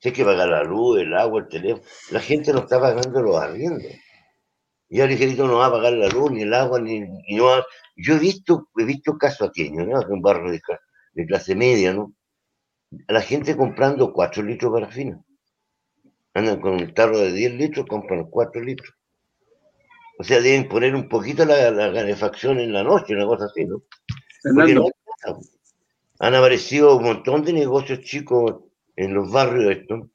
Si 0.02 0.10
hay 0.10 0.14
que 0.14 0.26
pagar 0.26 0.50
la 0.50 0.64
luz, 0.64 1.00
el 1.00 1.14
agua, 1.14 1.42
el 1.42 1.48
teléfono. 1.48 1.84
La 2.10 2.20
gente 2.20 2.52
no 2.52 2.60
está 2.60 2.80
pagando 2.80 3.22
los 3.22 3.36
arriendos. 3.36 3.84
Y 4.90 5.00
el 5.00 5.10
ligerito 5.10 5.48
no 5.48 5.58
va 5.58 5.68
a 5.68 5.72
pagar 5.72 5.94
la 5.94 6.10
luz, 6.10 6.32
ni 6.32 6.42
el 6.42 6.54
agua, 6.56 6.82
ni, 6.82 7.02
no 7.02 7.64
Yo 7.96 8.16
he 8.16 8.20
visto, 8.20 8.70
he 8.78 8.84
visto 8.84 9.16
casos 9.18 9.50
aquí, 9.50 9.70
¿no? 9.70 9.84
En 9.84 10.12
un 10.12 10.22
barrio 10.22 10.52
de, 10.52 11.26
clase 11.28 11.56
media, 11.56 11.94
¿no? 11.94 12.14
La 13.08 13.22
gente 13.22 13.56
comprando 13.56 14.12
4 14.12 14.42
litros 14.42 14.74
de 14.74 14.82
parafina. 14.82 15.24
Andan 16.34 16.60
con 16.60 16.74
un 16.74 16.94
tarro 16.96 17.20
de 17.20 17.32
10 17.32 17.54
litros, 17.54 17.86
compran 17.86 18.26
4 18.26 18.60
litros. 18.62 18.96
O 20.18 20.24
sea, 20.24 20.42
deben 20.42 20.68
poner 20.68 20.96
un 20.96 21.08
poquito 21.08 21.46
la, 21.46 21.70
la 21.70 21.94
calefacción 21.94 22.60
en 22.60 22.74
la 22.74 22.84
noche, 22.84 23.14
una 23.14 23.28
cosa 23.28 23.46
así, 23.46 23.66
¿no? 23.66 23.84
Porque 24.44 24.74
no 24.74 24.88
han 26.20 26.36
aparecido 26.36 26.98
un 26.98 27.04
montón 27.04 27.44
de 27.44 27.54
negocios 27.54 28.02
chicos 28.02 28.71
en 28.96 29.14
los 29.14 29.32
barrios 29.32 29.72
estos, 29.72 30.10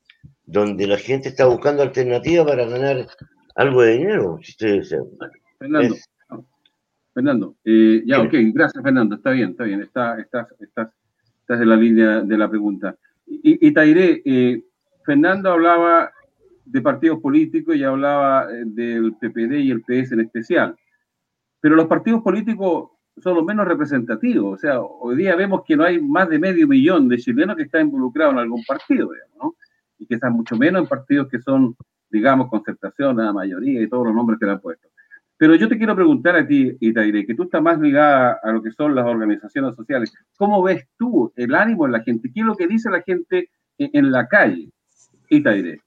donde 0.45 0.87
la 0.87 0.99
gente 0.99 1.29
está 1.29 1.47
buscando 1.47 1.83
alternativas 1.83 2.47
para 2.47 2.67
ganar 2.67 3.07
algo 3.55 3.83
de 3.83 3.99
dinero. 3.99 4.39
Fernando, 5.59 5.97
Fernando 7.15 7.57
eh, 7.65 8.03
ya, 8.05 8.21
ok, 8.21 8.35
gracias 8.53 8.83
Fernando, 8.83 9.17
está 9.17 9.31
bien, 9.31 9.51
está 9.51 9.65
bien, 9.65 9.83
está, 9.83 10.21
estás, 10.21 10.49
estás, 10.61 10.91
estás 11.41 11.61
en 11.61 11.69
la 11.69 11.77
línea 11.77 12.21
de 12.21 12.39
la 12.39 12.49
pregunta. 12.49 12.97
Y, 13.27 13.67
y 13.67 13.73
Tairé, 13.73 14.23
eh, 14.25 14.63
Fernando 15.05 15.51
hablaba 15.51 16.13
de 16.67 16.83
partidos 16.83 17.21
políticos 17.21 17.77
y 17.77 17.85
hablaba 17.85 18.49
eh, 18.53 18.65
del 18.67 19.15
PPD 19.15 19.61
y 19.61 19.71
el 19.71 19.83
PS 19.83 20.13
en 20.13 20.21
especial. 20.21 20.77
Pero 21.61 21.77
los 21.77 21.87
partidos 21.87 22.23
políticos 22.23 22.91
son 23.23 23.35
los 23.35 23.45
menos 23.45 23.67
representativos. 23.67 24.55
O 24.55 24.59
sea, 24.59 24.81
hoy 24.81 25.17
día 25.17 25.37
vemos 25.37 25.63
que 25.67 25.77
no 25.77 25.85
hay 25.85 26.01
más 26.01 26.29
de 26.29 26.39
medio 26.39 26.69
millón 26.69 27.09
de 27.09 27.19
chilenos 27.19 27.57
que 27.57 27.63
están 27.63 27.83
involucrados 27.83 28.35
en 28.35 28.41
algún 28.41 28.63
partido, 28.65 29.11
¿no? 29.41 29.57
Y 29.99 30.07
que 30.07 30.15
están 30.15 30.33
mucho 30.33 30.57
menos 30.57 30.83
en 30.83 30.89
partidos 30.89 31.29
que 31.29 31.41
son, 31.41 31.75
digamos, 32.11 32.49
concertación, 32.49 33.17
la 33.17 33.33
mayoría 33.33 33.83
y 33.83 33.89
todos 33.89 34.07
los 34.07 34.15
nombres 34.15 34.39
que 34.39 34.47
le 34.47 34.53
han 34.53 34.61
puesto. 34.61 34.89
Pero 35.39 35.55
yo 35.55 35.69
te 35.69 35.77
quiero 35.77 35.95
preguntar 35.95 36.35
a 36.37 36.47
ti, 36.47 36.77
Itaire, 36.81 37.27
que 37.27 37.35
tú 37.35 37.45
estás 37.45 37.63
más 37.63 37.79
ligada 37.79 38.39
a 38.43 38.53
lo 38.53 38.63
que 38.63 38.71
son 38.71 38.95
las 38.95 39.05
organizaciones 39.05 39.75
sociales. 39.77 40.13
¿Cómo 40.37 40.63
ves 40.63 40.87
tú 40.97 41.33
el 41.37 41.55
ánimo 41.55 41.85
en 41.85 41.93
la 41.93 42.01
gente? 42.03 42.31
¿Qué 42.33 42.41
es 42.41 42.47
lo 42.47 42.55
que 42.55 42.67
dice 42.67 42.91
la 42.91 43.03
gente 43.03 43.51
en, 43.77 44.11
la 44.11 44.27
calle, 44.29 44.71
Itaire? 45.29 45.81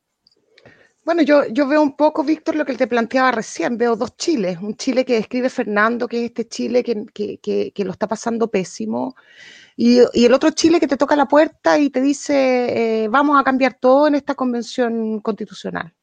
Bueno, 1.10 1.24
yo, 1.24 1.48
yo 1.48 1.68
veo 1.68 1.82
un 1.82 1.96
poco, 1.96 2.24
Víctor, 2.24 2.56
lo 2.56 2.64
que 2.66 2.76
te 2.76 2.86
planteaba 2.86 3.32
recién. 3.32 3.80
Veo 3.80 3.96
dos 3.96 4.16
Chiles. 4.16 4.60
Un 4.62 4.76
Chile 4.76 5.04
que 5.04 5.16
describe 5.16 5.50
Fernando, 5.50 6.08
que 6.08 6.20
es 6.20 6.26
este 6.26 6.48
Chile 6.48 6.84
que, 6.84 7.04
que, 7.12 7.72
que, 7.74 7.84
lo 7.84 7.94
está 7.94 8.08
pasando 8.08 8.52
pésimo. 8.52 9.16
Y, 9.76 10.02
el 10.14 10.34
otro 10.36 10.52
Chile 10.52 10.80
que 10.80 10.88
te 10.88 10.98
toca 10.98 11.16
la 11.16 11.28
puerta 11.28 11.80
y 11.80 11.90
te 11.90 12.00
dice, 12.00 13.06
eh, 13.06 13.08
vamos 13.08 13.42
a 13.42 13.44
cambiar 13.44 13.74
todo 13.74 14.06
en 14.06 14.14
esta 14.14 14.36
convención 14.36 15.20
constitucional. 15.22 15.96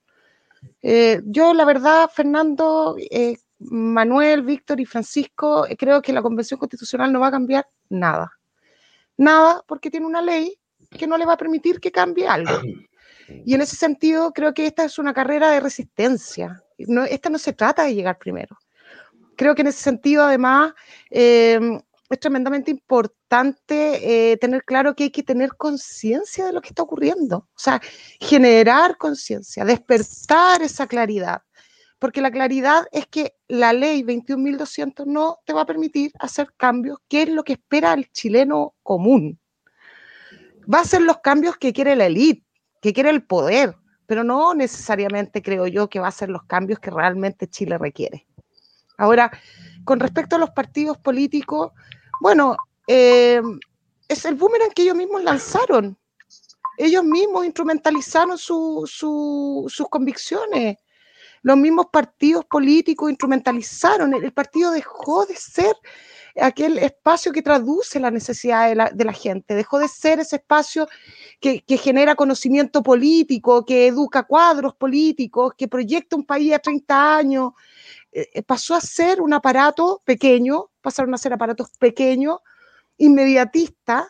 Eh, 0.82 1.20
yo, 1.24 1.54
la 1.54 1.64
verdad, 1.64 2.10
Fernando, 2.12 2.96
eh, 2.98 3.36
Manuel, 3.60 4.42
Víctor 4.42 4.80
y 4.80 4.86
Francisco, 4.86 5.68
creo 5.78 6.02
que 6.02 6.12
la 6.12 6.20
convención 6.20 6.58
constitucional 6.58 7.12
no 7.12 7.20
va 7.20 7.28
a 7.28 7.38
cambiar 7.38 7.68
nada. 7.88 8.32
Nada, 9.16 9.62
porque 9.68 9.88
tiene 9.88 10.06
una 10.06 10.20
ley 10.20 10.58
que 10.90 11.06
no 11.06 11.16
le 11.16 11.26
va 11.26 11.34
a 11.34 11.38
permitir 11.38 11.78
que 11.78 11.92
cambie 11.92 12.26
algo. 12.26 12.50
Y 13.44 13.54
en 13.54 13.60
ese 13.60 13.76
sentido, 13.76 14.32
creo 14.32 14.54
que 14.54 14.66
esta 14.66 14.84
es 14.84 14.98
una 14.98 15.14
carrera 15.14 15.50
de 15.50 15.60
resistencia. 15.60 16.62
No, 16.78 17.04
esta 17.04 17.30
no 17.30 17.38
se 17.38 17.52
trata 17.52 17.84
de 17.84 17.94
llegar 17.94 18.18
primero. 18.18 18.56
Creo 19.36 19.54
que 19.54 19.62
en 19.62 19.68
ese 19.68 19.82
sentido, 19.82 20.24
además, 20.24 20.72
eh, 21.10 21.58
es 22.08 22.20
tremendamente 22.20 22.70
importante 22.70 24.32
eh, 24.32 24.36
tener 24.36 24.64
claro 24.64 24.94
que 24.94 25.04
hay 25.04 25.10
que 25.10 25.22
tener 25.22 25.50
conciencia 25.56 26.46
de 26.46 26.52
lo 26.52 26.60
que 26.60 26.68
está 26.68 26.82
ocurriendo. 26.82 27.38
O 27.38 27.58
sea, 27.58 27.80
generar 28.20 28.96
conciencia, 28.96 29.64
despertar 29.64 30.62
esa 30.62 30.86
claridad. 30.86 31.42
Porque 31.98 32.20
la 32.20 32.30
claridad 32.30 32.86
es 32.92 33.06
que 33.06 33.34
la 33.48 33.72
ley 33.72 34.02
21.200 34.02 35.06
no 35.06 35.38
te 35.46 35.54
va 35.54 35.62
a 35.62 35.66
permitir 35.66 36.12
hacer 36.18 36.52
cambios, 36.56 36.98
que 37.08 37.22
es 37.22 37.28
lo 37.30 37.42
que 37.42 37.54
espera 37.54 37.94
el 37.94 38.10
chileno 38.12 38.74
común. 38.82 39.40
Va 40.72 40.80
a 40.80 40.84
ser 40.84 41.02
los 41.02 41.18
cambios 41.18 41.56
que 41.56 41.72
quiere 41.72 41.96
la 41.96 42.06
élite 42.06 42.45
que 42.86 42.92
quiere 42.92 43.10
el 43.10 43.24
poder, 43.24 43.74
pero 44.06 44.22
no 44.22 44.54
necesariamente 44.54 45.42
creo 45.42 45.66
yo 45.66 45.88
que 45.88 45.98
va 45.98 46.06
a 46.06 46.12
ser 46.12 46.28
los 46.28 46.44
cambios 46.44 46.78
que 46.78 46.92
realmente 46.92 47.48
Chile 47.48 47.78
requiere. 47.78 48.28
Ahora, 48.96 49.28
con 49.84 49.98
respecto 49.98 50.36
a 50.36 50.38
los 50.38 50.50
partidos 50.50 50.96
políticos, 50.96 51.72
bueno, 52.20 52.56
eh, 52.86 53.42
es 54.06 54.24
el 54.24 54.36
boomerang 54.36 54.70
que 54.70 54.82
ellos 54.82 54.94
mismos 54.94 55.24
lanzaron. 55.24 55.98
Ellos 56.78 57.02
mismos 57.02 57.44
instrumentalizaron 57.44 58.38
sus 58.38 59.88
convicciones. 59.90 60.76
Los 61.46 61.56
mismos 61.56 61.86
partidos 61.92 62.44
políticos 62.44 63.08
instrumentalizaron. 63.08 64.12
el 64.14 64.32
partido 64.32 64.72
dejó 64.72 65.26
de 65.26 65.36
ser 65.36 65.76
aquel 66.40 66.76
espacio 66.78 67.30
que 67.30 67.40
traduce 67.40 68.00
la 68.00 68.10
necesidad 68.10 68.90
de 68.92 69.04
la, 69.04 69.12
gente, 69.12 69.54
dejó 69.54 69.78
de 69.78 69.86
ser 69.86 70.18
ese 70.18 70.36
espacio 70.36 70.88
que, 71.38 71.62
genera 71.78 72.16
conocimiento 72.16 72.82
político, 72.82 73.64
que 73.64 73.86
educa 73.86 74.24
cuadros 74.24 74.74
políticos, 74.74 75.52
que 75.56 75.68
proyecta 75.68 76.16
un 76.16 76.26
país 76.26 76.52
a 76.52 76.58
30 76.58 77.16
años, 77.16 77.52
eh, 78.10 78.28
eh, 78.34 78.42
pasó 78.42 78.74
a 78.74 78.80
ser 78.80 79.20
un 79.20 79.32
aparato 79.32 80.02
pequeño, 80.04 80.70
pasaron 80.80 81.14
a 81.14 81.18
ser 81.18 81.32
aparatos 81.32 81.70
pequeños, 81.78 82.38
inmediatistas, 82.96 84.04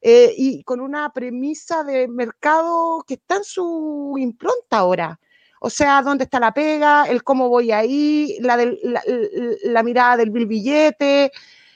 eh, 0.00 0.34
y 0.36 0.64
con 0.64 0.80
una 0.80 1.12
premisa 1.12 1.84
de 1.84 2.08
mercado 2.08 3.04
que 3.06 3.14
está 3.14 3.36
en 3.36 3.44
su 3.44 4.16
impronta 4.18 4.78
ahora. 4.78 5.20
O 5.64 5.70
sea, 5.70 6.02
dónde 6.02 6.24
está 6.24 6.40
la 6.40 6.52
pega, 6.52 7.04
el 7.04 7.22
cómo 7.22 7.48
voy 7.48 7.70
ahí, 7.70 8.36
la, 8.40 8.56
la, 8.56 9.82
mirada 9.84 10.16
del 10.16 10.30
billete, 10.30 11.30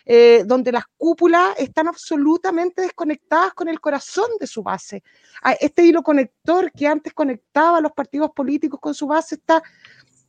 eh, 0.04 0.42
donde 0.44 0.72
las 0.72 0.86
cúpulas 0.96 1.54
están 1.56 1.86
absolutamente 1.86 2.82
desconectadas 2.82 3.54
con 3.54 3.68
el 3.68 3.78
corazón 3.80 4.28
de 4.40 4.48
su 4.48 4.64
base. 4.64 5.04
Ah, 5.40 5.52
este 5.52 5.84
hilo 5.84 6.02
conector 6.02 6.72
que 6.72 6.88
antes 6.88 7.12
conectaba 7.12 7.78
a 7.78 7.80
los 7.80 7.92
partidos 7.92 8.32
políticos 8.32 8.80
con 8.80 8.92
su 8.92 9.06
base 9.06 9.36
está 9.36 9.62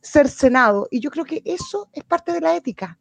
cercenado. 0.00 0.86
Y 0.88 1.00
yo 1.00 1.10
creo 1.10 1.24
que 1.24 1.42
eso 1.44 1.88
es 1.92 2.04
parte 2.04 2.30
de 2.30 2.40
la 2.40 2.54
ética. 2.54 2.96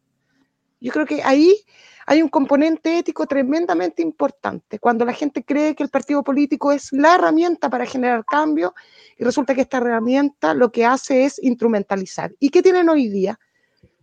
Yo 0.80 0.92
creo 0.92 1.06
que 1.06 1.24
ahí 1.24 1.66
hay 2.06 2.22
un 2.22 2.30
componente 2.30 3.00
ético 3.00 3.26
tremendamente 3.26 4.02
importante. 4.02 4.80
Cuando 4.80 5.04
la 5.04 5.14
gente 5.14 5.44
cree 5.44 5.76
que 5.76 5.84
el 5.84 5.90
partido 5.90 6.24
político 6.24 6.72
es 6.72 6.94
la 6.94 7.16
herramienta 7.16 7.70
para 7.70 7.86
generar 7.86 8.24
cambio 8.24 8.74
y 9.18 9.24
resulta 9.24 9.54
que 9.54 9.62
esta 9.62 9.78
herramienta 9.78 10.54
lo 10.54 10.72
que 10.72 10.86
hace 10.86 11.26
es 11.26 11.38
instrumentalizar. 11.44 12.34
¿Y 12.40 12.50
qué 12.50 12.62
tienen 12.62 12.88
hoy 12.88 13.10
día? 13.10 13.38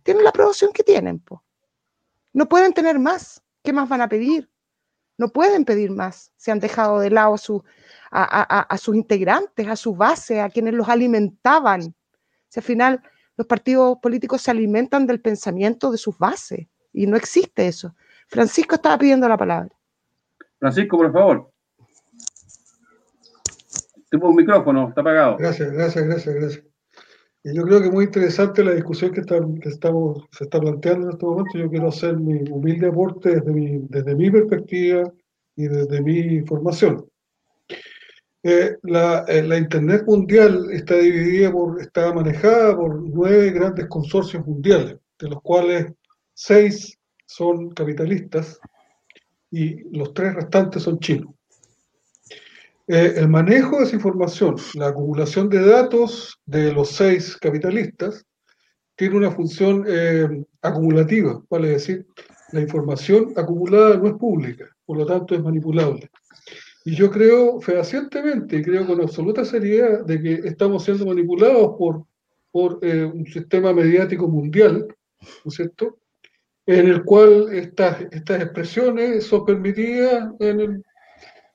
Tienen 0.03 0.23
la 0.23 0.29
aprobación 0.29 0.71
que 0.71 0.83
tienen. 0.83 1.19
Po. 1.19 1.43
No 2.31 2.47
pueden 2.47 2.73
tener 2.73 2.99
más. 2.99 3.41
¿Qué 3.63 3.73
más 3.73 3.89
van 3.89 4.01
a 4.01 4.09
pedir? 4.09 4.51
No 5.17 5.29
pueden 5.29 5.65
pedir 5.65 5.89
más. 5.89 6.31
Se 6.35 6.51
han 6.51 6.59
dejado 6.59 6.99
de 6.99 7.09
lado 7.09 7.35
a, 8.11 8.77
sus 8.77 8.95
integrantes, 8.95 9.67
a 9.67 9.75
su 9.75 9.95
base, 9.95 10.41
a 10.41 10.49
quienes 10.49 10.75
los 10.75 10.89
alimentaban. 10.89 11.95
Si 12.49 12.59
al 12.59 12.63
final 12.63 13.01
los 13.37 13.47
partidos 13.47 13.97
políticos 14.01 14.41
se 14.41 14.51
alimentan 14.51 15.05
del 15.05 15.21
pensamiento 15.21 15.91
de 15.91 15.97
sus 15.97 16.17
bases 16.17 16.67
y 16.93 17.07
no 17.07 17.17
existe 17.17 17.67
eso. 17.67 17.95
Francisco 18.27 18.75
estaba 18.75 18.97
pidiendo 18.97 19.27
la 19.27 19.37
palabra. 19.37 19.69
Francisco, 20.59 20.97
por 20.97 21.11
favor. 21.11 21.51
Tengo 24.09 24.29
un 24.29 24.35
micrófono, 24.35 24.89
está 24.89 25.01
apagado. 25.01 25.37
Gracias, 25.37 25.71
gracias, 25.71 26.05
gracias, 26.05 26.35
gracias. 26.35 26.63
Y 27.43 27.55
yo 27.55 27.63
creo 27.63 27.79
que 27.79 27.87
es 27.87 27.93
muy 27.93 28.05
interesante 28.05 28.63
la 28.63 28.73
discusión 28.73 29.11
que, 29.11 29.21
estamos, 29.69 30.25
se 30.31 30.45
está 30.45 30.59
planteando 30.59 31.07
en 31.07 31.13
este 31.13 31.25
momento. 31.25 31.57
Yo 31.57 31.69
quiero 31.69 31.89
hacer 31.89 32.17
mi 32.17 32.41
humilde 32.49 32.87
aporte 32.87 33.35
desde 33.35 33.51
mi, 33.51 33.85
desde 33.89 34.15
mi 34.15 34.31
perspectiva 34.31 35.11
y 35.55 35.67
desde 35.67 36.01
mi 36.01 36.41
formación. 36.41 37.05
Eh, 38.47 38.77
la, 38.83 39.25
Internet 39.57 40.03
mundial 40.05 40.67
está 40.71 40.97
dividida 40.97 41.51
por, 41.51 41.81
está 41.81 42.13
manejada 42.13 42.75
por 42.75 43.01
nueve 43.01 43.49
grandes 43.49 43.87
consorcios 43.87 44.45
mundiales, 44.45 44.97
de 45.17 45.29
los 45.29 45.41
cuales 45.41 45.91
seis 46.31 46.95
son 47.25 47.71
capitalistas 47.71 48.59
y 49.49 49.97
los 49.97 50.13
tres 50.13 50.35
restantes 50.35 50.83
son 50.83 50.99
chinos. 50.99 51.33
Eh, 52.87 53.13
el 53.15 53.29
manejo 53.29 53.79
de 53.79 53.85
esa 53.85 53.95
información, 53.95 54.57
la 54.75 54.89
acumulación 54.89 55.49
de 55.49 55.65
datos 55.65 56.39
de 56.45 56.71
los 56.71 56.91
seis 56.91 57.35
capitalistas, 57.37 58.27
tiene 58.95 59.17
una 59.17 59.31
función 59.31 59.85
eh, 59.87 60.45
acumulativa, 60.61 61.41
vale 61.49 61.69
decir, 61.69 62.05
la 62.51 62.61
información 62.61 63.33
acumulada 63.35 63.97
no 63.97 64.05
es 64.05 64.13
pública, 64.13 64.65
por 64.85 64.97
lo 64.97 65.05
tanto 65.07 65.33
es 65.33 65.41
manipulable. 65.41 66.11
Y 66.85 66.95
yo 66.95 67.11
creo 67.11 67.59
fehacientemente 67.59 68.63
creo 68.63 68.87
con 68.87 69.01
absoluta 69.01 69.43
seriedad 69.43 70.05
de 70.05 70.21
que 70.21 70.33
estamos 70.47 70.85
siendo 70.85 71.05
manipulados 71.05 71.75
por, 71.77 72.05
por 72.51 72.79
eh, 72.81 73.03
un 73.03 73.25
sistema 73.25 73.73
mediático 73.73 74.27
mundial, 74.27 74.87
¿no 75.19 75.49
es 75.49 75.55
cierto?, 75.55 75.97
en 76.67 76.87
el 76.87 77.03
cual 77.03 77.49
estas, 77.51 78.01
estas 78.11 78.41
expresiones 78.41 79.25
son 79.25 79.45
permitidas 79.45 80.31
en 80.39 80.59
el 80.61 80.83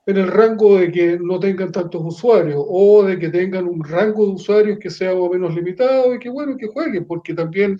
en 0.06 0.16
el 0.16 0.28
rango 0.28 0.78
de 0.78 0.90
que 0.90 1.18
no 1.20 1.38
tengan 1.38 1.70
tantos 1.72 2.02
usuarios 2.04 2.62
o 2.66 3.04
de 3.04 3.18
que 3.18 3.28
tengan 3.28 3.66
un 3.66 3.84
rango 3.84 4.26
de 4.26 4.32
usuarios 4.32 4.78
que 4.78 4.90
sea 4.90 5.14
o 5.14 5.30
menos 5.30 5.54
limitado 5.54 6.14
y 6.14 6.18
que 6.18 6.28
bueno, 6.28 6.56
que 6.56 6.66
jueguen, 6.68 7.04
porque 7.06 7.34
también 7.34 7.78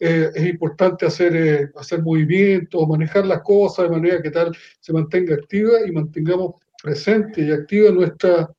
eh, 0.00 0.30
es 0.34 0.46
importante 0.46 1.06
hacer, 1.06 1.36
eh, 1.36 1.70
hacer 1.76 2.02
movimientos, 2.02 2.88
manejar 2.88 3.26
las 3.26 3.42
cosas 3.42 3.84
de 3.84 3.96
manera 3.96 4.22
que 4.22 4.30
tal 4.30 4.56
se 4.80 4.92
mantenga 4.92 5.34
activa 5.34 5.72
y 5.86 5.92
mantengamos 5.92 6.54
presente 6.82 7.42
y 7.42 7.50
activa 7.50 7.90
nuestra, 7.90 8.50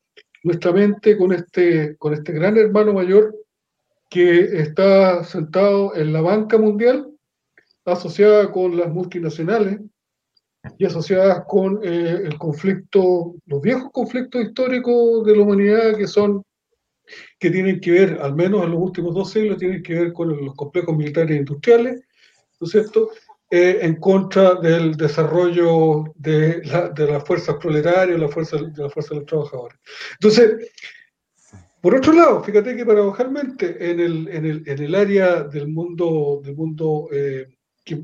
nuestra 0.44 0.72
mente 0.72 1.18
con 1.18 1.34
este, 1.34 1.96
con 1.98 2.14
este 2.14 2.34
gran 2.34 2.58
hermano 2.58 2.94
mayor 2.94 3.36
que 4.10 4.62
está 4.62 5.24
sentado 5.24 5.96
en 5.96 6.12
la 6.14 6.22
banca 6.22 6.58
mundial, 6.58 7.12
asociada 7.86 8.52
con 8.52 8.76
las 8.76 8.90
multinacionales, 8.90 9.80
y 10.78 10.86
asociadas 10.86 11.44
con 11.48 11.80
eh, 11.84 12.22
el 12.26 12.38
conflicto, 12.38 13.36
los 13.46 13.62
viejos 13.62 13.90
conflictos 13.92 14.42
históricos 14.42 15.26
de 15.26 15.36
la 15.36 15.44
humanidad 15.44 15.96
que 15.96 16.08
son 16.08 16.44
que 17.40 17.50
tienen 17.50 17.80
que 17.80 17.92
ver, 17.92 18.20
al 18.22 18.36
menos 18.36 18.64
en 18.64 18.72
los 18.72 18.80
últimos 18.80 19.16
dos 19.16 19.32
siglos, 19.32 19.58
tienen 19.58 19.82
que 19.82 19.96
ver 19.96 20.14
con 20.14 20.46
los 20.46 20.56
complejos 20.56 20.96
militares 20.96 21.32
e 21.32 21.40
industriales, 21.40 22.02
¿no 22.60 22.66
es 22.66 22.72
cierto?, 22.72 23.10
eh, 23.52 23.80
en 23.82 23.96
contra 23.96 24.56
del 24.56 24.96
desarrollo 24.96 26.14
de, 26.16 26.62
la, 26.66 26.90
de 26.90 27.08
las 27.08 27.24
fuerzas 27.24 27.56
proletarias, 27.56 28.20
la 28.20 28.28
fuerza, 28.28 28.58
de 28.58 28.84
la 28.84 28.92
fuerza 28.92 29.16
de 29.16 29.22
los 29.22 29.26
trabajadores. 29.26 29.80
Entonces, 30.14 30.72
por 31.82 31.96
otro 31.96 32.14
lado, 32.14 32.44
fíjate 32.44 32.76
que 32.76 32.86
paradojalmente 32.86 33.90
en 33.90 34.00
el, 34.00 34.28
en 34.28 34.46
el, 34.46 34.64
en 34.68 34.84
el 34.84 34.94
área 34.94 35.42
del 35.42 35.68
mundo, 35.68 36.42
del 36.44 36.56
mundo 36.56 37.08
eh, 37.12 37.48
que 37.84 38.04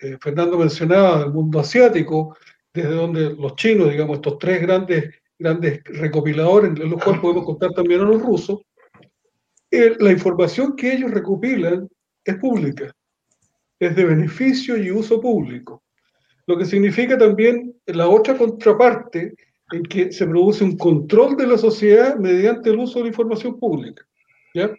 eh, 0.00 0.18
Fernando 0.20 0.58
mencionaba, 0.58 1.20
del 1.20 1.32
mundo 1.32 1.60
asiático, 1.60 2.36
desde 2.74 2.90
donde 2.90 3.30
los 3.30 3.56
chinos, 3.56 3.88
digamos, 3.88 4.16
estos 4.16 4.38
tres 4.38 4.60
grandes, 4.60 5.14
grandes 5.38 5.82
recopiladores, 5.84 6.78
en 6.78 6.90
los 6.90 7.02
cuales 7.02 7.22
podemos 7.22 7.46
contar 7.46 7.70
también 7.70 8.02
a 8.02 8.04
los 8.04 8.20
rusos, 8.20 8.60
la 9.70 10.12
información 10.12 10.76
que 10.76 10.92
ellos 10.92 11.10
recopilan 11.10 11.88
es 12.24 12.36
pública 12.36 12.94
es 13.78 13.96
de 13.96 14.04
beneficio 14.04 14.76
y 14.76 14.90
uso 14.90 15.20
público. 15.20 15.82
Lo 16.46 16.58
que 16.58 16.64
significa 16.64 17.16
también 17.16 17.74
la 17.86 18.08
otra 18.08 18.36
contraparte 18.36 19.34
en 19.72 19.82
que 19.84 20.12
se 20.12 20.26
produce 20.26 20.64
un 20.64 20.76
control 20.76 21.36
de 21.36 21.46
la 21.46 21.58
sociedad 21.58 22.16
mediante 22.16 22.70
el 22.70 22.78
uso 22.78 22.98
de 22.98 23.04
la 23.04 23.08
información 23.08 23.58
pública. 23.58 24.06
¿ya? 24.54 24.70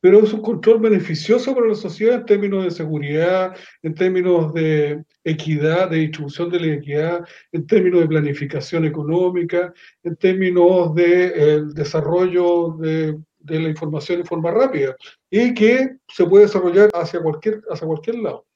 Pero 0.00 0.22
es 0.22 0.32
un 0.32 0.42
control 0.42 0.78
beneficioso 0.78 1.54
para 1.54 1.66
la 1.66 1.74
sociedad 1.74 2.20
en 2.20 2.26
términos 2.26 2.64
de 2.64 2.70
seguridad, 2.70 3.56
en 3.82 3.94
términos 3.96 4.54
de 4.54 5.02
equidad, 5.24 5.90
de 5.90 5.98
distribución 5.98 6.50
de 6.50 6.60
la 6.60 6.74
equidad, 6.74 7.24
en 7.50 7.66
términos 7.66 8.00
de 8.00 8.06
planificación 8.06 8.84
económica, 8.84 9.74
en 10.04 10.14
términos 10.16 10.94
de 10.94 11.26
eh, 11.34 11.62
desarrollo 11.74 12.76
de, 12.80 13.18
de 13.40 13.60
la 13.60 13.68
información 13.68 14.20
en 14.20 14.26
forma 14.26 14.52
rápida 14.52 14.96
y 15.30 15.54
que 15.54 15.96
se 16.08 16.24
puede 16.24 16.44
desarrollar 16.44 16.90
hacia 16.94 17.20
cualquier, 17.20 17.60
hacia 17.70 17.86
cualquier 17.86 18.16
lado. 18.16 18.46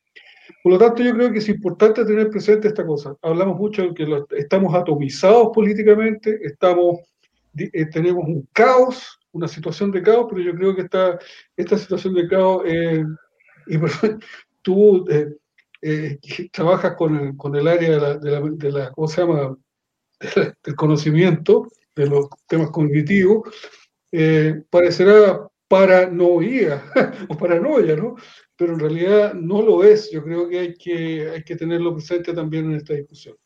Por 0.63 0.73
lo 0.73 0.79
tanto, 0.79 1.03
yo 1.03 1.13
creo 1.15 1.33
que 1.33 1.39
es 1.39 1.49
importante 1.49 2.05
tener 2.05 2.31
presente 2.31 2.69
esta 2.69 2.87
cosa. 2.87 3.17
Hablamos 3.23 3.59
mucho 3.59 3.83
de 3.83 3.95
que 3.95 4.25
estamos 4.37 4.75
atomizados 4.75 5.51
políticamente, 5.55 6.39
estamos, 6.43 7.01
eh, 7.57 7.87
tenemos 7.87 8.25
un 8.25 8.49
caos, 8.53 9.19
una 9.33 9.49
situación 9.49 9.91
de 9.91 10.03
caos, 10.03 10.27
pero 10.29 10.43
yo 10.43 10.55
creo 10.55 10.75
que 10.75 10.83
esta, 10.83 11.19
esta 11.57 11.79
situación 11.79 12.15
de 12.15 12.29
caos, 12.29 12.63
eh, 12.67 13.05
y 13.67 13.79
tú 14.63 15.05
eh, 15.81 16.19
trabajas 16.53 16.95
con 16.97 17.17
el, 17.17 17.37
con 17.37 17.57
el 17.57 17.67
área 17.67 17.91
de 17.91 18.01
la, 18.01 18.19
de, 18.19 18.31
la, 18.31 18.41
de 18.41 18.73
la, 18.73 18.93
¿cómo 18.93 19.09
se 19.09 19.21
llama?, 19.21 19.57
del 20.65 20.77
conocimiento, 20.77 21.69
de 21.95 22.07
los 22.07 22.29
temas 22.47 22.71
cognitivos, 22.71 23.51
parecerá 24.71 25.49
paranoia 25.73 26.85
o 27.31 27.35
paranoia, 27.35 27.97
¿no? 27.97 28.17
pero 28.59 28.75
en 28.75 28.81
realidad 28.81 29.33
no 29.33 29.63
lo 29.63 29.83
es. 29.83 30.11
Yo 30.13 30.23
creo 30.23 30.47
que 30.47 30.59
hay 30.59 30.75
que, 30.75 31.57
tenerlo 31.57 31.95
presente 31.95 32.35
también 32.35 32.67
en 32.67 32.77
esta 32.77 32.93
discusión. 32.93 33.37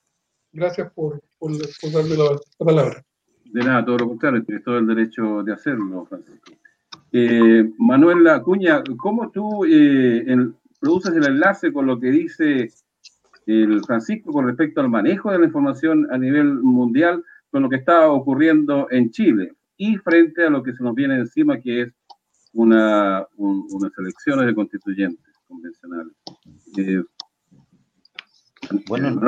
Gracias 0.53 0.93
por, 0.93 1.23
darme 1.41 2.17
la, 2.17 2.37
palabra. 2.59 3.05
De 3.45 3.61
nada, 3.61 3.85
todo 3.85 3.99
lo 3.99 4.09
contrario, 4.09 4.43
tienes 4.45 4.65
todo 4.65 4.79
el 4.79 4.89
derecho 4.89 5.45
de 5.45 5.53
hacerlo, 5.53 6.05
Francisco. 6.07 6.53
Eh, 7.13 7.71
Manuel 7.79 8.27
Acuña, 8.27 8.83
¿cómo 8.97 9.31
tú 9.31 9.65
eh, 9.65 10.27
produces 10.81 11.15
el 11.15 11.27
enlace 11.27 11.73
con 11.73 11.87
lo 11.87 12.01
que 12.01 12.11
dice 12.11 12.71
Francisco 13.87 14.33
con 14.33 14.47
respecto 14.47 14.81
al 14.81 14.89
manejo 14.89 15.31
de 15.31 15.39
la 15.39 15.47
información 15.47 16.09
a 16.11 16.19
nivel 16.19 16.55
mundial 16.55 17.23
con 17.53 17.63
lo 17.63 17.69
que 17.69 17.77
está 17.77 18.11
ocurriendo 18.11 18.89
en 18.91 19.13
Chile 19.13 19.53
y 19.77 19.97
frente 19.99 20.45
a 20.45 20.51
lo 20.51 20.65
que 20.65 20.73
se 20.73 20.83
nos 20.83 20.97
viene 20.97 21.15
encima, 21.15 21.61
que 21.61 21.83
es 21.83 21.96
una, 22.57 23.27
unas 23.37 23.93
elecciones 23.99 24.47
de 24.47 24.55
constituyentes 24.55 25.35
convencionales. 25.47 26.15
Eh, 26.79 27.03
bueno, 28.89 29.21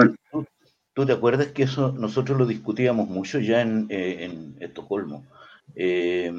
¿tú, 0.95 1.07
te 1.07 1.13
acuerdas 1.13 1.49
que 1.49 1.65
eso 1.65 1.93
nosotros 1.93 2.39
lo 2.39 2.47
discutíamos 2.47 3.09
mucho 3.09 3.39
ya 3.39 3.61
en, 3.61 3.87
eh, 3.91 4.25
en 4.25 4.57
Estocolmo? 4.61 5.27
Eh, 5.75 6.33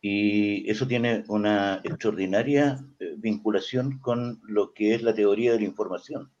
y 0.00 0.68
eso 0.68 0.88
tiene 0.88 1.22
una 1.28 1.80
extraordinaria 1.84 2.84
vinculación 3.18 4.00
con 4.00 4.40
lo 4.42 4.74
que 4.74 4.96
es 4.96 5.02
la 5.04 5.14
teoría 5.14 5.52
de 5.52 5.60
la 5.60 5.66
información. 5.66 6.32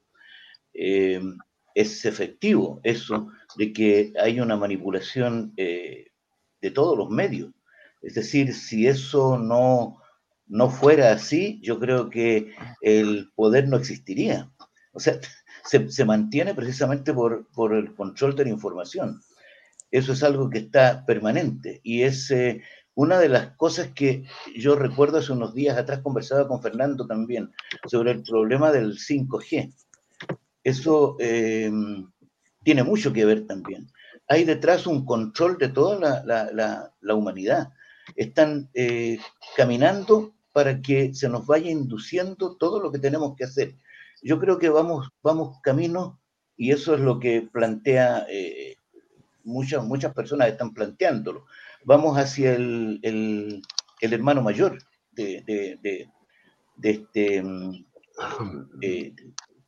es 0.72 2.04
efectivo 2.04 2.80
eso 2.82 3.28
de 3.56 3.72
que 3.72 4.12
hay 4.20 4.40
una 4.40 4.56
manipulación 4.56 5.54
de 5.54 6.70
todos 6.74 6.98
los 6.98 7.08
medios 7.08 7.52
es 8.02 8.14
decir, 8.14 8.52
si 8.52 8.88
eso 8.88 9.38
no, 9.38 9.98
no 10.46 10.70
fuera 10.70 11.12
así, 11.12 11.60
yo 11.62 11.78
creo 11.78 12.10
que 12.10 12.52
el 12.80 13.30
poder 13.34 13.68
no 13.68 13.76
existiría. 13.76 14.50
O 14.92 15.00
sea, 15.00 15.18
se, 15.64 16.04
mantiene 16.04 16.54
precisamente 16.54 17.14
por, 17.14 17.46
el 17.72 17.94
control 17.94 18.34
de 18.34 18.44
la 18.44 18.50
información. 18.50 19.22
Eso 19.90 20.12
es 20.12 20.22
algo 20.22 20.50
que 20.50 20.58
está 20.58 21.06
permanente 21.06 21.80
y 21.84 22.02
es 22.02 22.30
eh, 22.30 22.62
una 22.94 23.18
de 23.18 23.28
las 23.28 23.56
cosas 23.56 23.88
que 23.94 24.24
yo 24.56 24.74
recuerdo 24.74 25.18
hace 25.18 25.32
unos 25.32 25.54
días 25.54 25.78
atrás 25.78 26.00
conversaba 26.00 26.48
con 26.48 26.62
Fernando 26.62 27.06
también 27.06 27.52
sobre 27.86 28.10
el 28.10 28.22
problema 28.22 28.72
del 28.72 28.98
5G. 28.98 29.72
Eso 30.64 31.16
eh, 31.20 31.70
tiene 32.64 32.82
mucho 32.82 33.12
que 33.12 33.24
ver 33.24 33.46
también. 33.46 33.86
Hay 34.28 34.44
detrás 34.44 34.86
un 34.86 35.04
control 35.04 35.58
de 35.58 35.68
toda 35.68 36.24
la 36.24 37.14
humanidad 37.14 37.68
están 38.16 38.70
eh, 38.74 39.18
caminando 39.56 40.34
para 40.52 40.80
que 40.82 41.14
se 41.14 41.28
nos 41.28 41.46
vaya 41.46 41.70
induciendo 41.70 42.56
todo 42.56 42.80
lo 42.80 42.92
que 42.92 42.98
tenemos 42.98 43.34
que 43.36 43.44
hacer. 43.44 43.76
Yo 44.22 44.38
creo 44.38 44.58
que 44.58 44.68
vamos, 44.68 45.08
vamos 45.22 45.58
camino, 45.62 46.20
y 46.56 46.70
eso 46.70 46.94
es 46.94 47.00
lo 47.00 47.18
que 47.18 47.42
plantea, 47.42 48.26
eh, 48.28 48.76
muchas, 49.44 49.84
muchas 49.84 50.14
personas 50.14 50.48
están 50.48 50.74
planteándolo. 50.74 51.46
Vamos 51.84 52.18
hacia 52.18 52.54
el, 52.54 53.00
el, 53.02 53.62
hermano 54.12 54.42
mayor 54.42 54.78
de, 55.12 55.42
de, 55.46 56.08
este, 56.82 57.42
mm, 57.42 57.84
eh, 58.82 59.14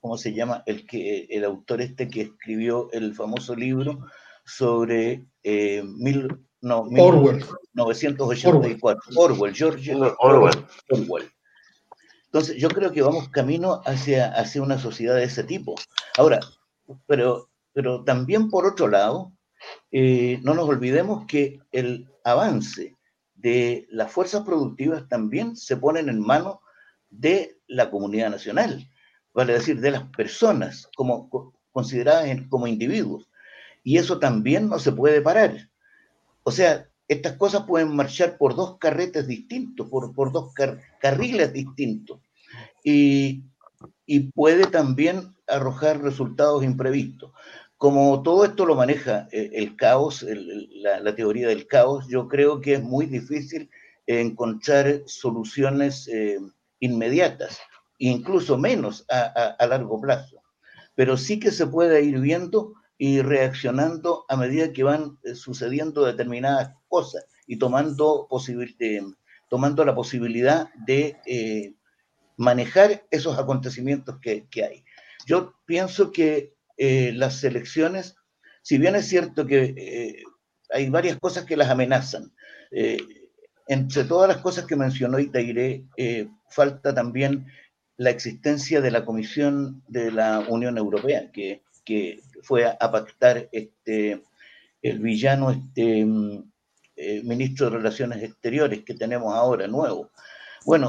¿cómo 0.00 0.18
se 0.18 0.34
llama? 0.34 0.62
El, 0.66 0.86
que, 0.86 1.26
el 1.30 1.44
autor 1.44 1.80
este 1.80 2.08
que 2.08 2.22
escribió 2.22 2.90
el 2.92 3.14
famoso 3.14 3.56
libro 3.56 4.06
sobre 4.44 5.24
mil, 5.42 6.28
no, 6.64 6.80
Orwell. 6.98 7.44
1984. 7.74 9.02
Orwell, 9.16 9.54
George 9.54 9.94
Orwell. 9.94 10.66
Orwell. 10.90 11.30
Entonces, 12.24 12.56
yo 12.56 12.70
creo 12.70 12.90
que 12.90 13.02
vamos 13.02 13.28
camino 13.28 13.82
hacia, 13.84 14.32
hacia 14.32 14.62
una 14.62 14.78
sociedad 14.78 15.14
de 15.14 15.24
ese 15.24 15.44
tipo. 15.44 15.74
Ahora, 16.16 16.40
pero, 17.06 17.50
pero 17.74 18.02
también 18.02 18.48
por 18.48 18.66
otro 18.66 18.88
lado, 18.88 19.32
eh, 19.92 20.40
no 20.42 20.54
nos 20.54 20.66
olvidemos 20.66 21.26
que 21.26 21.60
el 21.70 22.08
avance 22.24 22.96
de 23.34 23.86
las 23.90 24.10
fuerzas 24.10 24.42
productivas 24.42 25.06
también 25.06 25.56
se 25.56 25.76
ponen 25.76 26.08
en 26.08 26.18
manos 26.18 26.60
de 27.10 27.58
la 27.66 27.90
comunidad 27.90 28.30
nacional, 28.30 28.88
vale 29.34 29.52
decir, 29.52 29.80
de 29.80 29.90
las 29.90 30.04
personas 30.16 30.88
como 30.96 31.28
consideradas 31.72 32.26
como 32.48 32.66
individuos. 32.66 33.28
Y 33.82 33.98
eso 33.98 34.18
también 34.18 34.70
no 34.70 34.78
se 34.78 34.92
puede 34.92 35.20
parar. 35.20 35.68
O 36.44 36.50
sea, 36.50 36.86
estas 37.08 37.36
cosas 37.36 37.64
pueden 37.66 37.94
marchar 37.94 38.38
por 38.38 38.54
dos 38.54 38.78
carretes 38.78 39.26
distintos, 39.26 39.88
por, 39.88 40.14
por 40.14 40.30
dos 40.30 40.52
carriles 41.00 41.52
distintos. 41.52 42.20
Y, 42.82 43.44
y, 44.06 44.30
puede 44.32 44.66
también 44.66 45.34
arrojar 45.46 46.02
resultados 46.02 46.62
imprevistos. 46.62 47.32
Como 47.78 48.22
todo 48.22 48.44
esto 48.44 48.66
lo 48.66 48.74
maneja 48.74 49.26
eh, 49.32 49.50
el, 49.54 49.76
caos, 49.76 50.24
la, 50.24 51.14
teoría 51.14 51.48
del 51.48 51.66
caos, 51.66 52.06
yo 52.08 52.28
creo 52.28 52.60
que 52.60 52.74
es 52.74 52.82
muy 52.82 53.06
difícil 53.06 53.70
encontrar 54.06 55.02
soluciones 55.06 56.06
eh, 56.08 56.38
inmediatas, 56.80 57.58
incluso 57.98 58.58
menos 58.58 59.04
a, 59.10 59.56
a 59.58 59.66
largo 59.66 60.00
plazo. 60.00 60.42
Pero 60.94 61.16
sí 61.16 61.40
que 61.40 61.50
se 61.50 61.66
puede 61.66 62.02
ir 62.02 62.20
viendo 62.20 62.74
y 62.98 63.22
reaccionando 63.22 64.24
a 64.28 64.36
medida 64.36 64.72
que 64.72 64.84
van 64.84 65.18
eh, 65.24 65.34
sucediendo 65.34 66.04
determinadas 66.04 66.74
cosas 66.88 67.26
y 67.46 67.58
tomando, 67.58 68.28
eh, 68.48 69.02
tomando 69.48 69.84
la 69.84 69.94
posibilidad 69.94 70.68
de 70.86 71.16
eh, 71.26 71.74
manejar 72.36 73.04
esos 73.10 73.38
acontecimientos 73.38 74.18
que, 74.20 74.46
hay. 74.56 74.84
Yo 75.26 75.54
pienso 75.66 76.12
que 76.12 76.54
las 76.76 77.44
elecciones, 77.44 78.16
si 78.62 78.78
bien 78.78 78.96
es 78.96 79.06
cierto 79.06 79.46
que 79.46 80.24
hay 80.70 80.90
varias 80.90 81.18
cosas 81.20 81.44
que 81.44 81.56
las 81.56 81.70
amenazan, 81.70 82.34
entre 83.68 84.04
todas 84.04 84.28
las 84.28 84.38
cosas 84.38 84.66
que 84.66 84.74
mencionó 84.74 85.20
Itairé, 85.20 85.86
falta 86.50 86.92
también 86.92 87.46
la 87.96 88.10
existencia 88.10 88.80
de 88.80 88.90
la 88.90 89.04
Comisión 89.04 89.84
de 89.86 90.10
la 90.10 90.40
Unión 90.40 90.76
Europea, 90.76 91.30
que 91.32 91.63
que 91.84 92.20
fue 92.42 92.66
a, 92.66 92.90
pactar 92.90 93.48
este, 93.52 94.22
el 94.82 94.98
villano 94.98 95.50
este, 95.50 96.04
mm, 96.04 96.50
eh, 96.96 97.22
ministro 97.24 97.68
de 97.68 97.76
Relaciones 97.78 98.22
Exteriores 98.22 98.84
que 98.84 98.94
tenemos 98.94 99.34
ahora, 99.34 99.66
nuevo. 99.66 100.10
Bueno, 100.64 100.88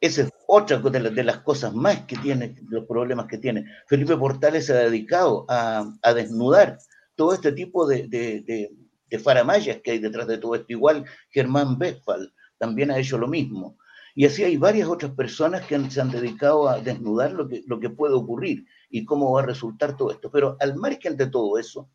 esa 0.00 0.22
es 0.22 0.30
otra 0.46 0.78
de, 0.78 1.24
las 1.24 1.38
cosas 1.38 1.72
más 1.72 2.04
que 2.06 2.16
tiene, 2.16 2.56
los 2.68 2.86
problemas 2.86 3.26
que 3.26 3.38
tiene. 3.38 3.66
Felipe 3.86 4.16
Portales 4.16 4.66
se 4.66 4.72
ha 4.72 4.76
dedicado 4.76 5.46
a, 5.48 5.94
desnudar 6.14 6.78
todo 7.14 7.34
este 7.34 7.52
tipo 7.52 7.86
de, 7.86 8.08
de, 8.08 9.18
faramayas 9.18 9.78
que 9.84 9.92
hay 9.92 9.98
detrás 9.98 10.26
de 10.26 10.38
todo 10.38 10.54
esto. 10.54 10.66
Igual 10.70 11.04
Germán 11.30 11.76
Westphal 11.78 12.32
también 12.58 12.90
ha 12.90 12.98
hecho 12.98 13.18
lo 13.18 13.28
mismo. 13.28 13.76
Y 14.14 14.26
así 14.26 14.42
hay 14.42 14.56
varias 14.56 14.88
otras 14.88 15.12
personas 15.12 15.64
que 15.66 15.78
se 15.90 16.00
han 16.00 16.10
dedicado 16.10 16.68
a 16.68 16.80
desnudar 16.80 17.32
lo 17.32 17.46
que, 17.48 17.62
lo 17.66 17.78
que 17.78 17.90
puede 17.90 18.14
ocurrir 18.14 18.66
y 18.92 19.04
cómo 19.04 19.32
va 19.32 19.42
a 19.42 19.46
resultar 19.46 19.96
todo 19.96 20.12
esto. 20.12 20.30
Pero 20.30 20.56
al 20.60 20.76
margen 20.76 21.16
de 21.16 21.26
todo 21.26 21.58
eso, 21.58 21.90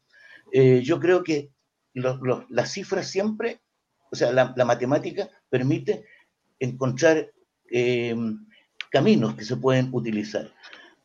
eh, 0.51 0.81
yo 0.83 0.99
creo 0.99 1.23
que 1.23 1.51
las 1.93 2.71
cifras 2.71 3.07
siempre, 3.07 3.61
o 4.11 4.15
sea, 4.15 4.33
la, 4.33 4.65
matemática 4.65 5.29
permite 5.49 6.05
encontrar 6.59 7.31
Em, 7.69 8.45
caminos 8.91 9.35
que 9.35 9.43
se 9.43 9.57
pueden 9.57 9.89
utilizar. 9.91 10.49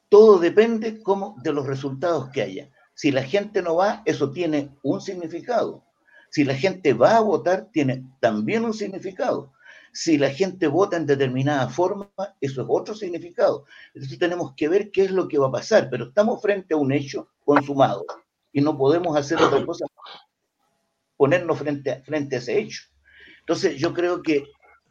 Todo 0.09 0.39
depende 0.39 1.03
como 1.03 1.35
de 1.43 1.53
los 1.53 1.67
resultados 1.67 2.31
que 2.31 2.43
haya. 2.43 2.71
Si 2.95 3.11
la 3.11 3.25
gente 3.25 3.63
no 3.63 3.77
va, 3.77 4.03
eso 4.05 4.31
tiene 4.31 4.71
un 4.83 5.01
significado. 5.01 5.85
Si 6.31 6.45
la 6.45 6.55
gente 6.55 6.93
va 6.93 7.17
a 7.17 7.21
votar, 7.21 7.69
tiene 7.73 8.05
también 8.21 8.65
un 8.65 8.75
significado. 8.75 9.53
Si 9.93 10.17
la 10.17 10.31
gente 10.31 10.67
vota 10.67 10.97
en 10.97 11.07
determinada 11.07 11.69
forma, 11.69 12.11
eso 12.41 12.63
es 12.63 12.67
otro 12.69 12.95
significado. 12.95 13.67
Entonces 13.95 14.19
tenemos 14.19 14.55
que 14.57 14.69
ver 14.69 14.91
qué 14.91 15.05
es 15.05 15.11
lo 15.11 15.29
que 15.29 15.39
va 15.39 15.49
a 15.49 15.53
pasar, 15.53 15.89
pero 15.91 16.07
estamos 16.07 16.41
frente 16.41 16.75
a 16.75 16.79
un 16.79 16.93
hecho 16.93 17.29
consumado 17.45 18.05
y 18.53 18.61
no 18.61 18.77
podemos 18.77 19.17
hacer 19.17 19.41
otra 19.41 19.65
cosa 19.67 19.87
ponernos 21.17 21.59
frente 21.59 22.03
frente 22.03 22.37
a 22.37 22.39
ese 22.39 22.59
hecho. 22.59 22.83
Entonces 23.41 23.77
yo 23.77 23.93
creo 23.93 24.23
que 24.23 24.45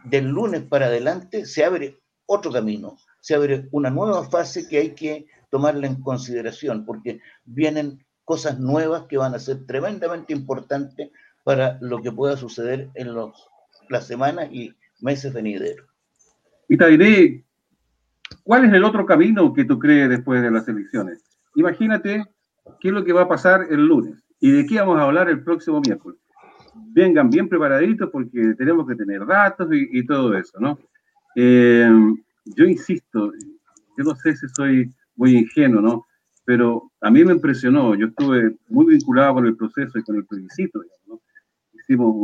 del 0.06 0.28
lunes 0.28 0.64
para 0.64 0.86
adelante 0.88 1.46
se 1.46 1.64
abre 1.64 2.00
otro 2.26 2.52
camino, 2.52 2.98
se 3.20 3.36
abre 3.36 3.68
una 3.72 3.90
nueva 3.90 4.30
fase 4.30 4.68
que 4.68 4.78
hay 4.78 4.96
que 4.96 5.28
tomarla 5.50 5.88
en 5.88 6.02
consideración, 6.02 6.86
porque 6.86 7.20
vienen 7.44 8.06
cosas 8.24 8.60
nuevas 8.60 9.08
que 9.10 9.18
van 9.18 9.36
a 9.36 9.40
ser 9.40 9.66
tremendamente 9.66 10.32
importantes 10.32 11.12
para 11.44 11.78
lo 11.82 12.02
que 12.02 12.12
pueda 12.12 12.38
suceder 12.38 12.90
en 12.94 13.14
los, 13.14 13.50
las 13.90 14.08
semanas 14.08 14.50
y 14.52 14.74
meses 15.02 15.34
venideros. 15.34 15.88
Y 16.68 16.78
te 16.78 16.88
diré, 16.88 17.44
¿cuál 18.44 18.66
es 18.66 18.74
el 18.74 18.84
otro 18.84 19.06
camino 19.06 19.54
que 19.54 19.66
tú 19.66 19.78
crees 19.80 20.10
después 20.10 20.42
de 20.42 20.52
las 20.52 20.68
elecciones? 20.68 21.24
Imagínate 21.56 22.24
qué 22.80 22.88
es 22.88 22.94
lo 22.94 23.04
que 23.04 23.14
va 23.14 23.24
a 23.24 23.28
pasar 23.28 23.68
el 23.70 23.86
lunes 23.86 24.24
y 24.40 24.52
de 24.52 24.66
qué 24.66 24.80
vamos 24.80 24.98
a 25.00 25.04
hablar 25.04 25.30
el 25.30 25.44
próximo 25.44 25.82
miércoles 25.82 26.22
vengan 26.94 27.30
bien 27.30 27.48
preparaditos 27.48 28.10
porque 28.10 28.54
tenemos 28.58 28.88
que 28.88 28.96
tener 28.96 29.26
datos 29.26 29.70
y, 29.72 30.06
todo 30.06 30.36
eso, 30.38 30.60
¿no? 30.60 30.78
Eh, 31.36 31.90
yo 32.46 32.66
insisto, 32.66 33.32
yo 33.98 34.04
no 34.04 34.16
sé 34.16 34.36
si 34.36 34.48
soy 34.56 34.94
muy 35.16 35.38
ingenuo, 35.38 35.82
¿no? 35.82 36.06
Pero 36.44 36.92
a 37.02 37.12
mí 37.12 37.24
me 37.24 37.34
impresionó, 37.34 37.96
yo 37.96 38.08
estuve 38.08 38.56
muy 38.70 38.86
vinculado 38.86 39.36
con 39.36 39.46
el 39.46 39.56
proceso 39.56 40.00
y 40.00 40.04
con 40.04 40.16
el 40.18 40.26
plebiscito. 40.26 40.82
Hicimos 41.92 42.16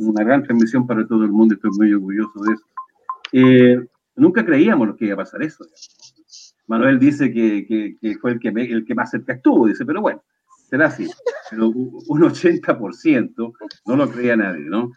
una 0.00 0.24
gran 0.24 0.42
transmisión 0.42 0.84
para 0.84 1.06
todo 1.06 1.22
el 1.22 1.30
mundo 1.30 1.54
estoy 1.54 1.70
muy 1.78 1.92
orgulloso 1.92 2.42
de 2.42 2.54
eso. 2.54 2.64
Eh, 3.30 3.86
nunca 4.16 4.44
creíamos 4.44 4.88
lo 4.88 4.96
que 4.96 5.04
iba 5.04 5.14
a 5.14 5.18
pasar 5.18 5.44
eso. 5.44 5.64
Manuel 6.66 6.98
dice 6.98 7.32
que, 7.32 7.64
que, 8.00 8.18
fue 8.18 8.32
el 8.32 8.40
que, 8.40 8.48
el 8.48 8.84
que 8.84 8.94
más 8.96 9.12
cerca 9.12 9.34
estuvo, 9.34 9.68
dice, 9.68 9.86
pero 9.86 10.00
bueno, 10.00 10.24
será 10.68 10.86
así, 10.86 11.08
pero 11.50 11.68
un 11.68 12.20
80% 12.20 13.52
no 13.86 13.96
lo 13.96 14.10
creía 14.10 14.34
nadie, 14.34 14.64
¿no? 14.64 14.90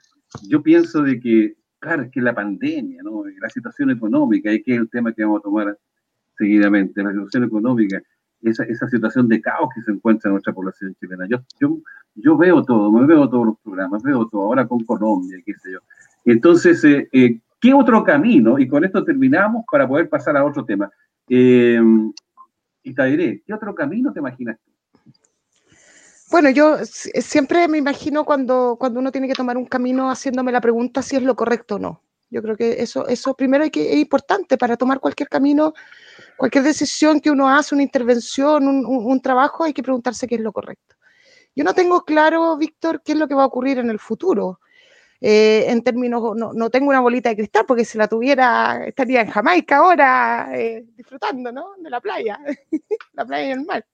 Yo 0.50 0.64
pienso 0.64 1.04
de 1.04 1.20
que, 1.20 1.58
claro, 1.78 2.02
es 2.02 2.10
que 2.10 2.20
la 2.20 2.34
pandemia, 2.34 3.04
¿no? 3.04 3.26
La 3.40 3.50
situación 3.50 3.92
económica, 3.92 4.52
y 4.52 4.64
que 4.64 4.74
es 4.74 4.80
el 4.80 4.90
tema 4.90 5.14
que 5.14 5.24
vamos 5.24 5.42
a 5.42 5.44
tomar 5.44 5.78
seguidamente, 6.36 7.04
la 7.04 7.12
situación 7.12 7.44
económica, 7.44 8.02
esa, 8.46 8.64
esa 8.64 8.88
situación 8.90 9.28
de 9.28 9.42
caos 9.42 9.70
que 9.74 9.82
se 9.82 9.92
encuentra 9.92 10.30
en 10.30 10.34
nuestra 10.34 10.54
población 10.54 10.96
chilena. 11.00 11.26
Yo, 11.28 11.40
yo, 11.60 11.78
yo 12.16 12.38
veo 12.38 12.64
todo, 12.64 12.92
me 12.92 13.06
veo 13.06 13.30
todos 13.30 13.48
los 13.48 13.60
programas, 13.60 14.04
veo 14.04 14.28
todo, 14.28 14.44
ahora 14.44 14.68
con 14.68 14.84
Colombia, 14.86 15.38
qué 15.46 15.54
sé 15.54 15.72
yo. 15.72 15.80
Entonces, 16.26 16.84
eh, 16.84 17.08
eh, 17.12 17.40
¿qué 17.60 17.74
otro 17.74 18.04
camino? 18.04 18.58
Y 18.60 18.68
con 18.68 18.84
esto 18.84 19.04
terminamos 19.04 19.66
para 19.72 19.88
poder 19.88 20.10
pasar 20.10 20.38
a 20.38 20.46
otro 20.46 20.66
tema. 20.66 20.90
Eh, 21.28 21.80
¿qué 22.84 23.54
otro 23.54 23.74
camino 23.74 24.14
te 24.14 24.20
imaginas 24.20 24.58
tú? 24.64 24.72
Bueno, 26.32 26.50
yo 26.50 26.78
siempre 26.84 27.68
me 27.68 27.78
imagino 27.78 28.26
cuando, 28.26 28.78
cuando 28.80 29.00
uno 29.00 29.12
tiene 29.12 29.28
que 29.28 29.36
tomar 29.36 29.58
un 29.58 29.66
camino 29.66 30.10
haciéndome 30.10 30.52
la 30.52 30.60
pregunta 30.60 31.02
si 31.02 31.16
es 31.16 31.24
lo 31.24 31.36
correcto 31.36 31.76
o 31.76 31.80
no. 31.80 32.02
Yo 32.30 32.42
creo 32.42 32.58
que 32.58 32.82
eso, 32.82 33.08
eso 33.08 33.36
primero 33.36 33.64
hay 33.64 33.70
que, 33.70 33.94
es 33.94 33.98
importante 33.98 34.58
para 34.58 34.76
tomar 34.76 35.00
cualquier 35.00 35.30
camino, 35.30 35.74
cualquier 36.38 36.64
decisión 36.64 37.20
que 37.20 37.32
uno 37.32 37.50
hace, 37.50 37.76
una 37.76 37.84
intervención, 37.84 38.68
un, 38.68 39.22
trabajo, 39.22 39.64
hay 39.64 39.74
que 39.74 39.84
preguntarse 39.84 40.28
qué 40.28 40.36
es 40.36 40.42
lo 40.42 40.52
correcto. 40.52 40.96
Yo 41.56 41.64
no 41.64 41.74
tengo 41.74 42.04
claro, 42.04 42.58
Víctor, 42.58 43.02
qué 43.04 43.14
es 43.14 43.18
lo 43.18 43.28
que 43.28 43.36
va 43.36 43.44
a 43.44 43.48
ocurrir 43.48 43.80
en 43.80 43.90
el 43.90 44.00
futuro. 44.00 44.60
Eh, 45.22 45.66
en 45.70 45.82
términos, 45.82 46.22
no, 46.36 46.52
no, 46.54 46.70
tengo 46.70 46.90
una 46.90 47.00
bolita 47.00 47.30
de 47.30 47.38
cristal, 47.38 47.66
porque 47.66 47.86
si 47.86 47.98
la 47.98 48.08
tuviera 48.08 48.86
estaría 48.86 49.22
en 49.22 49.32
Jamaica 49.32 49.78
ahora 49.78 50.50
eh, 50.54 50.84
disfrutando, 50.96 51.52
¿no? 51.52 51.72
De 51.78 51.90
la 51.90 52.02
playa, 52.02 52.38
la 53.14 53.26
playa 53.26 53.48
y 53.48 53.52
el 53.52 53.66
mar. 53.66 53.86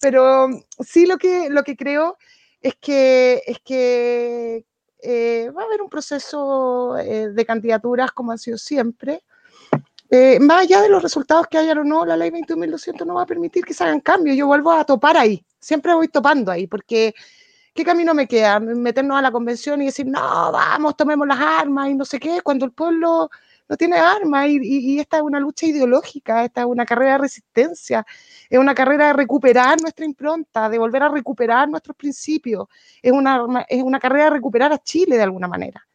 Pero 0.00 0.48
sí 0.78 1.06
lo 1.06 1.18
que, 1.18 1.50
lo 1.50 1.64
que 1.64 1.76
creo 1.76 2.16
es 2.60 2.76
que, 2.76 3.42
es 3.46 3.58
que 3.60 4.64
eh, 5.06 5.50
va 5.50 5.62
a 5.62 5.64
haber 5.66 5.82
un 5.82 5.90
proceso 5.90 6.96
eh, 6.96 7.28
de 7.28 7.44
candidaturas 7.44 8.10
como 8.12 8.32
ha 8.32 8.38
sido 8.38 8.56
siempre. 8.56 9.22
Eh, 10.10 10.38
más 10.40 10.62
allá 10.62 10.82
de 10.82 10.88
los 10.88 11.02
resultados 11.02 11.46
que 11.48 11.58
hayan 11.58 11.78
o 11.78 11.84
no, 11.84 12.04
la 12.04 12.16
ley 12.16 12.30
21.200 12.30 13.06
no 13.06 13.14
va 13.14 13.22
a 13.22 13.26
permitir 13.26 13.64
que 13.64 13.74
se 13.74 13.84
hagan 13.84 14.00
cambios. 14.00 14.36
Yo 14.36 14.46
vuelvo 14.46 14.72
a 14.72 14.84
topar 14.84 15.16
ahí, 15.16 15.44
siempre 15.58 15.94
voy 15.94 16.08
topando 16.08 16.52
ahí, 16.52 16.66
porque 16.66 17.14
¿qué 17.74 17.84
camino 17.84 18.14
me 18.14 18.28
queda? 18.28 18.60
Meternos 18.60 19.18
a 19.18 19.22
la 19.22 19.32
convención 19.32 19.82
y 19.82 19.86
decir, 19.86 20.06
no, 20.06 20.20
vamos, 20.52 20.96
tomemos 20.96 21.26
las 21.26 21.40
armas 21.40 21.90
y 21.90 21.94
no 21.94 22.04
sé 22.04 22.20
qué, 22.20 22.40
cuando 22.42 22.64
el 22.64 22.72
pueblo 22.72 23.30
no 23.68 23.76
tiene 23.76 23.96
armas 23.96 24.46
y, 24.48 24.98
esta 25.00 25.16
es 25.16 25.22
una 25.22 25.40
lucha 25.40 25.66
ideológica, 25.66 26.44
esta 26.44 26.60
es 26.60 26.66
una 26.66 26.84
carrera 26.84 27.12
de 27.12 27.18
resistencia, 27.18 28.06
es 28.48 28.58
una 28.58 28.74
carrera 28.74 29.08
de 29.08 29.12
recuperar 29.14 29.80
nuestra 29.80 30.04
impronta, 30.04 30.68
de 30.68 30.78
volver 30.78 31.02
a 31.02 31.08
recuperar 31.08 31.68
nuestros 31.68 31.96
principios, 31.96 32.68
es 33.02 33.12
una, 33.12 33.64
es 33.68 33.82
una 33.82 33.98
carrera 33.98 34.24
de 34.24 34.30
recuperar 34.30 34.72
a 34.72 34.78
Chile 34.78 35.16
de 35.16 35.22
alguna 35.22 35.48
manera. 35.48 35.86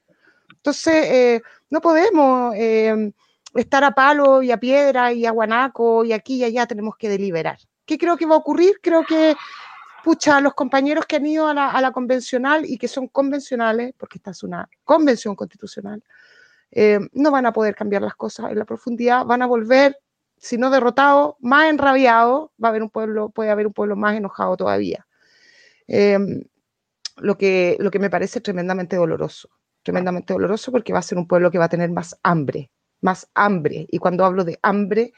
Entonces, 0.49 0.93
eh, 1.05 1.41
no 1.69 1.79
podemos 1.79 2.53
eh, 2.55 3.13
estar 3.55 3.83
a 3.83 3.91
palo 3.91 4.41
y 4.41 4.51
a 4.51 4.59
piedra 4.59 5.11
y 5.11 5.25
a 5.25 5.31
guanaco 5.31 6.05
y 6.05 6.13
aquí 6.13 6.35
y 6.35 6.43
allá, 6.43 6.65
tenemos 6.67 6.95
que 6.97 7.09
deliberar. 7.09 7.57
¿Qué 7.85 7.97
creo 7.97 8.17
que 8.17 8.25
va 8.25 8.35
a 8.35 8.39
ocurrir? 8.39 8.79
Creo 8.81 9.03
que 9.03 9.35
pucha, 10.03 10.39
los 10.41 10.53
compañeros 10.53 11.05
que 11.05 11.17
han 11.17 11.25
ido 11.25 11.47
a 11.47 11.53
la, 11.53 11.69
a 11.69 11.81
la, 11.81 11.91
convencional 11.91 12.65
y 12.65 12.77
que 12.77 12.87
son 12.87 13.07
convencionales, 13.07 13.93
porque 13.97 14.17
esta 14.17 14.31
es 14.31 14.43
una 14.43 14.69
convención 14.83 15.35
constitucional, 15.35 16.03
eh, 16.71 16.99
no 17.13 17.31
van 17.31 17.45
a 17.45 17.53
poder 17.53 17.75
cambiar 17.75 18.01
las 18.01 18.15
cosas 18.15 18.51
en 18.51 18.59
la 18.59 18.65
profundidad, 18.65 19.25
van 19.25 19.41
a 19.41 19.47
volver, 19.47 19.97
si 20.37 20.57
no 20.57 20.69
derrotados, 20.69 21.35
más 21.39 21.69
enrabiados, 21.69 22.51
va 22.63 22.67
a 22.67 22.69
haber 22.69 22.83
un 22.83 22.89
pueblo, 22.89 23.29
puede 23.29 23.49
haber 23.49 23.67
un 23.67 23.73
pueblo 23.73 23.95
más 23.95 24.15
enojado 24.15 24.55
todavía. 24.55 25.05
Em, 25.87 26.43
lo, 27.17 27.37
que, 27.37 27.77
lo 27.79 27.91
que 27.91 27.99
me 27.99 28.09
parece 28.09 28.41
tremendamente 28.41 28.95
doloroso, 28.95 29.49
tremendamente 29.83 30.33
doloroso 30.33 30.71
porque 30.71 30.93
va 30.93 30.99
a 30.99 31.03
ser 31.03 31.17
un 31.17 31.27
pueblo 31.27 31.51
que 31.51 31.57
va 31.57 31.65
a 31.65 31.69
tener 31.69 31.89
más 31.91 32.17
hambre, 32.23 32.71
más 33.01 33.29
hambre. 33.33 33.87
Y 33.89 33.97
cuando 33.97 34.25
hablo 34.25 34.43
de 34.43 34.59
hambre, 34.61 35.13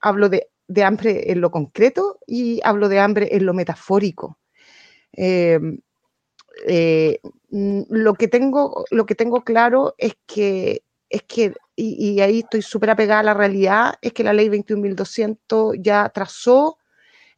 hablo 0.00 0.28
de, 0.28 0.48
de 0.68 0.84
hambre 0.84 1.30
en 1.32 1.40
lo 1.40 1.50
concreto 1.50 2.18
y 2.26 2.60
hablo 2.64 2.88
de 2.88 3.00
hambre 3.00 3.28
en 3.32 3.46
lo 3.46 3.54
metafórico. 3.54 4.38
Em, 5.12 5.78
eh, 6.66 7.20
mm, 7.50 7.82
lo, 7.88 8.14
que 8.14 8.28
tengo, 8.28 8.84
lo 8.90 9.06
que 9.06 9.14
tengo 9.14 9.42
claro 9.42 9.94
es 9.98 10.14
que, 10.26 10.82
es 11.08 11.22
que 11.24 11.54
y, 11.76 12.20
ahí 12.20 12.40
estoy 12.40 12.62
súper 12.62 12.90
apegada 12.90 13.20
a 13.20 13.24
la 13.24 13.34
realidad, 13.34 13.94
es 14.02 14.12
que 14.12 14.24
la 14.24 14.32
ley 14.32 14.48
21.200 14.48 15.76
ya 15.80 16.08
trazó 16.10 16.78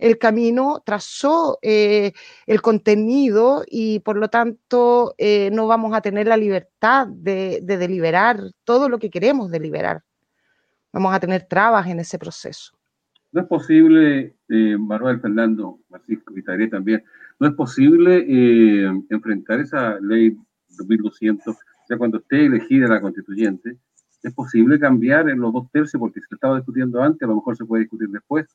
el 0.04 0.18
camino, 0.18 0.82
trazó 0.84 1.58
eh, 1.62 2.12
el 2.46 2.60
contenido 2.60 3.64
y 3.66 4.00
por 4.00 4.18
lo 4.18 4.28
tanto 4.28 5.14
eh, 5.16 5.48
no 5.50 5.66
vamos 5.66 5.94
a 5.94 6.02
tener 6.02 6.26
la 6.26 6.36
libertad 6.36 7.06
de, 7.06 7.60
deliberar 7.62 8.38
todo 8.64 8.90
lo 8.90 8.98
que 8.98 9.08
queremos 9.08 9.50
deliberar. 9.50 10.02
Vamos 10.92 11.14
a 11.14 11.20
tener 11.20 11.46
trabas 11.48 11.86
en 11.86 12.00
ese 12.00 12.18
proceso. 12.18 12.76
No 13.32 13.40
es 13.40 13.46
posible, 13.46 14.36
Manuel 14.46 15.20
Fernando, 15.20 15.80
Francisco 15.88 16.34
y 16.36 16.68
también, 16.68 17.02
no 17.40 17.48
es 17.48 17.54
posible 17.54 18.24
eh, 18.28 18.92
enfrentar 19.08 19.60
esa 19.60 19.98
ley 20.00 20.36
2200, 20.68 21.56
ya 21.88 21.96
cuando 21.96 22.18
esté 22.18 22.44
elegida 22.44 22.88
la 22.88 23.00
constituyente, 23.00 23.78
es 24.22 24.32
posible 24.34 24.78
cambiar 24.78 25.30
en 25.30 25.40
los 25.40 25.52
dos 25.52 25.70
tercios, 25.70 25.98
porque 25.98 26.20
se 26.20 26.34
estaba 26.34 26.56
discutiendo 26.56 27.02
antes, 27.02 27.22
a 27.22 27.26
lo 27.26 27.36
mejor 27.36 27.56
se 27.56 27.64
puede 27.64 27.84
discutir 27.84 28.08
después, 28.10 28.46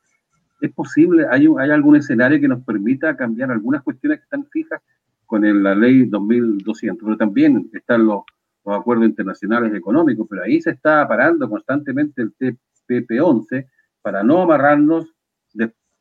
¿Es 0.60 0.72
posible? 0.74 1.26
¿Hay, 1.30 1.48
¿Hay 1.58 1.72
algún 1.72 1.96
escenario 1.96 2.40
que 2.40 2.48
nos 2.48 2.64
permita 2.64 3.16
cambiar 3.16 3.52
algunas 3.52 3.82
cuestiones 3.84 4.20
que 4.20 4.24
están 4.24 4.46
fijas 4.48 4.82
con 5.26 5.64
la 5.64 5.76
ley 5.76 6.06
2200? 6.06 7.04
Pero 7.04 7.18
también 7.18 7.70
están 7.74 8.06
los, 8.06 8.24
acuerdos 8.66 9.08
internacionales 9.08 9.74
económicos, 9.74 10.28
pero 10.30 10.44
ahí 10.44 10.62
se 10.62 10.72
está 10.72 11.08
parando 11.08 11.50
constantemente 11.50 12.22
el 12.22 12.34
TPP-11 12.38 13.66
para 14.02 14.22
no 14.22 14.44
amarrarnos 14.44 15.08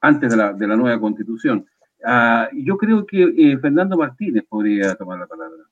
antes 0.01 0.31
de 0.31 0.37
la, 0.37 0.53
de 0.53 0.67
la, 0.67 0.77
nueva 0.77 1.01
constitución. 1.01 1.67
Ah, 2.05 2.49
yo 2.53 2.77
creo 2.77 3.07
que 3.07 3.23
eh, 3.23 3.59
Fernando 3.59 3.97
Martínez 3.97 4.45
podría 4.49 4.95
tomar 4.95 5.19
la 5.19 5.27
palabra. 5.27 5.65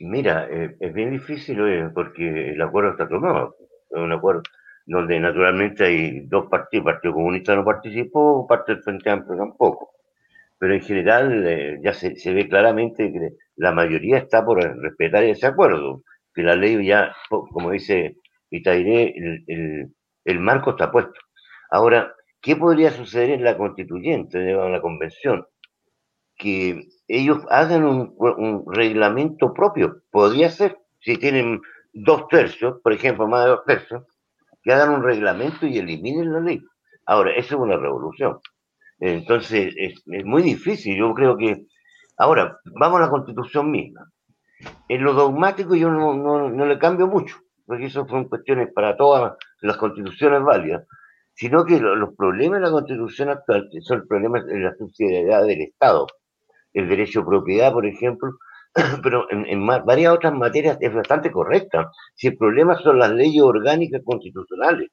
Mira, 0.00 0.46
eh, 0.48 0.76
es 0.78 0.94
bien 0.94 1.10
difícil 1.10 1.58
porque 1.92 2.52
el 2.52 2.62
acuerdo 2.62 2.90
está 2.90 3.08
tomado. 3.08 3.56
Es 3.90 3.98
un 3.98 4.12
acuerdo 4.12 4.42
donde 4.86 5.18
naturalmente 5.18 5.84
hay 5.84 6.20
dos 6.26 6.46
partidos, 6.48 6.86
el 6.86 6.92
Partido 6.92 7.14
Comunista 7.14 7.56
no 7.56 7.64
participó, 7.64 8.46
parte 8.46 8.74
del 8.74 8.82
Frente 8.82 9.10
Amplio 9.10 9.36
tampoco. 9.36 9.90
Pero 10.58 10.74
en 10.74 10.80
general 10.80 11.46
eh, 11.46 11.78
ya 11.82 11.92
se, 11.92 12.16
se, 12.16 12.32
ve 12.32 12.48
claramente 12.48 13.12
que 13.12 13.32
la 13.56 13.72
mayoría 13.72 14.18
está 14.18 14.44
por 14.44 14.58
respetar 14.58 15.24
ese 15.24 15.46
acuerdo, 15.46 16.02
que 16.32 16.42
la 16.42 16.54
ley 16.54 16.86
ya, 16.86 17.14
como 17.28 17.70
dice 17.72 18.16
Itairé, 18.50 19.12
el, 19.16 19.44
el, 19.48 19.88
el 20.24 20.40
marco 20.40 20.70
está 20.70 20.90
puesto. 20.90 21.18
Ahora, 21.70 22.14
¿qué 22.40 22.56
podría 22.56 22.90
suceder 22.92 23.30
en 23.30 23.44
la 23.44 23.56
constituyente, 23.58 24.38
en 24.38 24.72
la 24.72 24.80
convención? 24.80 25.46
Que 26.36 26.86
ellos 27.08 27.44
hagan 27.50 27.84
un, 27.84 28.14
un, 28.18 28.64
reglamento 28.72 29.52
propio. 29.52 30.02
Podría 30.10 30.50
ser, 30.50 30.78
si 31.00 31.16
tienen 31.16 31.60
dos 31.92 32.28
tercios, 32.28 32.80
por 32.82 32.92
ejemplo, 32.92 33.26
más 33.26 33.44
de 33.44 33.50
dos 33.50 33.64
tercios, 33.64 34.04
que 34.66 34.72
hagan 34.72 34.90
un 34.90 35.04
reglamento 35.04 35.64
y 35.64 35.78
eliminen 35.78 36.32
la 36.32 36.40
ley. 36.40 36.60
Ahora, 37.06 37.30
eso 37.30 37.54
es 37.54 37.60
una 37.60 37.76
revolución. 37.76 38.40
Entonces, 38.98 39.72
es, 39.76 40.02
es 40.04 40.24
muy 40.24 40.42
difícil. 40.42 40.98
Yo 40.98 41.14
creo 41.14 41.36
que. 41.36 41.66
Ahora, 42.18 42.58
vamos 42.78 42.98
a 42.98 43.04
la 43.04 43.10
constitución 43.10 43.70
misma. 43.70 44.10
En 44.88 45.04
lo 45.04 45.12
dogmático 45.12 45.76
yo 45.76 45.88
no, 45.90 46.14
no, 46.14 46.50
no 46.50 46.66
le 46.66 46.78
cambio 46.78 47.06
mucho, 47.06 47.36
porque 47.64 47.86
eso 47.86 48.06
son 48.08 48.28
cuestiones 48.28 48.72
para 48.74 48.96
todas 48.96 49.36
las 49.60 49.76
constituciones 49.76 50.42
válidas, 50.42 50.86
sino 51.34 51.64
que 51.64 51.78
lo, 51.78 51.94
los 51.94 52.16
problemas 52.16 52.60
de 52.60 52.66
la 52.66 52.72
constitución 52.72 53.28
actual 53.28 53.68
son 53.82 54.08
problemas 54.08 54.46
de 54.46 54.58
la 54.58 54.74
subsidiariedad 54.74 55.46
del 55.46 55.60
Estado 55.60 56.06
el 56.72 56.88
derecho 56.88 57.20
a 57.20 57.26
propiedad, 57.26 57.72
por 57.72 57.86
ejemplo, 57.86 58.32
pero 59.02 59.30
en, 59.30 59.46
en 59.46 59.66
varias 59.66 60.12
otras 60.12 60.34
materias 60.34 60.76
es 60.80 60.92
bastante 60.92 61.30
correcta. 61.30 61.90
Si 62.14 62.28
el 62.28 62.36
problema 62.36 62.76
son 62.76 62.98
las 62.98 63.10
leyes 63.10 63.42
orgánicas 63.42 64.02
constitucionales, 64.04 64.90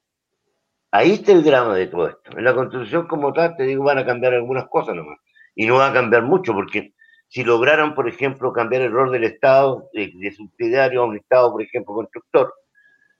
ahí 0.92 1.14
está 1.14 1.34
el 1.34 1.44
drama 1.44 1.76
de 1.76 1.88
todo 1.88 2.08
esto. 2.08 2.38
En 2.38 2.44
la 2.44 2.56
constitución 2.56 3.08
como 3.08 3.34
tal, 3.34 3.56
te 3.58 3.64
digo, 3.64 3.84
van 3.84 3.98
a 3.98 4.06
cambiar 4.06 4.34
algunas 4.34 4.68
cosas 4.70 4.96
nomás. 4.96 5.20
Y 5.56 5.66
no 5.66 5.76
va 5.76 5.90
a 5.90 5.94
cambiar 5.94 6.24
mucho, 6.24 6.54
porque 6.54 6.94
si 7.28 7.44
lograran, 7.44 7.94
por 7.94 8.08
ejemplo, 8.08 8.54
cambiar 8.54 8.84
el 8.84 8.92
rol 8.92 9.12
del 9.12 9.26
Estado, 9.26 9.90
de, 9.94 10.12
de 10.16 10.32
subsidiario 10.32 11.02
a 11.02 11.06
un 11.06 11.18
Estado, 11.18 11.52
por 11.52 11.62
ejemplo, 11.62 11.94
constructor, 11.94 12.54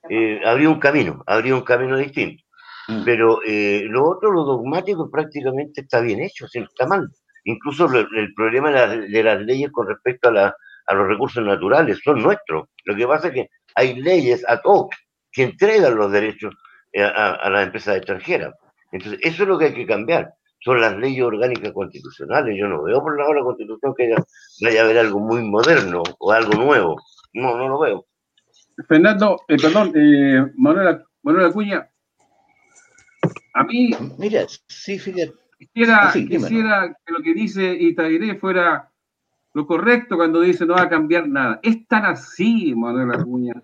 eh, 0.08 0.40
habría 0.44 0.70
un 0.70 0.80
camino, 0.80 1.22
habría 1.26 1.54
un 1.54 1.62
camino 1.62 1.96
distinto. 1.96 2.42
Mm. 2.88 3.04
Pero 3.04 3.40
eh, 3.46 3.84
lo 3.86 4.08
otro, 4.08 4.30
lo 4.30 4.44
dogmático, 4.44 5.10
prácticamente 5.10 5.82
está 5.82 6.00
bien 6.00 6.20
hecho, 6.20 6.46
no 6.54 6.64
está 6.64 6.86
mal 6.86 7.08
incluso 7.44 7.86
el 7.92 8.34
problema 8.34 8.70
de, 8.70 8.74
la, 8.74 8.86
de 8.88 9.22
las 9.22 9.40
leyes 9.42 9.70
con 9.70 9.86
respecto 9.86 10.28
a, 10.28 10.32
la, 10.32 10.56
a, 10.86 10.94
los 10.94 11.08
recursos 11.08 11.44
naturales 11.44 12.00
son 12.02 12.22
nuestros. 12.22 12.68
Lo 12.84 12.96
que 12.96 13.06
pasa 13.06 13.28
es 13.28 13.34
que 13.34 13.48
hay 13.74 14.00
leyes 14.00 14.44
a 14.48 14.60
todos 14.60 14.88
que 15.30 15.44
entregan 15.44 15.96
los 15.96 16.10
derechos 16.10 16.54
eh, 16.92 17.02
a, 17.02 17.32
a, 17.32 17.50
las 17.50 17.66
empresas 17.66 17.96
extranjeras. 17.96 18.54
Entonces, 18.92 19.20
eso 19.22 19.42
es 19.42 19.48
lo 19.48 19.58
que 19.58 19.66
hay 19.66 19.74
que 19.74 19.86
cambiar. 19.86 20.32
Son 20.60 20.80
las 20.80 20.96
leyes 20.96 21.22
orgánicas 21.22 21.72
constitucionales. 21.72 22.56
Yo 22.58 22.68
no 22.68 22.82
veo 22.84 23.02
por 23.02 23.18
la 23.18 23.28
hora 23.28 23.42
constitución 23.42 23.94
que 23.96 24.14
vaya 24.62 24.80
a 24.80 24.84
haber 24.84 24.98
algo 24.98 25.20
muy 25.20 25.42
moderno 25.42 26.02
o 26.18 26.32
algo 26.32 26.52
nuevo. 26.52 26.96
No, 27.34 27.56
no 27.56 27.68
lo 27.68 27.80
veo. 27.80 28.06
Fernando, 28.88 29.40
eh, 29.48 29.56
perdón, 29.60 29.92
eh, 29.94 30.46
Manuel, 30.56 31.04
Manuel 31.22 31.46
Acuña, 31.46 31.88
a 33.54 33.64
mí... 33.64 33.90
Mira, 34.18 34.46
sí, 34.68 34.98
fíjate, 34.98 35.32
Quisiera, 35.72 36.12
sí, 36.12 36.28
quisiera 36.28 36.96
que 37.04 37.12
lo 37.12 37.22
que 37.22 37.34
dice 37.34 37.74
Itairé 37.74 38.36
fuera 38.36 38.90
lo 39.54 39.66
correcto 39.66 40.16
cuando 40.16 40.40
dice 40.40 40.66
no 40.66 40.74
va 40.74 40.82
a 40.82 40.88
cambiar 40.88 41.28
nada. 41.28 41.60
Es 41.62 41.86
tan 41.86 42.04
así, 42.04 42.74
Manuel 42.74 43.12
Acuña. 43.12 43.54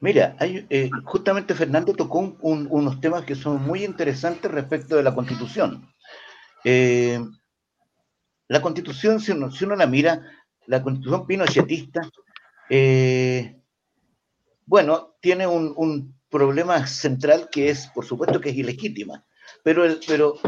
Mira, 0.00 0.34
hay, 0.38 0.66
eh, 0.70 0.88
justamente 1.04 1.54
Fernando 1.54 1.92
tocó 1.92 2.20
un, 2.20 2.38
un, 2.40 2.66
unos 2.70 3.00
temas 3.02 3.24
que 3.24 3.34
son 3.34 3.62
muy 3.62 3.84
interesantes 3.84 4.50
respecto 4.50 4.96
de 4.96 5.02
la 5.02 5.14
Constitución. 5.14 5.86
Eh, 6.64 7.20
la 8.48 8.62
Constitución, 8.62 9.20
si 9.20 9.32
uno, 9.32 9.50
si 9.50 9.66
uno, 9.66 9.76
la 9.76 9.86
mira, 9.86 10.22
la 10.66 10.82
Constitución 10.82 11.26
pinochetista, 11.26 12.00
eh, 12.70 13.60
bueno, 14.64 15.16
tiene 15.20 15.46
un, 15.46 15.74
un, 15.76 16.18
problema 16.30 16.86
central 16.86 17.48
que 17.50 17.70
es, 17.70 17.88
por 17.88 18.04
supuesto, 18.04 18.40
que 18.40 18.50
es 18.50 18.56
ilegítima 18.56 19.24
pero, 19.62 19.84
el, 19.84 20.00
pero, 20.06 20.38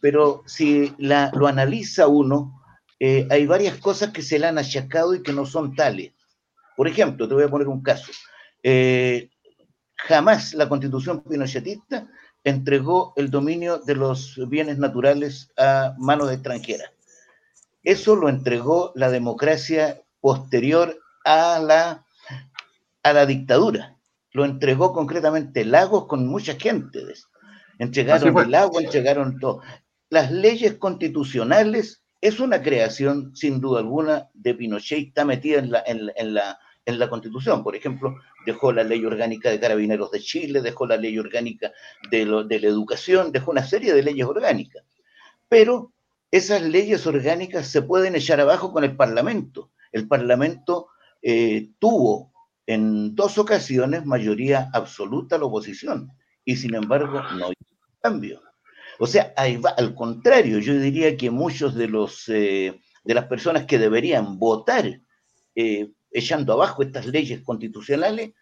pero 0.00 0.42
si 0.46 0.94
la, 0.98 1.30
lo 1.34 1.46
analiza 1.46 2.06
uno, 2.06 2.62
eh, 2.98 3.26
hay 3.30 3.46
varias 3.46 3.78
cosas 3.78 4.10
que 4.10 4.22
se 4.22 4.38
le 4.38 4.46
han 4.46 4.58
achacado 4.58 5.14
y 5.14 5.22
que 5.22 5.32
no 5.32 5.44
son 5.46 5.74
tales. 5.74 6.12
Por 6.76 6.88
ejemplo, 6.88 7.28
te 7.28 7.34
voy 7.34 7.44
a 7.44 7.50
poner 7.50 7.68
un 7.68 7.82
caso. 7.82 8.12
Eh, 8.62 9.30
jamás 9.96 10.54
la 10.54 10.68
constitución 10.68 11.22
pinochetista 11.22 12.08
entregó 12.44 13.12
el 13.16 13.30
dominio 13.30 13.78
de 13.78 13.94
los 13.94 14.38
bienes 14.48 14.78
naturales 14.78 15.52
a 15.56 15.94
manos 15.98 16.30
extranjeras. 16.32 16.90
Eso 17.82 18.14
lo 18.16 18.28
entregó 18.28 18.92
la 18.94 19.10
democracia 19.10 20.00
posterior 20.20 20.98
a 21.24 21.58
la, 21.58 22.04
a 23.02 23.12
la 23.12 23.26
dictadura. 23.26 23.96
Lo 24.32 24.44
entregó 24.44 24.92
concretamente 24.92 25.64
Lagos 25.64 26.06
con 26.06 26.26
mucha 26.26 26.54
gente. 26.54 27.00
Entregaron 27.82 28.38
el 28.38 28.54
agua, 28.54 28.80
entregaron 28.80 29.40
todo. 29.40 29.60
Las 30.08 30.30
leyes 30.30 30.74
constitucionales 30.74 32.04
es 32.20 32.38
una 32.38 32.62
creación, 32.62 33.34
sin 33.34 33.60
duda 33.60 33.80
alguna, 33.80 34.28
de 34.34 34.54
Pinochet 34.54 34.98
y 35.00 35.08
está 35.08 35.24
metida 35.24 35.58
en 35.58 35.72
la, 35.72 35.82
en, 35.84 36.12
en, 36.14 36.34
la, 36.34 36.60
en 36.86 37.00
la 37.00 37.10
Constitución. 37.10 37.64
Por 37.64 37.74
ejemplo, 37.74 38.14
dejó 38.46 38.72
la 38.72 38.84
ley 38.84 39.04
orgánica 39.04 39.50
de 39.50 39.58
carabineros 39.58 40.12
de 40.12 40.20
Chile, 40.20 40.62
dejó 40.62 40.86
la 40.86 40.96
ley 40.96 41.18
orgánica 41.18 41.72
de, 42.08 42.24
lo, 42.24 42.44
de 42.44 42.60
la 42.60 42.68
educación, 42.68 43.32
dejó 43.32 43.50
una 43.50 43.64
serie 43.64 43.92
de 43.92 44.04
leyes 44.04 44.26
orgánicas. 44.26 44.84
Pero 45.48 45.92
esas 46.30 46.62
leyes 46.62 47.04
orgánicas 47.04 47.66
se 47.66 47.82
pueden 47.82 48.14
echar 48.14 48.40
abajo 48.40 48.72
con 48.72 48.84
el 48.84 48.94
Parlamento. 48.94 49.72
El 49.90 50.06
Parlamento 50.06 50.86
eh, 51.20 51.70
tuvo 51.80 52.32
en 52.64 53.16
dos 53.16 53.38
ocasiones 53.38 54.06
mayoría 54.06 54.70
absoluta 54.72 55.34
a 55.34 55.40
la 55.40 55.46
oposición 55.46 56.12
y 56.44 56.56
sin 56.56 56.74
embargo 56.74 57.20
no 57.38 57.50
cambio. 58.02 58.42
O 58.98 59.06
sea, 59.06 59.32
al 59.36 59.94
contrario, 59.94 60.58
yo 60.58 60.78
diría 60.78 61.16
que 61.16 61.30
muchos 61.30 61.74
de 61.74 61.88
los 61.88 62.28
eh, 62.28 62.80
de 63.04 63.14
las 63.14 63.26
personas 63.26 63.64
que 63.64 63.78
deberían 63.78 64.38
votar 64.38 65.00
eh, 65.54 65.90
echando 66.10 66.52
abajo 66.52 66.82
estas 66.82 67.06
leyes 67.06 67.42
constitucionales 67.42 68.32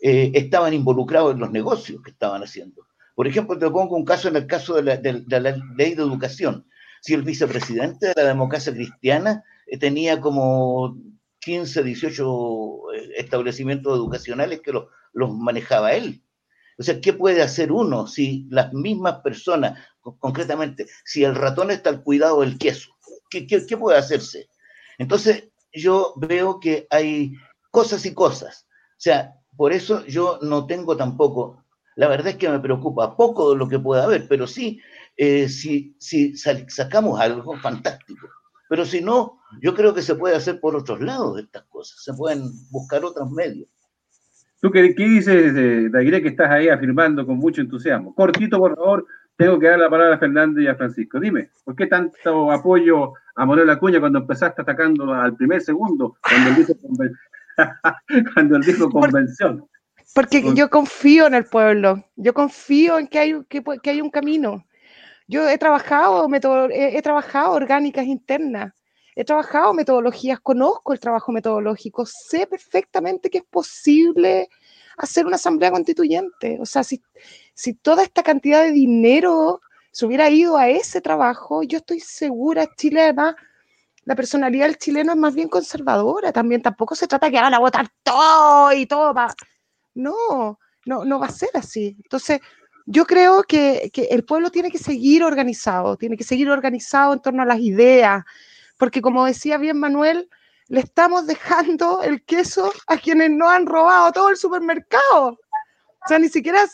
eh, 0.00 0.32
estaban 0.34 0.74
involucrados 0.74 1.32
en 1.32 1.40
los 1.40 1.50
negocios 1.50 2.02
que 2.02 2.10
estaban 2.10 2.42
haciendo. 2.42 2.86
Por 3.14 3.26
ejemplo, 3.26 3.58
te 3.58 3.70
pongo 3.70 3.96
un 3.96 4.04
caso 4.04 4.28
en 4.28 4.36
el 4.36 4.46
caso 4.46 4.74
de 4.74 4.82
la, 4.82 4.96
de, 4.96 5.24
la 5.28 5.56
ley 5.76 5.94
de 5.94 6.02
educación. 6.02 6.66
Si 7.00 7.14
el 7.14 7.22
vicepresidente 7.22 8.08
de 8.08 8.14
la 8.16 8.28
democracia 8.28 8.72
cristiana 8.72 9.44
eh, 9.66 9.78
tenía 9.78 10.20
como 10.20 10.98
15, 11.40 11.82
18 11.82 12.92
eh, 12.94 13.10
establecimientos 13.18 13.96
educacionales 13.96 14.60
que 14.60 14.72
los, 14.72 14.86
los 15.12 15.32
manejaba 15.34 15.94
él. 15.94 16.22
O 16.78 16.82
sea, 16.82 17.00
¿qué 17.00 17.12
puede 17.12 17.42
hacer 17.42 17.72
uno 17.72 18.06
si 18.06 18.46
las 18.50 18.72
mismas 18.72 19.20
personas, 19.20 19.78
concretamente, 20.18 20.86
si 21.04 21.24
el 21.24 21.34
ratón 21.34 21.70
está 21.70 21.90
al 21.90 22.02
cuidado 22.02 22.40
del 22.40 22.58
queso? 22.58 22.90
¿Qué, 23.30 23.46
qué, 23.46 23.64
qué 23.66 23.76
puede 23.76 23.98
hacerse? 23.98 24.48
Entonces, 24.98 25.48
yo 25.72 26.14
veo 26.16 26.60
que 26.60 26.86
hay 26.90 27.32
cosas 27.70 28.04
y 28.06 28.14
cosas. 28.14 28.66
O 28.70 29.00
sea, 29.02 29.34
por 29.56 29.72
eso 29.72 30.04
yo 30.06 30.38
no 30.42 30.66
tengo 30.66 30.96
tampoco, 30.96 31.64
la 31.96 32.08
verdad 32.08 32.28
es 32.28 32.36
que 32.36 32.48
me 32.48 32.60
preocupa 32.60 33.16
poco 33.16 33.50
de 33.50 33.56
lo 33.56 33.68
que 33.68 33.78
pueda 33.78 34.04
haber, 34.04 34.28
pero 34.28 34.46
sí, 34.46 34.80
eh, 35.16 35.48
si, 35.48 35.96
si 35.98 36.36
sacamos 36.36 37.20
algo 37.20 37.56
fantástico. 37.58 38.28
Pero 38.68 38.86
si 38.86 39.02
no, 39.02 39.40
yo 39.60 39.74
creo 39.74 39.92
que 39.92 40.02
se 40.02 40.14
puede 40.14 40.34
hacer 40.34 40.60
por 40.60 40.74
otros 40.76 41.00
lados 41.00 41.38
estas 41.38 41.64
cosas, 41.64 42.02
se 42.02 42.14
pueden 42.14 42.50
buscar 42.70 43.04
otros 43.04 43.30
medios. 43.30 43.68
¿Tú 44.62 44.70
qué, 44.70 44.94
qué 44.94 45.04
dices, 45.04 45.90
Daguiré, 45.90 46.22
que 46.22 46.28
estás 46.28 46.48
ahí 46.48 46.68
afirmando 46.68 47.26
con 47.26 47.36
mucho 47.36 47.60
entusiasmo? 47.60 48.14
Cortito, 48.14 48.60
por 48.60 48.76
favor, 48.76 49.04
tengo 49.36 49.58
que 49.58 49.66
dar 49.66 49.80
la 49.80 49.90
palabra 49.90 50.14
a 50.14 50.18
Fernando 50.18 50.60
y 50.60 50.68
a 50.68 50.76
Francisco. 50.76 51.18
Dime, 51.18 51.50
¿por 51.64 51.74
qué 51.74 51.88
tanto 51.88 52.52
apoyo 52.52 53.14
a 53.34 53.44
Manuel 53.44 53.70
Acuña 53.70 53.98
cuando 53.98 54.20
empezaste 54.20 54.62
atacando 54.62 55.12
al 55.12 55.34
primer 55.34 55.62
segundo, 55.62 56.16
cuando 56.22 56.50
él 56.50 56.54
dijo, 56.54 56.74
conven... 56.80 57.12
cuando 58.34 58.56
él 58.56 58.62
dijo 58.62 58.88
convención? 58.88 59.66
Porque 60.14 60.54
yo 60.54 60.70
confío 60.70 61.26
en 61.26 61.34
el 61.34 61.44
pueblo, 61.44 62.04
yo 62.14 62.32
confío 62.32 63.00
en 63.00 63.08
que 63.08 63.18
hay, 63.18 63.42
que, 63.48 63.64
que 63.82 63.90
hay 63.90 64.00
un 64.00 64.10
camino. 64.10 64.64
Yo 65.26 65.48
he 65.48 65.58
trabajado, 65.58 66.28
he, 66.70 66.96
he 66.96 67.02
trabajado 67.02 67.54
orgánicas 67.54 68.04
internas, 68.06 68.72
he 69.14 69.24
trabajado 69.24 69.74
metodologías, 69.74 70.40
conozco 70.40 70.92
el 70.92 71.00
trabajo 71.00 71.32
metodológico, 71.32 72.06
sé 72.06 72.46
perfectamente 72.46 73.30
que 73.30 73.38
es 73.38 73.44
posible 73.44 74.48
hacer 74.96 75.26
una 75.26 75.36
asamblea 75.36 75.70
constituyente. 75.70 76.58
O 76.60 76.66
sea, 76.66 76.82
si, 76.84 77.02
si 77.54 77.74
toda 77.74 78.02
esta 78.02 78.22
cantidad 78.22 78.62
de 78.62 78.72
dinero 78.72 79.60
se 79.90 80.06
hubiera 80.06 80.30
ido 80.30 80.56
a 80.56 80.68
ese 80.68 81.00
trabajo, 81.00 81.62
yo 81.62 81.78
estoy 81.78 82.00
segura, 82.00 82.66
Chile 82.76 83.02
además, 83.02 83.34
la 84.04 84.16
personalidad 84.16 84.66
del 84.66 84.78
chileno 84.78 85.12
es 85.12 85.18
más 85.18 85.34
bien 85.34 85.48
conservadora 85.48 86.32
también, 86.32 86.62
tampoco 86.62 86.94
se 86.94 87.06
trata 87.06 87.30
que 87.30 87.40
van 87.40 87.54
a 87.54 87.58
votar 87.58 87.88
todo 88.02 88.72
y 88.72 88.86
todo 88.86 89.14
No, 89.94 90.58
no, 90.86 91.04
no 91.04 91.18
va 91.20 91.26
a 91.26 91.30
ser 91.30 91.50
así. 91.54 91.96
Entonces, 92.02 92.40
yo 92.86 93.04
creo 93.04 93.44
que, 93.44 93.90
que, 93.92 94.04
el 94.04 94.24
pueblo 94.24 94.50
tiene 94.50 94.70
que 94.70 94.78
seguir 94.78 95.22
organizado, 95.22 95.96
tiene 95.96 96.16
que 96.16 96.24
seguir 96.24 96.50
organizado 96.50 97.12
en 97.12 97.20
torno 97.20 97.42
a 97.42 97.46
las 97.46 97.60
ideas, 97.60 98.24
porque 98.82 99.00
como 99.00 99.24
decía 99.24 99.58
bien 99.58 99.78
Manuel, 99.78 100.28
le 100.66 100.80
estamos 100.80 101.28
dejando 101.28 102.02
el 102.02 102.24
queso 102.24 102.72
a 102.88 102.96
quienes 102.96 103.30
no 103.30 103.48
han 103.48 103.64
robado 103.64 104.10
todo 104.10 104.28
el 104.28 104.36
supermercado. 104.36 105.28
O 105.28 106.08
sea, 106.08 106.18
ni 106.18 106.28
siquiera 106.28 106.64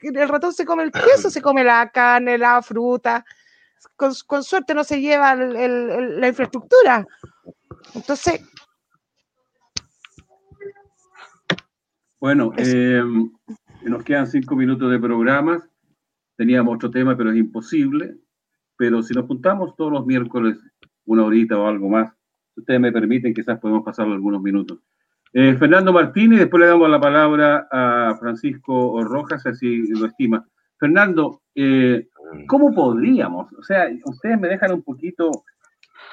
el 0.00 0.28
ratón 0.30 0.54
se 0.54 0.64
come 0.64 0.84
el 0.84 0.90
queso, 0.90 1.28
se 1.28 1.42
come 1.42 1.62
la 1.62 1.90
carne, 1.90 2.38
la 2.38 2.62
fruta. 2.62 3.22
Con, 3.96 4.12
con 4.26 4.42
suerte 4.44 4.72
no 4.72 4.82
se 4.82 4.98
lleva 5.02 5.32
el, 5.34 6.18
la 6.18 6.28
infraestructura. 6.28 7.06
Entonces... 7.94 8.40
Bueno, 12.18 12.50
eh, 12.56 13.02
nos 13.82 14.04
quedan 14.04 14.26
cinco 14.26 14.56
minutos 14.56 14.90
de 14.90 14.98
programas. 14.98 15.60
Teníamos 16.34 16.76
otro 16.76 16.90
tema, 16.90 17.14
pero 17.14 17.30
es 17.30 17.36
imposible. 17.36 18.16
Pero 18.78 19.02
si 19.02 19.12
nos 19.12 19.26
juntamos 19.26 19.76
todos 19.76 19.92
los 19.92 20.06
miércoles, 20.06 20.56
una 21.08 21.24
horita 21.24 21.58
o 21.58 21.66
algo 21.66 21.88
más, 21.88 22.12
si 22.54 22.60
ustedes 22.60 22.80
me 22.80 22.92
permiten, 22.92 23.34
quizás 23.34 23.58
podemos 23.58 23.84
pasar 23.84 24.06
algunos 24.06 24.42
minutos. 24.42 24.78
Eh, 25.32 25.56
Fernando 25.58 25.92
Martínez, 25.92 26.38
después 26.38 26.60
le 26.60 26.68
damos 26.68 26.88
la 26.88 27.00
palabra 27.00 27.68
a 27.70 28.16
Francisco 28.18 29.02
Rojas, 29.04 29.44
así 29.46 29.86
lo 29.88 30.06
estima. 30.06 30.46
Fernando, 30.78 31.42
eh, 31.54 32.08
¿cómo 32.46 32.74
podríamos? 32.74 33.52
O 33.52 33.62
sea, 33.62 33.88
ustedes 34.04 34.38
me 34.38 34.48
dejan 34.48 34.72
un 34.72 34.82
poquito, 34.82 35.30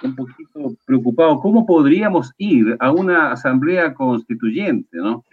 un 0.03 0.15
poquito 0.15 0.75
preocupado. 0.85 1.39
¿Cómo 1.39 1.65
podríamos 1.65 2.33
ir 2.37 2.75
a 2.79 2.91
una 2.91 3.31
asamblea 3.31 3.93
constituyente, 3.93 4.97
no? 4.97 5.23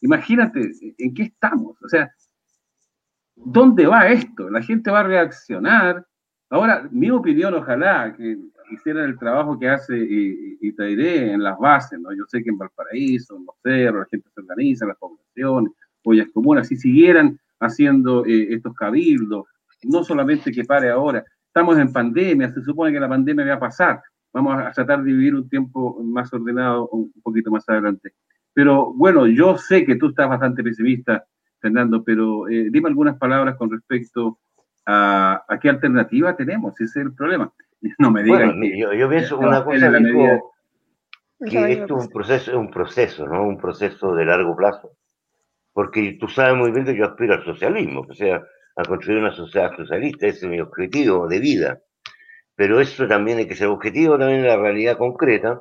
Imagínate 0.00 0.72
en 0.98 1.14
qué 1.14 1.24
estamos. 1.24 1.76
O 1.82 1.88
sea, 1.88 2.10
¿dónde 3.34 3.86
va 3.86 4.08
esto? 4.08 4.50
La 4.50 4.62
gente 4.62 4.90
va 4.90 5.00
a 5.00 5.04
reaccionar. 5.04 6.06
Ahora, 6.48 6.88
mi 6.90 7.10
opinión, 7.10 7.54
ojalá 7.54 8.14
que 8.16 8.38
hicieran 8.70 9.04
el 9.04 9.18
trabajo 9.18 9.58
que 9.58 9.68
hace 9.68 9.96
Itairé 10.60 11.32
en 11.32 11.42
las 11.42 11.58
bases, 11.58 11.98
¿no? 12.00 12.12
Yo 12.12 12.24
sé 12.26 12.42
que 12.42 12.50
en 12.50 12.58
Valparaíso, 12.58 13.36
en 13.36 13.46
los 13.46 13.56
cerros, 13.62 14.00
la 14.00 14.08
gente 14.10 14.28
se 14.34 14.40
organiza, 14.40 14.86
las 14.86 14.98
poblaciones, 14.98 15.72
ollas 16.04 16.28
comunas, 16.32 16.68
si 16.68 16.76
siguieran 16.76 17.38
haciendo 17.60 18.24
eh, 18.26 18.54
estos 18.54 18.74
cabildos, 18.74 19.46
no 19.84 20.04
solamente 20.04 20.52
que 20.52 20.64
pare 20.64 20.90
ahora, 20.90 21.24
estamos 21.46 21.78
en 21.78 21.92
pandemia, 21.92 22.52
se 22.52 22.62
supone 22.62 22.92
que 22.92 23.00
la 23.00 23.08
pandemia 23.08 23.46
va 23.46 23.54
a 23.54 23.60
pasar, 23.60 24.02
vamos 24.32 24.58
a 24.58 24.70
tratar 24.72 25.02
de 25.02 25.12
vivir 25.12 25.34
un 25.34 25.48
tiempo 25.48 26.02
más 26.02 26.32
ordenado 26.32 26.88
un 26.88 27.12
poquito 27.22 27.50
más 27.50 27.68
adelante. 27.68 28.14
Pero 28.52 28.92
bueno, 28.94 29.26
yo 29.26 29.56
sé 29.58 29.84
que 29.84 29.96
tú 29.96 30.08
estás 30.08 30.28
bastante 30.28 30.62
pesimista, 30.62 31.24
Fernando, 31.60 32.02
pero 32.04 32.48
eh, 32.48 32.68
dime 32.70 32.88
algunas 32.88 33.16
palabras 33.18 33.56
con 33.56 33.70
respecto 33.70 34.38
a, 34.86 35.44
qué 35.60 35.68
alternativa 35.68 36.36
tenemos, 36.36 36.74
ese 36.80 37.00
es 37.00 37.06
el 37.06 37.14
problema. 37.14 37.52
No 37.98 38.10
me 38.10 38.22
digan. 38.22 38.60
yo, 38.62 39.08
pienso 39.08 39.38
una 39.38 39.64
cosa, 39.64 39.90
que 41.44 41.72
esto 41.72 41.98
es 41.98 42.04
un 42.06 42.10
proceso, 42.10 42.50
es 42.50 42.56
un 42.56 42.70
proceso, 42.70 43.26
¿no? 43.26 43.46
Un 43.46 43.58
proceso 43.58 44.14
de 44.14 44.24
largo 44.24 44.56
plazo. 44.56 44.92
Porque 45.72 46.16
tú 46.18 46.28
sabes 46.28 46.56
muy 46.56 46.70
bien 46.70 46.86
que 46.86 46.96
yo 46.96 47.04
aspiro 47.04 47.34
al 47.34 47.44
socialismo, 47.44 48.02
o 48.08 48.14
sea, 48.14 48.42
a 48.76 48.84
construir 48.84 49.18
una 49.20 49.32
sociedad 49.32 49.74
socialista, 49.76 50.26
ese 50.26 50.46
es 50.46 50.50
mi 50.50 50.60
objetivo 50.60 51.28
de 51.28 51.40
vida. 51.40 51.80
Pero 52.54 52.80
eso 52.80 53.06
también 53.06 53.38
hay 53.38 53.46
que 53.46 53.54
ser 53.54 53.68
objetivo 53.68 54.18
también 54.18 54.40
en 54.40 54.46
la 54.46 54.56
realidad 54.56 54.96
concreta, 54.96 55.60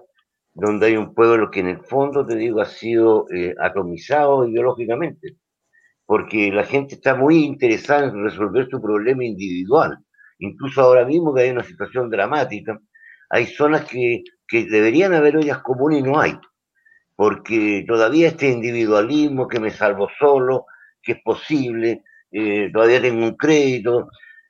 donde 0.53 0.87
hay 0.87 0.97
un 0.97 1.13
pueblo 1.13 1.51
que 1.51 1.59
en 1.59 1.67
el 1.67 1.79
fondo, 1.83 2.25
te 2.25 2.35
digo, 2.37 2.61
ha 2.61 2.65
sido 2.65 3.25
eh, 3.33 3.53
atomizado 3.59 4.47
ideológicamente, 4.47 5.35
porque 6.05 6.49
la 6.51 6.63
gente 6.63 6.95
está 6.95 7.15
muy 7.15 7.43
interesada 7.43 8.05
en 8.05 8.23
resolver 8.23 8.69
su 8.69 8.81
problema 8.81 9.25
individual. 9.25 9.97
Incluso 10.39 10.81
ahora 10.81 11.05
mismo 11.05 11.33
que 11.33 11.43
hay 11.43 11.49
una 11.51 11.63
situación 11.63 12.09
dramática, 12.09 12.79
hay 13.29 13.47
zonas 13.47 13.85
que, 13.85 14.23
que 14.47 14.65
deberían 14.65 15.13
haber 15.13 15.37
ollas 15.37 15.61
comunes 15.61 15.99
y 15.99 16.03
no 16.03 16.19
hay, 16.19 16.37
porque 17.15 17.85
todavía 17.87 18.27
este 18.27 18.49
individualismo 18.49 19.47
que 19.47 19.59
me 19.59 19.71
salvo 19.71 20.09
solo, 20.19 20.65
que 21.01 21.13
es 21.13 21.21
posible, 21.23 22.03
eh, 22.31 22.69
todavía 22.71 23.01
tengo 23.01 23.23
un 23.23 23.35
crédito, 23.35 24.09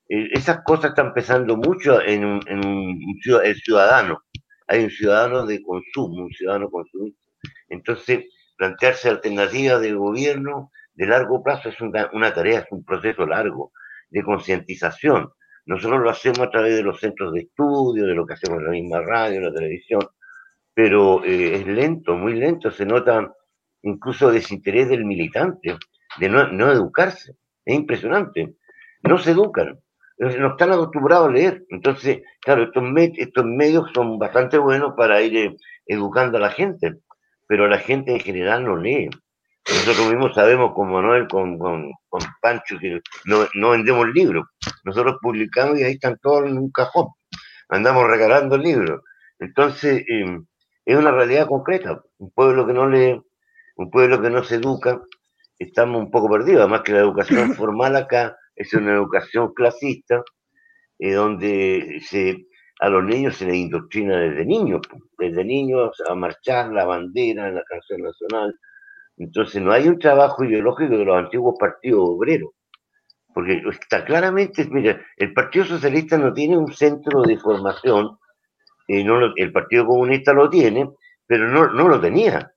eh, 0.10 0.30
esas 0.32 0.64
cosas 0.64 0.92
están 0.92 1.14
pesando 1.14 1.58
mucho 1.58 2.02
en, 2.02 2.40
el 2.48 3.56
ciudadano 3.56 4.22
hay 4.68 4.84
un 4.84 4.90
ciudadano 4.90 5.46
de 5.46 5.62
consumo, 5.62 6.24
un 6.24 6.32
ciudadano 6.32 6.70
consumista. 6.70 7.22
Entonces, 7.70 8.26
plantearse 8.58 9.10
alternativas 9.10 9.82
de 9.82 9.94
gobierno 9.94 10.72
de 10.94 11.08
largo 11.08 11.44
plazo 11.44 11.70
es 11.70 11.80
una, 11.82 12.34
tarea, 12.34 12.60
es 12.60 12.68
un 12.72 12.84
proceso 12.84 13.26
largo 13.26 13.72
de 14.10 14.24
concientización. 14.24 15.30
Nosotros 15.66 16.01
lo 16.01 16.09
hacemos 16.09 16.39
a 16.39 16.49
través 16.49 16.76
de 16.76 16.84
los 16.84 16.99
centros 16.99 17.34
de 17.34 17.41
estudio, 17.41 18.05
de 18.05 18.13
lo 18.13 18.26
que 18.26 18.34
hacemos 18.34 18.59
en 18.59 18.66
la 18.66 18.72
misma 18.72 19.01
radio, 19.01 19.38
en 19.38 19.45
la 19.45 19.53
televisión, 19.53 20.01
pero 20.74 21.24
eh, 21.24 21.55
es 21.55 21.68
lento, 21.68 22.16
muy 22.16 22.36
lento, 22.36 22.70
se 22.72 22.86
nota 22.86 23.34
incluso 23.82 24.32
desinterés 24.32 24.89
del 24.89 25.05
militante, 25.05 25.78
de 26.20 26.30
no, 26.30 26.72
educarse. 26.72 27.36
Es 27.63 27.76
impresionante. 27.76 28.55
No 29.03 29.18
se 29.18 29.32
educan 29.32 29.80
no 30.18 30.51
están 30.51 30.72
acostumbrados 30.72 31.30
a 31.30 31.32
leer. 31.32 31.66
Entonces, 31.70 32.22
claro, 32.41 32.63
estos, 32.63 32.84
estos 33.18 33.45
medios 33.45 33.91
son 33.93 34.18
bastante 34.18 34.57
buenos 34.57 34.93
para 34.95 35.22
ir 35.22 35.36
eh, 35.36 35.55
educando 35.88 36.38
a 36.38 36.41
la 36.41 36.51
gente, 36.51 36.95
pero 37.47 37.68
la 37.68 37.80
gente 37.80 38.13
en 38.13 38.20
general 38.20 38.63
no 38.63 38.78
lee. 38.78 39.09
Nosotros 39.68 40.09
mismos 40.09 40.36
sabemos 40.36 40.74
con 40.76 40.91
Manuel, 40.91 41.28
con, 41.28 41.57
con, 41.57 41.91
con 42.07 42.22
Pancho, 42.41 42.78
que 42.80 43.01
no, 43.26 43.47
no, 43.55 43.72
vendemos 43.72 44.07
libros. 44.09 44.45
Nosotros 44.84 45.18
publicamos 45.22 45.80
y 45.80 45.84
ahí 45.84 45.93
están 45.93 46.18
todos 46.22 46.45
en 46.45 46.57
un 46.57 46.72
cajón. 46.72 47.07
Andamos 47.70 48.07
regalando 48.07 48.57
libros. 48.57 49.01
Entonces, 49.39 50.03
em, 50.07 50.45
es 50.86 50.97
una 50.97 51.11
realidad 51.11 51.47
concreta. 51.47 52.01
Un 52.20 52.32
pueblo 52.32 52.68
que 52.68 52.74
no 52.74 52.88
lee, 52.88 53.20
un 53.76 53.89
pueblo 53.89 54.22
que 54.22 54.30
no 54.30 54.43
se 54.43 54.55
educa, 54.55 55.01
estamos 55.57 55.99
un 55.99 56.11
poco 56.11 56.30
perdidos. 56.30 56.61
Además 56.61 56.82
que 56.82 56.93
la 56.93 56.99
educación 56.99 57.53
formal 57.55 57.95
acá 57.95 58.38
es 58.55 58.74
una 58.74 58.93
educación 58.93 59.53
clasista, 59.53 60.24
eh, 60.99 61.13
donde 61.13 62.01
se, 62.07 62.45
a 62.80 62.89
los 62.89 63.03
niños 63.03 63.38
se 63.38 63.45
les 63.45 63.55
indoctrina 63.55 64.18
desde 64.20 64.45
niños, 64.45 64.82
desde 65.18 65.43
niños 65.43 66.01
a 66.07 66.13
marchar 66.13 66.72
la 66.72 66.86
bandera 66.86 67.51
la 67.51 67.63
canción 67.63 68.01
nacional. 68.01 68.55
Entonces 69.18 69.61
no 69.61 69.72
hay 69.72 69.88
un 69.88 69.99
trabajo 69.99 70.43
ideológico 70.43 70.97
de 70.97 71.05
los 71.05 71.18
antiguos 71.18 71.55
partidos 71.59 72.01
obreros, 72.01 72.51
porque 73.34 73.61
está 73.70 74.03
claramente, 74.03 74.66
mira, 74.70 75.01
el 75.18 75.34
Partido 75.34 75.66
Socialista 75.66 76.18
no 76.18 76.34
tiene 76.34 76.57
un 76.57 76.74
centro 76.74 77.22
de 77.22 77.38
formación, 77.38 78.18
eh, 78.88 79.03
no 79.03 79.34
el 79.36 79.51
Partido 79.51 79.86
Comunista 79.86 80.34
lo 80.34 80.49
tiene, 80.49 80.89
pero 81.26 81.47
no, 81.47 81.68
no 81.72 81.88
lo 81.88 81.99
tenía. 81.99 82.53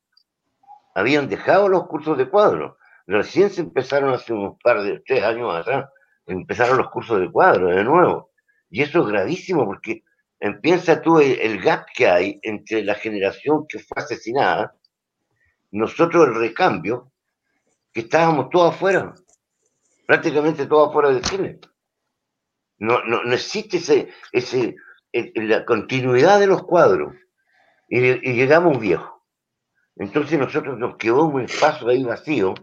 Habían 0.94 1.28
dejado 1.28 1.68
los 1.68 1.86
cursos 1.86 2.18
de 2.18 2.28
cuadro. 2.28 2.76
Recién 3.06 3.50
se 3.50 3.62
empezaron 3.62 4.12
hace 4.12 4.32
un 4.32 4.58
par 4.58 4.82
de 4.82 5.00
tres 5.06 5.22
años 5.24 5.54
atrás, 5.54 5.88
empezaron 6.26 6.76
los 6.76 6.90
cursos 6.90 7.20
de 7.20 7.30
cuadro 7.30 7.68
de 7.68 7.84
nuevo. 7.84 8.30
Y 8.68 8.82
eso 8.82 9.00
es 9.00 9.08
gravísimo 9.08 9.64
porque 9.64 10.02
piensa 10.60 11.00
tú 11.00 11.18
el, 11.18 11.60
gap 11.60 11.86
que 11.94 12.06
hay 12.06 12.38
entre 12.42 12.84
la 12.84 12.94
generación 12.94 13.66
que 13.68 13.78
fue 13.78 14.02
asesinada, 14.02 14.74
nosotros 15.70 16.28
el 16.28 16.34
recambio, 16.34 17.12
que 17.92 18.00
estábamos 18.00 18.50
todos 18.50 18.74
afuera, 18.74 19.14
prácticamente 20.06 20.66
todos 20.66 20.88
afuera 20.88 21.10
del 21.10 21.24
cine. 21.24 21.58
No, 22.78 23.04
no, 23.04 23.24
no 23.24 23.34
existe 23.34 23.78
ese, 23.78 24.08
ese, 24.32 24.76
la 25.12 25.64
continuidad 25.64 26.38
de 26.38 26.46
los 26.46 26.62
cuadros. 26.64 27.14
Y, 27.88 27.98
y 27.98 28.34
llegamos 28.34 28.78
viejos. 28.78 29.10
Entonces 29.96 30.38
nosotros 30.38 30.78
nos 30.78 30.96
quedó 30.96 31.24
un 31.24 31.42
espacio 31.42 31.88
ahí 31.88 32.04
vacío 32.04 32.54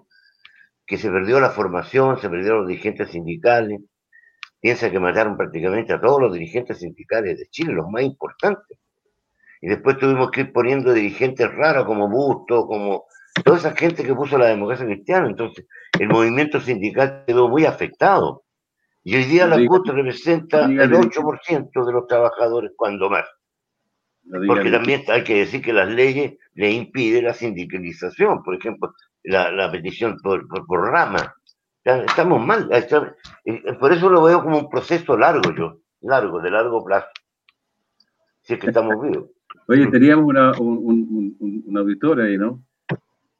que 0.86 0.98
se 0.98 1.10
perdió 1.10 1.40
la 1.40 1.50
formación, 1.50 2.20
se 2.20 2.30
perdieron 2.30 2.60
los 2.60 2.68
dirigentes 2.68 3.10
sindicales. 3.10 3.82
Piensa 4.60 4.90
que 4.90 5.00
mataron 5.00 5.36
prácticamente 5.36 5.94
a 5.94 6.00
todos 6.00 6.22
los 6.22 6.34
dirigentes 6.34 6.80
sindicales 6.80 7.40
de 7.40 7.48
Chile, 7.48 7.74
los 7.74 7.90
más 7.90 8.04
importantes. 8.04 8.78
Y 9.66 9.70
después 9.70 9.98
tuvimos 9.98 10.30
que 10.30 10.42
ir 10.42 10.54
poniendo 10.54 10.94
dirigentes 10.94 11.52
raros 11.52 11.86
como 11.86 12.08
Busto, 12.08 12.68
como 12.68 13.06
toda 13.44 13.58
esa 13.58 13.76
gente 13.76 14.04
que 14.04 14.14
puso 14.14 14.38
la 14.38 14.46
democracia 14.46 14.86
cristiana. 14.86 15.28
Entonces, 15.28 15.66
el 16.00 16.08
movimiento 16.08 16.62
sindical 16.62 17.24
quedó 17.26 17.50
muy 17.50 17.66
afectado. 17.66 18.44
Y 19.04 19.16
hoy 19.16 19.24
día 19.24 19.48
la 19.48 19.58
cuota 19.66 19.92
representa 19.92 20.66
el 20.66 20.92
8% 20.92 21.84
de 21.84 21.92
los 21.92 22.06
trabajadores, 22.06 22.74
cuando 22.76 23.10
más. 23.10 23.26
Porque 24.46 24.70
también 24.70 25.02
hay 25.08 25.24
que 25.24 25.38
decir 25.40 25.64
que 25.64 25.74
las 25.74 25.90
leyes 25.90 26.36
le 26.54 26.72
impiden 26.72 27.26
la 27.26 27.34
sindicalización, 27.34 28.44
por 28.44 28.54
ejemplo, 28.54 28.94
la, 29.24 29.72
petición 29.72 30.16
por, 30.22 30.48
por, 30.48 30.92
rama. 30.92 31.34
Estamos 31.84 32.46
mal. 32.46 32.70
Por 33.80 33.94
eso 33.94 34.12
lo 34.12 34.22
veo 34.22 34.44
como 34.44 34.60
un 34.60 34.70
proceso 34.70 35.18
largo 35.18 35.56
yo, 35.56 35.80
largo, 36.02 36.40
de 36.40 36.52
largo 36.52 36.86
plazo. 36.86 37.08
Si 38.44 38.54
es 38.54 38.60
que 38.60 38.68
estamos 38.68 39.02
vivos. 39.02 39.35
Oye, 39.68 39.88
teníamos 39.88 40.26
una, 40.26 40.52
un, 40.60 41.36
un, 41.40 41.78
auditor 41.78 42.22
ahí, 42.22 42.38
¿no? 42.38 42.64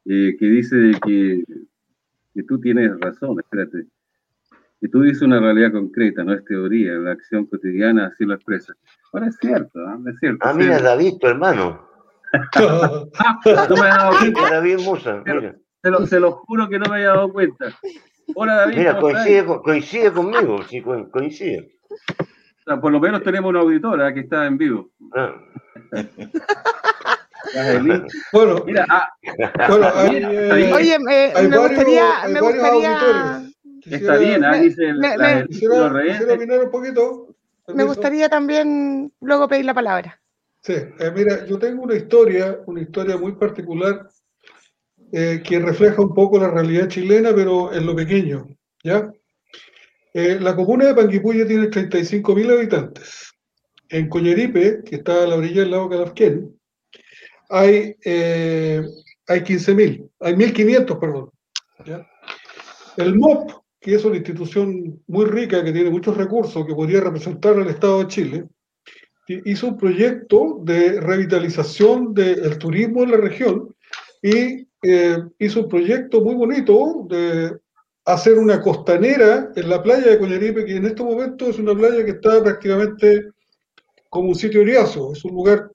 Eh, 0.06 0.36
que 0.40 0.46
dice 0.46 0.92
que, 1.06 1.44
que 2.34 2.44
tú 2.44 2.60
tienes 2.60 3.00
razón, 3.00 3.40
espérate 3.40 3.88
y 4.86 4.90
tú 4.90 5.02
dices 5.02 5.24
una 5.24 5.40
realidad 5.40 5.72
concreta, 5.72 6.24
no 6.24 6.34
es 6.34 6.46
teoría, 6.46 6.94
la 6.94 7.12
acción 7.12 7.46
cotidiana 7.46 8.08
así 8.08 8.24
lo 8.24 8.36
expresa. 8.36 8.74
Ahora 9.12 9.28
es 9.28 9.38
cierto, 9.38 9.80
¿no? 9.80 10.10
es 10.10 10.20
cierto. 10.20 10.46
Ah, 10.46 10.54
mira, 10.54 10.80
David, 10.80 11.14
tu 11.20 11.28
hermano. 11.28 11.88
Ah, 12.34 13.40
no 13.70 13.76
me 13.76 13.88
dado 13.88 14.12
cuenta. 14.20 14.50
David 14.52 14.80
Musa, 14.82 15.24
mira. 15.26 15.56
Se 15.82 15.90
lo, 15.90 16.06
se 16.06 16.20
lo, 16.20 16.32
juro 16.34 16.68
que 16.68 16.78
no 16.78 16.86
me 16.90 16.96
había 16.98 17.10
dado 17.10 17.32
cuenta. 17.32 17.66
Hola, 18.36 18.56
David. 18.56 18.78
Mira, 18.78 19.00
coincide, 19.00 19.46
coincide 19.46 20.12
conmigo, 20.12 20.62
sí, 20.64 20.82
coincide. 20.82 21.80
O 22.20 22.64
sea, 22.66 22.82
por 22.82 22.92
lo 22.92 23.00
menos 23.00 23.24
tenemos 23.24 23.50
una 23.50 23.62
auditora 23.62 24.14
que 24.14 24.22
está 24.22 24.46
en 24.46 24.58
vivo. 24.58 24.90
Ah. 25.16 25.34
bueno, 28.34 28.64
mira, 28.66 28.86
ah, 28.90 29.10
bueno, 29.68 29.88
eh, 30.12 30.74
oye, 30.74 30.98
me, 31.00 31.32
me 31.48 31.58
gustaría, 31.58 32.28
me 32.30 32.42
gustaría 32.42 33.46
Está 33.86 34.18
bien, 34.18 34.44
ahí 34.44 34.70
dice 34.70 34.90
el, 34.90 34.98
me, 34.98 35.46
quisiera, 35.48 35.86
un 35.86 36.72
poquito. 36.72 37.36
Me 37.68 37.84
gustaría 37.84 38.30
también 38.30 39.12
luego 39.22 39.48
pedir 39.48 39.66
la 39.66 39.74
palabra. 39.74 40.20
Sí, 40.62 40.74
eh, 40.74 41.12
mira, 41.16 41.46
yo 41.46 41.60
tengo 41.60 41.84
una 41.84 41.96
historia, 41.96 42.60
una 42.66 42.82
historia 42.82 43.18
muy 43.18 43.34
particular 43.34 44.10
eh, 45.12 45.44
que 45.46 45.60
refleja 45.60 46.02
un 46.02 46.16
poco 46.16 46.40
la 46.40 46.50
realidad 46.50 46.88
chilena, 46.88 47.34
pero 47.36 47.72
en 47.72 47.86
lo 47.86 47.96
pequeño, 47.96 48.48
¿ya? 48.84 49.12
Eh, 50.14 50.40
la 50.40 50.56
comuna 50.56 50.86
de 50.86 50.96
Panguipulli 50.96 51.46
tiene 51.46 51.70
35.000 51.70 52.52
habitantes. 52.52 53.35
En 53.90 54.10
Coñeripe, 54.10 54.82
que 54.84 54.98
está 54.98 55.24
a 55.24 55.28
la 55.28 55.36
orilla 55.36 55.62
del 55.62 55.72
lago 55.72 55.90
Calafquén, 55.90 56.58
hay, 57.50 57.96
hay 58.04 59.40
15.000, 59.42 60.10
hay 60.20 60.34
1.500, 60.34 61.00
perdón. 61.00 61.30
¿ya? 61.86 62.08
El 62.98 63.16
MOP, 63.16 63.52
que 63.80 63.96
es 63.96 64.06
una 64.06 64.16
institución 64.16 65.02
muy 65.08 65.26
rica, 65.26 65.64
que 65.64 65.72
tiene 65.72 65.90
muchos 65.90 66.18
recursos, 66.18 66.66
que 66.66 66.74
podría 66.74 67.02
representar 67.02 67.58
al 67.58 67.68
Estado 67.68 68.00
de 68.00 68.08
Chile, 68.08 68.46
hizo 69.28 69.68
un 69.68 69.78
proyecto 69.78 70.60
de 70.64 71.02
revitalización 71.02 72.14
del 72.14 72.58
turismo 72.58 73.04
en 73.04 73.12
la 73.12 73.18
región 73.18 73.76
y 74.22 74.68
eh, 74.84 75.18
hizo 75.40 75.62
un 75.62 75.70
proyecto 75.70 76.22
muy 76.22 76.36
bonito 76.36 77.06
de 77.10 77.58
hacer 78.06 78.38
una 78.38 78.62
costanera 78.62 79.52
en 79.56 79.70
la 79.70 79.82
playa 79.82 80.12
de 80.12 80.20
Coñaripe, 80.20 80.66
que 80.66 80.76
en 80.76 80.86
este 80.86 81.04
momento 81.04 81.50
es 81.50 81.58
una 81.58 81.74
playa 81.74 82.06
que 82.06 82.12
está 82.12 82.44
prácticamente 82.44 83.32
como 84.10 84.30
un 84.30 84.36
sitio 84.36 84.62
oriazo, 84.62 85.14
es 85.14 85.24
un 85.26 85.34
lugar 85.34 85.72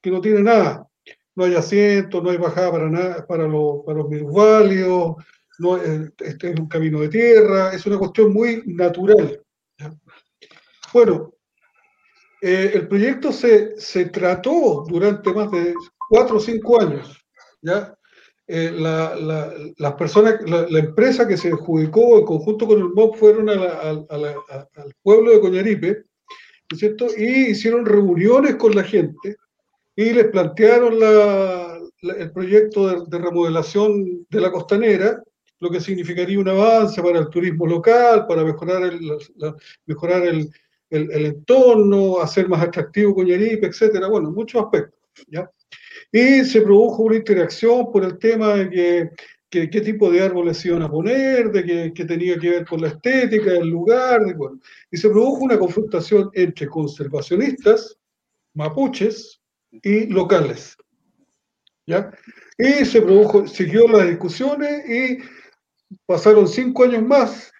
que 0.00 0.10
no 0.10 0.20
tiene 0.20 0.42
nada. 0.42 0.88
No 1.36 1.44
hay 1.44 1.54
asientos, 1.54 2.22
no 2.22 2.30
hay 2.30 2.36
bajada 2.36 2.70
para, 2.70 2.88
nada, 2.88 3.26
para, 3.26 3.48
los, 3.48 3.84
para 3.84 3.98
los 3.98 4.08
minusválidos, 4.08 5.16
no, 5.58 5.76
este 5.76 6.50
es 6.50 6.60
un 6.60 6.68
camino 6.68 7.00
de 7.00 7.08
tierra, 7.08 7.72
es 7.72 7.86
una 7.86 7.98
cuestión 7.98 8.32
muy 8.32 8.62
natural. 8.66 9.40
Bueno, 10.92 11.32
eh, 12.40 12.72
el 12.74 12.88
proyecto 12.88 13.32
se, 13.32 13.80
se, 13.80 14.06
trató 14.06 14.84
durante 14.86 15.32
más 15.32 15.50
de 15.50 15.74
cuatro 16.08 16.36
o 16.36 16.40
cinco 16.40 16.80
años. 16.80 17.16
¿ya? 17.62 17.96
Eh, 18.46 18.70
la, 18.72 19.16
la, 19.16 19.54
las 19.78 19.94
personas, 19.94 20.38
la, 20.46 20.78
empresa 20.78 21.26
que 21.26 21.36
se 21.36 21.48
adjudicó 21.48 22.18
en 22.18 22.26
conjunto 22.26 22.66
con 22.66 22.78
el 22.78 22.90
MOB 22.90 23.16
fueron 23.16 23.48
al 23.48 24.94
pueblo 25.02 25.30
de 25.30 25.40
Coñaripe, 25.40 26.04
¿no 26.70 26.74
es 26.74 26.78
cierto? 26.78 27.06
Y 27.16 27.50
hicieron 27.50 27.86
reuniones 27.86 28.56
con 28.56 28.74
la 28.74 28.84
gente 28.84 29.36
y 29.96 30.12
les 30.12 30.26
plantearon 30.28 30.94
el 32.02 32.32
proyecto 32.32 32.88
de, 32.88 33.06
de, 33.06 33.18
remodelación 33.18 34.26
de 34.28 34.40
la 34.40 34.50
costanera 34.50 35.22
lo 35.64 35.70
que 35.70 35.80
significaría 35.80 36.38
un 36.38 36.48
avance 36.48 37.02
para 37.02 37.18
el 37.18 37.30
turismo 37.30 37.66
local, 37.66 38.26
para 38.26 38.44
mejorar 38.44 38.82
el, 38.82 39.00
mejorar 39.86 40.26
el, 40.26 40.50
el, 40.90 41.26
entorno, 41.26 42.20
hacer 42.20 42.48
más 42.48 42.62
atractivo 42.62 43.14
Coñaripe, 43.14 43.66
etcétera, 43.66 44.08
bueno, 44.08 44.30
muchos 44.30 44.62
aspectos. 44.62 45.00
¿ya? 45.28 45.50
Y 46.12 46.44
se 46.44 46.60
produjo 46.60 47.04
una 47.04 47.16
interacción 47.16 47.90
por 47.90 48.04
el 48.04 48.18
tema 48.18 48.54
de 48.54 48.70
que, 48.70 49.10
qué 49.70 49.80
tipo 49.80 50.10
de 50.10 50.22
árboles 50.22 50.58
se 50.58 50.68
iban 50.68 50.82
a 50.82 50.90
poner, 50.90 51.50
de 51.50 51.92
que, 51.92 52.04
tenía 52.04 52.38
que 52.38 52.50
ver 52.50 52.66
con 52.66 52.80
la 52.80 52.88
estética 52.88 53.52
del 53.52 53.68
lugar, 53.68 54.24
de, 54.24 54.34
bueno, 54.34 54.60
y 54.90 54.96
se 54.96 55.08
produjo 55.08 55.44
una 55.44 55.58
confrontación 55.58 56.30
entre 56.34 56.66
conservacionistas, 56.66 57.96
mapuches 58.54 59.40
y 59.82 60.06
locales. 60.06 60.76
¿ya? 61.86 62.10
Y 62.58 62.84
se 62.84 63.02
produjo, 63.02 63.46
siguió 63.46 63.88
las 63.88 64.08
discusiones 64.08 64.88
y 64.88 65.18
Pasaron 66.06 66.48
cinco 66.48 66.84
años 66.84 67.02
más. 67.02 67.52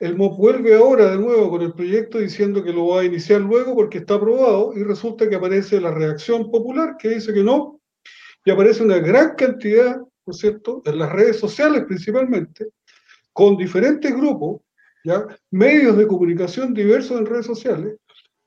El 0.00 0.16
MOP 0.16 0.36
vuelve 0.36 0.74
ahora 0.74 1.10
de 1.10 1.18
nuevo 1.18 1.50
con 1.50 1.62
el 1.62 1.72
proyecto 1.72 2.18
diciendo 2.18 2.64
que 2.64 2.72
lo 2.72 2.88
va 2.88 3.00
a 3.00 3.04
iniciar 3.04 3.40
luego 3.40 3.74
porque 3.74 3.98
está 3.98 4.14
aprobado 4.14 4.72
y 4.74 4.82
resulta 4.82 5.28
que 5.28 5.36
aparece 5.36 5.80
la 5.80 5.92
reacción 5.92 6.50
popular 6.50 6.96
que 6.98 7.10
dice 7.10 7.32
que 7.32 7.42
no 7.42 7.80
y 8.44 8.50
aparece 8.50 8.82
una 8.82 8.98
gran 8.98 9.36
cantidad, 9.36 10.00
¿no 10.26 10.32
es 10.32 10.38
cierto?, 10.38 10.82
en 10.84 10.98
las 10.98 11.12
redes 11.12 11.38
sociales 11.38 11.84
principalmente, 11.86 12.68
con 13.32 13.56
diferentes 13.56 14.14
grupos, 14.14 14.60
¿ya? 15.04 15.26
medios 15.50 15.96
de 15.96 16.06
comunicación 16.06 16.74
diversos 16.74 17.18
en 17.18 17.26
redes 17.26 17.46
sociales, 17.46 17.96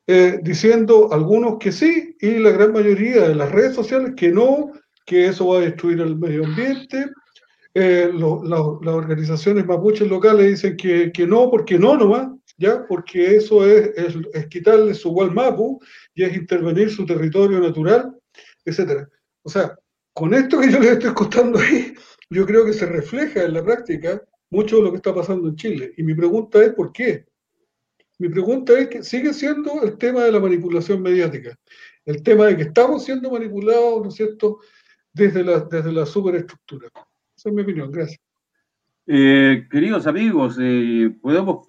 eh, 0.08 0.40
diciendo 0.44 1.12
algunos 1.12 1.58
que 1.60 1.72
sí 1.72 2.16
y 2.20 2.38
la 2.38 2.52
gran 2.52 2.72
mayoría 2.72 3.28
de 3.28 3.36
las 3.36 3.52
redes 3.52 3.74
sociales 3.74 4.14
que 4.16 4.32
no, 4.32 4.72
que 5.06 5.28
eso 5.28 5.48
va 5.48 5.58
a 5.58 5.62
destruir 5.62 6.00
el 6.02 6.16
medio 6.16 6.46
ambiente, 6.46 7.10
eh, 7.74 8.10
las 8.14 8.94
organizaciones 8.94 9.66
mapuches 9.66 10.08
locales 10.08 10.48
dicen 10.48 10.78
que, 10.78 11.12
que, 11.12 11.28
no, 11.28 11.50
porque 11.50 11.78
no 11.78 11.98
nomás, 11.98 12.30
¿ya? 12.58 12.86
porque 12.88 13.36
eso 13.36 13.66
es, 13.66 13.92
es, 14.34 14.48
quitarle 14.48 14.94
su 14.94 15.14
mapu 15.14 15.82
y 16.14 16.24
es 16.24 16.36
intervenir 16.38 16.90
su 16.90 17.06
territorio 17.06 17.60
natural, 17.60 18.16
etc. 18.64 19.08
O 19.44 19.50
sea, 19.50 19.78
con 20.16 20.34
esto 20.34 20.62
que 20.62 20.72
yo 20.72 20.80
les 20.80 20.92
estoy 20.92 21.14
contando 21.14 21.60
ahí, 21.60 21.94
yo 22.30 22.46
creo 22.46 22.66
que 22.66 22.72
se 22.72 22.86
refleja 22.86 23.44
en 23.44 23.54
la 23.54 23.64
práctica 23.64 24.22
mucho 24.50 24.78
de 24.78 24.84
lo 24.84 24.92
que 24.92 24.98
está 24.98 25.14
pasando 25.14 25.50
en 25.50 25.58
Chile. 25.58 25.94
Y 25.98 26.04
mi 26.04 26.16
pregunta 26.16 26.64
es, 26.64 26.74
¿por 26.74 26.94
qué? 26.94 27.26
Mi 28.18 28.30
pregunta 28.30 28.80
es 28.80 28.88
que 28.88 29.04
sigue 29.04 29.34
siendo 29.34 29.84
el 29.84 29.98
tema 29.98 30.24
de 30.24 30.32
la 30.32 30.40
manipulación 30.40 31.02
mediática, 31.02 31.60
el 32.06 32.24
tema 32.24 32.46
de 32.46 32.56
que 32.56 32.64
estamos 32.64 33.04
siendo 33.04 33.30
manipulados, 33.30 34.04
¿no 34.04 34.08
es 34.08 34.16
cierto?, 34.16 34.60
desde 35.12 35.44
la, 35.44 35.60
desde 35.60 35.92
la 35.92 36.06
superestructura. 36.06 36.88
Esa 37.36 37.50
es 37.50 37.54
mi 37.54 37.64
opinión, 37.64 37.92
gracias. 37.92 38.22
Eh, 39.08 39.68
queridos 39.70 40.08
amigos, 40.08 40.58
eh, 40.62 41.14
podemos 41.22 41.66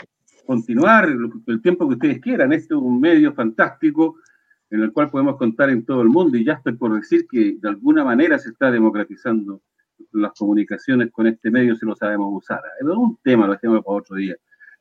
continuar 0.47 1.09
el 1.49 1.61
tiempo 1.63 1.89
que 1.89 1.95
ustedes 1.95 2.21
quieran. 2.21 2.53
Este 2.53 2.75
es 2.75 2.81
un 2.81 3.01
medio 3.01 3.35
fantástico 3.35 4.19
en 4.71 4.83
el 4.83 4.93
cual 4.93 5.11
podemos 5.11 5.37
contar 5.37 5.71
en 5.71 5.85
todo 5.85 6.03
el 6.03 6.09
mundo 6.09 6.37
y 6.37 6.45
ya 6.45 6.55
estoy 6.55 6.75
por 6.75 6.95
decir 6.95 7.27
que 7.31 7.57
de 7.61 7.69
alguna 7.69 8.05
manera 8.05 8.39
se 8.39 8.51
está 8.51 8.71
democratizando 8.71 9.63
las 10.13 10.33
comunicaciones 10.33 11.11
con 11.11 11.27
este 11.27 11.51
medio 11.51 11.77
si 11.77 11.87
lo 11.87 11.95
sabemos 11.95 12.29
usar. 12.33 12.61
Es 12.81 12.87
un 12.87 13.19
tema, 13.23 13.47
lo 13.47 13.53
dejemos 13.53 13.85
para 13.85 13.99
otro 13.99 14.17
día. 14.17 14.35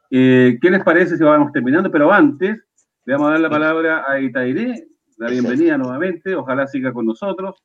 Eh, 0.09 0.57
¿Qué 0.61 0.69
les 0.69 0.83
parece 0.83 1.17
si 1.17 1.23
vamos 1.23 1.51
terminando? 1.51 1.91
Pero 1.91 2.11
antes, 2.11 2.57
le 3.05 3.13
vamos 3.13 3.29
a 3.29 3.31
dar 3.31 3.41
la 3.41 3.49
palabra 3.49 4.03
a 4.07 4.19
Itairé, 4.19 4.87
la 5.17 5.29
bienvenida 5.29 5.77
nuevamente, 5.77 6.35
ojalá 6.35 6.67
siga 6.67 6.91
con 6.91 7.05
nosotros. 7.05 7.55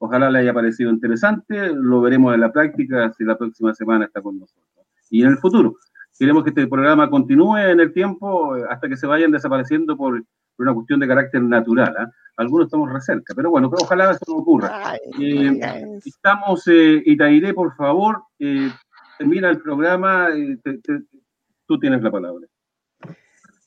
Ojalá 0.00 0.30
le 0.30 0.38
haya 0.38 0.54
parecido 0.54 0.90
interesante, 0.90 1.72
lo 1.74 2.00
veremos 2.00 2.32
en 2.32 2.40
la 2.40 2.52
práctica 2.52 3.12
si 3.14 3.24
la 3.24 3.36
próxima 3.36 3.74
semana 3.74 4.04
está 4.04 4.22
con 4.22 4.38
nosotros. 4.38 4.86
Y 5.10 5.22
en 5.22 5.30
el 5.30 5.38
futuro, 5.38 5.76
queremos 6.16 6.44
que 6.44 6.50
este 6.50 6.68
programa 6.68 7.10
continúe 7.10 7.56
en 7.56 7.80
el 7.80 7.92
tiempo 7.92 8.56
eh, 8.56 8.62
hasta 8.70 8.88
que 8.88 8.96
se 8.96 9.08
vayan 9.08 9.32
desapareciendo 9.32 9.96
por, 9.96 10.22
una 10.58 10.74
cuestión 10.74 11.00
de 11.00 11.08
carácter 11.08 11.42
natural. 11.42 11.94
¿ah? 11.98 12.10
Algunos 12.36 12.66
estamos 12.66 12.92
recerca, 12.92 13.34
pero 13.34 13.50
bueno, 13.50 13.70
ojalá 13.72 14.10
eso 14.10 14.24
no 14.28 14.34
ocurra. 14.34 14.96
Eh, 15.20 16.00
estamos, 16.04 16.66
eh, 16.68 17.02
Itairé, 17.04 17.52
por 17.54 17.74
favor, 17.74 18.22
eh, 18.38 18.70
termina 19.18 19.50
el 19.50 19.60
programa, 19.60 20.28
tú 21.66 21.78
tienes 21.78 22.02
la 22.02 22.10
palabra. 22.10 22.46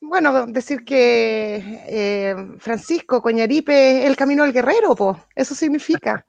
Bueno, 0.04 0.48
decir 0.48 0.84
que 0.84 1.84
eh, 1.88 2.36
Francisco 2.58 3.22
Coñaripe 3.22 4.08
el 4.08 4.16
camino 4.16 4.44
al 4.44 4.52
guerrero, 4.52 4.96
po, 4.96 5.20
eso 5.36 5.54
significa. 5.54 6.26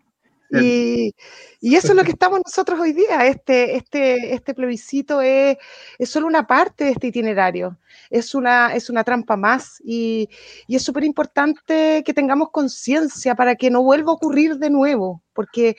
Y, 0.61 1.15
Y 1.61 1.77
eso 1.77 1.89
es 1.89 1.95
lo 1.95 2.05
que 2.05 2.11
estamos 2.19 2.41
nosotros 2.45 2.79
hoy 2.81 2.93
día. 2.93 3.27
Este, 3.27 3.77
este, 3.77 4.35
este 4.35 4.55
plebiscito 4.55 5.21
es, 5.21 5.57
es 5.99 6.11
solo 6.11 6.27
una 6.27 6.47
parte 6.47 6.85
de 6.85 6.91
este 6.91 7.07
itinerario, 7.09 7.79
es 8.11 8.35
una, 8.35 8.75
es 8.75 8.91
una 8.91 9.05
trampa 9.05 9.37
más 9.37 9.81
y, 9.85 10.29
y 10.67 10.77
es 10.77 10.83
súper 10.83 11.05
importante 11.05 12.03
que 12.05 12.15
tengamos 12.15 12.51
conciencia 12.51 13.35
para 13.35 13.55
que 13.55 13.71
no 13.71 13.83
vuelva 13.83 14.11
a 14.11 14.15
ocurrir 14.15 14.57
de 14.57 14.71
nuevo, 14.71 15.23
porque 15.33 15.77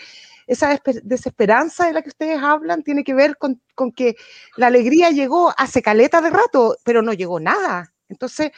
esa 0.48 0.80
desesperanza 1.04 1.88
de 1.88 1.94
la 1.94 2.02
que 2.02 2.10
ustedes 2.10 2.42
hablan 2.42 2.84
tiene 2.84 3.04
que 3.04 3.14
ver 3.14 3.38
con, 3.38 3.62
con 3.76 3.92
que 3.92 4.16
la 4.58 4.68
alegría 4.68 5.10
llegó 5.10 5.54
hace 5.58 5.82
caleta 5.82 6.22
de 6.22 6.30
rato, 6.30 6.76
pero 6.84 7.02
no 7.02 7.14
llegó 7.14 7.40
nada. 7.40 7.94
Entonces, 8.10 8.52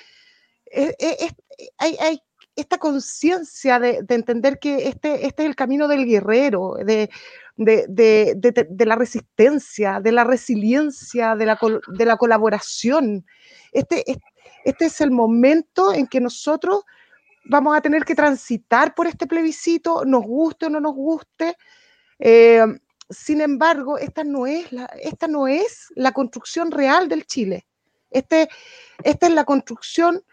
e, 0.65 0.95
e, 0.99 1.29
hay, 1.77 1.97
hay, 1.99 2.19
esta 2.55 2.77
conciencia 2.77 3.79
de, 3.79 4.05
entender 4.09 4.59
que 4.59 4.87
este, 4.87 5.25
este 5.27 5.43
es 5.43 5.49
el 5.49 5.55
camino 5.55 5.87
del 5.87 6.05
guerrero, 6.05 6.75
de, 6.85 7.09
de, 7.57 8.85
la 8.85 8.95
resistencia, 8.95 9.99
de 10.01 10.11
la 10.11 10.23
resiliencia, 10.23 11.35
de 11.35 11.45
la, 11.45 11.59
de 11.87 12.05
la 12.05 12.17
colaboración. 12.17 13.25
Este, 13.71 14.03
este 14.63 14.85
es 14.85 15.01
el 15.01 15.11
momento 15.11 15.93
en 15.93 16.07
que 16.07 16.21
nosotros 16.21 16.83
vamos 17.45 17.77
a 17.77 17.81
tener 17.81 18.03
que 18.05 18.15
transitar 18.15 18.95
por 18.95 19.07
este 19.07 19.27
plebiscito, 19.27 20.03
nos 20.05 20.23
guste 20.23 20.67
o 20.67 20.69
no 20.69 20.79
nos 20.79 20.95
guste. 20.95 21.57
Eh, 22.19 22.63
sin 23.09 23.41
embargo, 23.41 23.97
esta 23.97 24.23
no, 24.23 24.47
es 24.47 24.71
la, 24.71 24.85
esta 25.01 25.27
no 25.27 25.47
es 25.47 25.87
la 25.95 26.11
construcción 26.11 26.71
real 26.71 27.07
del 27.07 27.25
Chile. 27.25 27.67
Este, 28.09 28.49
esta 29.03 29.27
es 29.27 29.33
la 29.33 29.43
construcción 29.43 30.23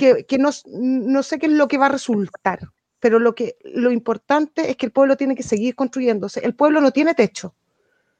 que, 0.00 0.38
no, 0.38 1.22
sé 1.22 1.38
qué 1.38 1.46
es 1.46 1.52
lo 1.52 1.68
que 1.68 1.78
va 1.78 1.86
a 1.86 1.90
resultar, 1.90 2.60
pero 2.98 3.18
lo, 3.18 3.34
que, 3.34 3.56
lo 3.64 3.90
importante 3.90 4.70
es 4.70 4.76
que 4.76 4.86
el 4.86 4.92
pueblo 4.92 5.16
tiene 5.16 5.34
que 5.34 5.42
seguir 5.42 5.74
construyéndose. 5.74 6.40
El 6.40 6.54
pueblo 6.54 6.80
no 6.80 6.90
tiene 6.90 7.14
techo, 7.14 7.54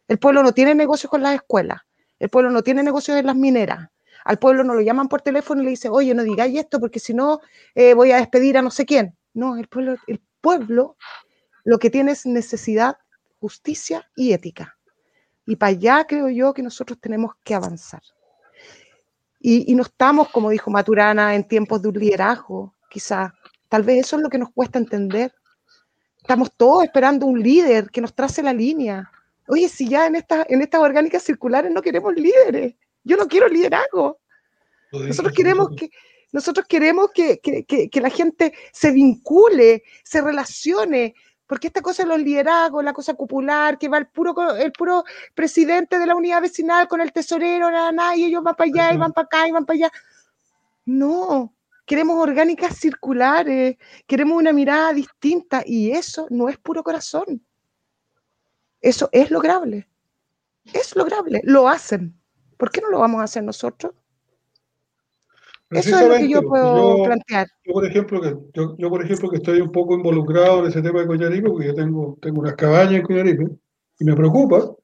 el 0.07 0.19
pueblo 0.19 0.43
no 0.43 0.53
tiene 0.53 0.75
negocios 0.75 1.11
con 1.11 1.23
las 1.23 1.35
escuelas, 1.35 1.81
el 2.19 2.29
pueblo 2.29 2.51
no 2.51 2.63
tiene 2.63 2.83
negocios 2.83 3.17
en 3.17 3.27
las 3.27 3.37
mineras. 3.37 3.89
Al 4.23 4.39
pueblo 4.39 4.65
no 4.65 4.75
lo 4.75 4.83
llaman 4.83 5.09
por 5.09 5.23
teléfono 5.23 5.63
y 5.63 5.65
le 5.65 5.71
dicen, 5.71 5.93
oye, 5.95 6.15
no 6.15 6.23
digáis 6.23 6.59
esto 6.59 6.79
porque 6.79 7.01
si 7.01 7.15
no 7.15 7.41
eh, 7.75 7.95
voy 7.95 8.13
a 8.13 8.19
despedir 8.19 8.59
a 8.59 8.63
no 8.63 8.71
sé 8.71 8.85
quién. 8.85 9.17
No, 9.33 9.57
el 9.57 9.67
pueblo, 9.67 9.97
el 10.07 10.21
pueblo 10.43 10.97
lo 11.65 11.79
que 11.79 11.89
tiene 11.89 12.13
es 12.13 12.27
necesidad, 12.27 12.99
justicia 13.39 14.11
y 14.15 14.35
ética. 14.35 14.77
Y 15.47 15.57
para 15.57 15.71
allá 15.71 16.05
creo 16.07 16.29
yo 16.29 16.53
que 16.53 16.63
nosotros 16.63 17.01
tenemos 17.01 17.33
que 17.43 17.55
avanzar. 17.55 18.03
Y, 19.43 19.75
no 19.75 19.83
estamos, 19.83 20.29
como 20.29 20.51
dijo 20.51 20.71
Maturana, 20.71 21.35
en 21.35 21.49
tiempos 21.49 21.81
de 21.81 21.89
un 21.89 21.95
liderazgo, 21.99 22.75
quizá. 22.91 23.35
Tal 23.69 23.83
vez 23.83 24.05
eso 24.05 24.17
es 24.17 24.23
lo 24.23 24.29
que 24.29 24.39
nos 24.39 24.53
cuesta 24.53 24.79
entender. 24.79 25.33
Estamos 26.19 26.53
todos 26.55 26.85
esperando 26.85 27.25
un 27.25 27.43
líder 27.43 27.89
que 27.91 28.03
nos 28.03 28.15
trace 28.15 28.43
la 28.43 28.53
línea. 28.53 29.11
Oye, 29.49 29.69
si 29.69 29.89
ya 29.89 30.07
en, 30.07 30.17
esta, 30.17 30.45
en 30.49 30.61
estas 30.61 30.83
orgánicas 30.83 31.23
circulares 31.23 31.73
no 31.73 31.81
queremos 31.81 32.15
líderes, 32.15 32.75
yo 33.03 33.17
no 33.17 33.27
quiero 33.27 33.49
liderazgo. 33.49 34.21
Nosotros 34.93 35.33
queremos 35.33 35.71
que, 35.75 35.89
nosotros 36.33 36.67
queremos 36.69 37.11
que, 37.13 37.41
que, 37.41 37.65
que, 37.65 38.01
la 38.01 38.11
gente 38.11 38.53
se 38.73 38.91
vincule, 38.91 39.83
se 40.05 40.21
relacione, 40.21 41.15
porque 41.51 41.67
esta 41.67 41.83
cosa 41.83 42.05
de 42.05 42.09
los 42.09 42.21
liderazgos, 42.21 42.85
la 42.85 42.93
cosa 42.93 43.15
popular, 43.15 43.77
que 43.77 43.89
va 43.89 43.99
el 43.99 44.07
puro, 44.07 44.55
el 44.55 44.71
puro 44.71 45.03
presidente 45.35 45.99
de 45.99 46.07
la 46.07 46.15
unidad 46.15 46.43
vecinal 46.43 46.87
con 46.87 47.01
el 47.01 47.13
tesorero, 47.13 47.69
nada, 47.73 48.15
y 48.15 48.27
ellos 48.27 48.45
van 48.45 48.55
para 48.55 48.71
allá, 48.71 48.95
y 48.95 48.99
van 48.99 49.13
para 49.13 49.25
acá, 49.25 49.49
y 49.49 49.51
van 49.51 49.67
para 49.67 49.77
allá. 49.79 49.93
No, 50.85 51.53
queremos 51.85 52.17
orgánicas 52.23 52.77
circulares, 52.77 53.77
queremos 54.07 54.39
una 54.39 54.53
mirada 54.53 54.93
distinta, 54.93 55.65
y 55.67 55.91
eso 55.91 56.29
no 56.31 56.49
es 56.49 56.57
puro 56.57 56.85
corazón. 56.85 57.45
Eso 58.81 59.09
es 59.11 59.33
lograble. 59.33 59.89
Es 60.73 60.95
lograble, 60.95 61.41
lo 61.43 61.69
hacen. 61.69 62.17
¿Por 62.59 62.71
qué 62.71 62.81
no 62.81 62.91
lo 62.91 63.01
vamos 63.01 63.23
a 63.23 63.25
hacer 63.25 63.43
nosotros? 63.43 63.93
Eso 65.71 65.99
es 65.99 66.09
lo 66.09 66.15
que 66.17 66.29
yo 66.29 66.43
puedo 66.43 67.05
plantear. 67.05 67.47
Yo 67.65 67.73
por, 67.73 67.87
ejemplo, 67.87 68.21
que, 68.21 68.37
yo, 68.55 68.91
por 68.91 69.05
ejemplo, 69.05 69.31
que 69.31 69.37
estoy 69.37 69.61
un 69.61 69.71
poco 69.71 69.95
involucrado 69.95 70.61
en 70.61 70.67
ese 70.67 70.83
tema 70.83 71.01
de 71.01 71.07
Coñaripe, 71.07 71.49
porque 71.49 71.69
yo 71.69 71.75
tengo, 71.75 72.19
tengo 72.21 72.41
unas 72.41 72.55
cabañas 72.55 72.95
en 72.95 73.03
Coñaripe, 73.03 73.47
y 74.01 74.05
me 74.05 74.17
preocupa, 74.17 74.75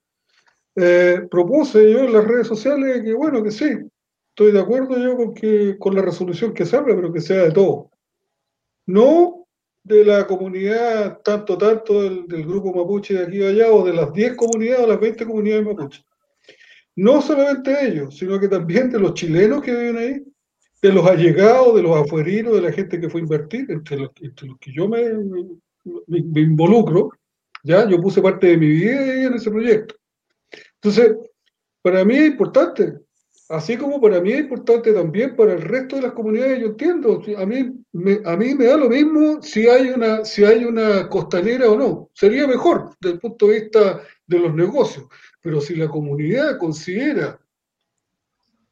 eh, 0.77 1.27
propuse 1.29 1.91
yo 1.91 2.01
en 2.01 2.13
las 2.13 2.25
redes 2.25 2.47
sociales 2.47 3.03
que, 3.03 3.15
bueno, 3.15 3.43
que 3.43 3.51
sí, 3.51 3.67
estoy 4.29 4.53
de 4.53 4.61
acuerdo 4.61 4.97
yo 4.97 5.17
con, 5.17 5.35
que, 5.35 5.77
con 5.77 5.95
la 5.95 6.03
resolución 6.03 6.55
que 6.55 6.65
se 6.65 6.81
pero 6.81 7.13
que 7.13 7.21
sea 7.21 7.43
de 7.43 7.51
todo. 7.51 7.91
No 8.87 9.49
de 9.83 10.05
la 10.05 10.27
comunidad, 10.27 11.21
tanto, 11.23 11.59
tanto 11.59 12.03
del, 12.03 12.29
del 12.29 12.47
grupo 12.47 12.73
mapuche 12.73 13.15
de 13.15 13.25
aquí 13.25 13.39
y 13.39 13.45
allá, 13.45 13.73
o 13.73 13.85
de 13.85 13.93
las 13.93 14.13
10 14.13 14.37
comunidades 14.37 14.85
o 14.85 14.87
las 14.87 15.01
20 15.01 15.27
comunidades 15.27 15.65
mapuche. 15.65 16.05
No 16.95 17.21
solamente 17.21 17.73
de 17.73 17.89
ellos, 17.89 18.17
sino 18.17 18.39
que 18.39 18.49
también 18.49 18.91
de 18.91 19.01
los 19.01 19.15
chilenos 19.15 19.63
que 19.63 19.75
viven 19.75 19.97
ahí, 19.97 20.25
de 20.87 20.93
los 20.93 21.07
allegados, 21.07 21.75
de 21.75 21.83
los 21.83 21.97
afuerinos, 21.97 22.55
de 22.55 22.63
la 22.63 22.73
gente 22.73 23.01
que 23.01 23.09
fue 23.09 23.21
a 23.21 23.25
invertir, 23.25 23.71
entre 23.71 23.99
los, 23.99 24.11
que 24.13 24.73
yo 24.73 24.89
me, 24.89 25.03
me, 26.07 26.41
involucro, 26.41 27.11
¿ya? 27.65 27.89
Yo 27.89 28.01
puse 28.01 28.23
parte 28.23 28.49
de 28.49 28.57
mi 28.57 28.69
vida 28.69 29.27
en 29.27 29.35
ese 29.35 29.51
proyecto. 29.51 29.97
Entonces, 30.75 31.17
para 31.83 32.05
mí 32.05 32.17
es 32.17 32.27
importante, 32.29 32.95
así 33.49 33.77
como 33.77 34.01
para 34.01 34.21
mí 34.21 34.33
es 34.33 34.41
importante 34.41 34.93
también 34.93 35.35
para 35.35 35.55
el 35.55 35.63
resto 35.63 35.97
de 35.97 36.03
las 36.03 36.13
comunidades, 36.13 36.61
yo 36.61 36.67
entiendo, 36.69 37.23
a 37.37 37.47
mí 37.47 37.73
me, 37.93 38.21
a 38.25 38.37
mí 38.37 38.55
me 38.55 38.67
da 38.67 38.77
lo 38.77 38.89
mismo 38.89 39.43
si 39.43 39.69
hay, 39.69 39.89
una, 39.89 40.25
si 40.25 40.45
hay 40.45 40.65
una 40.65 41.09
costanera 41.09 41.71
o 41.71 41.77
no, 41.77 42.11
sería 42.15 42.47
mejor 42.47 42.91
desde 43.01 43.15
el 43.15 43.21
punto 43.21 43.49
de 43.49 43.61
vista 43.61 44.03
de 44.27 44.39
los 44.39 44.55
negocios, 44.55 45.07
pero 45.41 45.61
si 45.61 45.75
la 45.75 45.89
comunidad 45.89 46.59
considera 46.59 47.41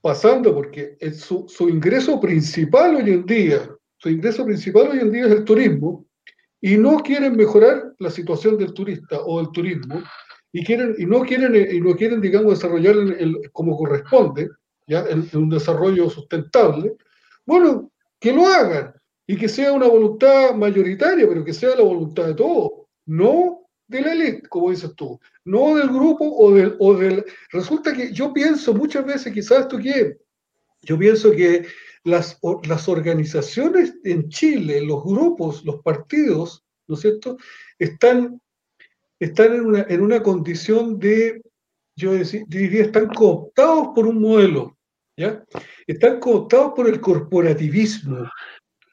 pasando 0.05 0.55
porque 0.55 0.99
su, 1.15 1.47
su, 1.49 1.67
ingreso 1.67 2.21
principal 2.21 2.97
hoy 2.97 3.11
en 3.11 3.25
día, 3.25 3.71
su 3.97 4.11
ingreso 4.11 4.45
principal 4.45 4.89
hoy 4.91 4.99
en 4.99 5.11
día 5.11 5.25
es 5.25 5.33
el 5.33 5.45
turismo, 5.45 6.05
y 6.61 6.77
no 6.77 6.99
quieren 6.99 7.35
mejorar 7.35 7.95
la 7.99 8.11
situación 8.11 8.59
del 8.59 8.75
turista 8.75 9.19
o 9.25 9.39
del 9.39 9.51
turismo, 9.53 10.03
y, 10.53 10.63
quieren, 10.63 10.95
y, 10.99 11.07
no, 11.07 11.23
quieren, 11.23 11.57
y 11.57 11.81
no 11.81 11.97
quieren, 11.97 12.21
digamos, 12.21 12.51
desarrollar 12.53 12.97
el, 12.97 13.51
como 13.53 13.79
corresponde, 13.79 14.51
¿ya? 14.87 15.07
En, 15.09 15.27
un 15.33 15.49
desarrollo 15.49 16.11
sustentable, 16.11 16.97
bueno, 17.47 17.91
que 18.21 18.35
lo 18.35 18.47
hagan, 18.47 18.93
y 19.27 19.39
que 19.39 19.49
sea 19.49 19.73
una 19.73 19.89
voluntad 19.89 20.55
mayoritaria, 20.55 21.27
pero 21.27 21.43
que 21.43 21.55
sea 21.55 21.77
la 21.77 21.83
voluntad 21.83 22.27
de 22.27 22.35
todos, 22.35 22.73
no 23.07 23.64
de 23.87 24.01
la 24.01 24.13
élite, 24.13 24.49
como 24.49 24.71
dices 24.71 24.95
tú, 24.97 25.21
no 25.45 25.77
del 25.77 25.89
grupo 25.89 26.25
o 26.25 26.55
del, 26.55 26.77
o 26.79 26.95
del... 26.95 27.25
Resulta 27.51 27.93
que 27.93 28.13
yo 28.13 28.33
pienso 28.33 28.75
muchas 28.75 29.05
veces, 29.05 29.33
quizás 29.33 29.61
esto 29.61 29.79
que 29.79 30.17
yo 30.83 30.99
pienso 30.99 31.31
que 31.31 31.67
las, 32.05 32.39
las 32.65 32.89
organizaciones 32.89 33.95
en 34.05 34.29
Chile, 34.29 34.83
los 34.83 35.03
grupos, 35.05 35.65
los 35.65 35.83
partidos, 35.83 36.65
¿no 36.87 36.95
es 36.95 37.01
cierto?, 37.01 37.37
están, 37.79 38.41
están 39.19 39.55
en, 39.55 39.67
una, 39.67 39.87
en 39.89 40.01
una 40.03 40.23
condición 40.23 40.99
de, 40.99 41.43
yo 41.97 42.13
diría, 42.49 42.83
están 42.83 43.09
cooptados 43.09 43.89
por 43.95 44.07
un 44.07 44.21
modelo, 44.21 44.77
¿ya? 45.17 45.45
Están 45.87 46.21
cooptados 46.21 46.73
por 46.75 46.89
el 46.89 47.01
corporativismo, 47.01 48.29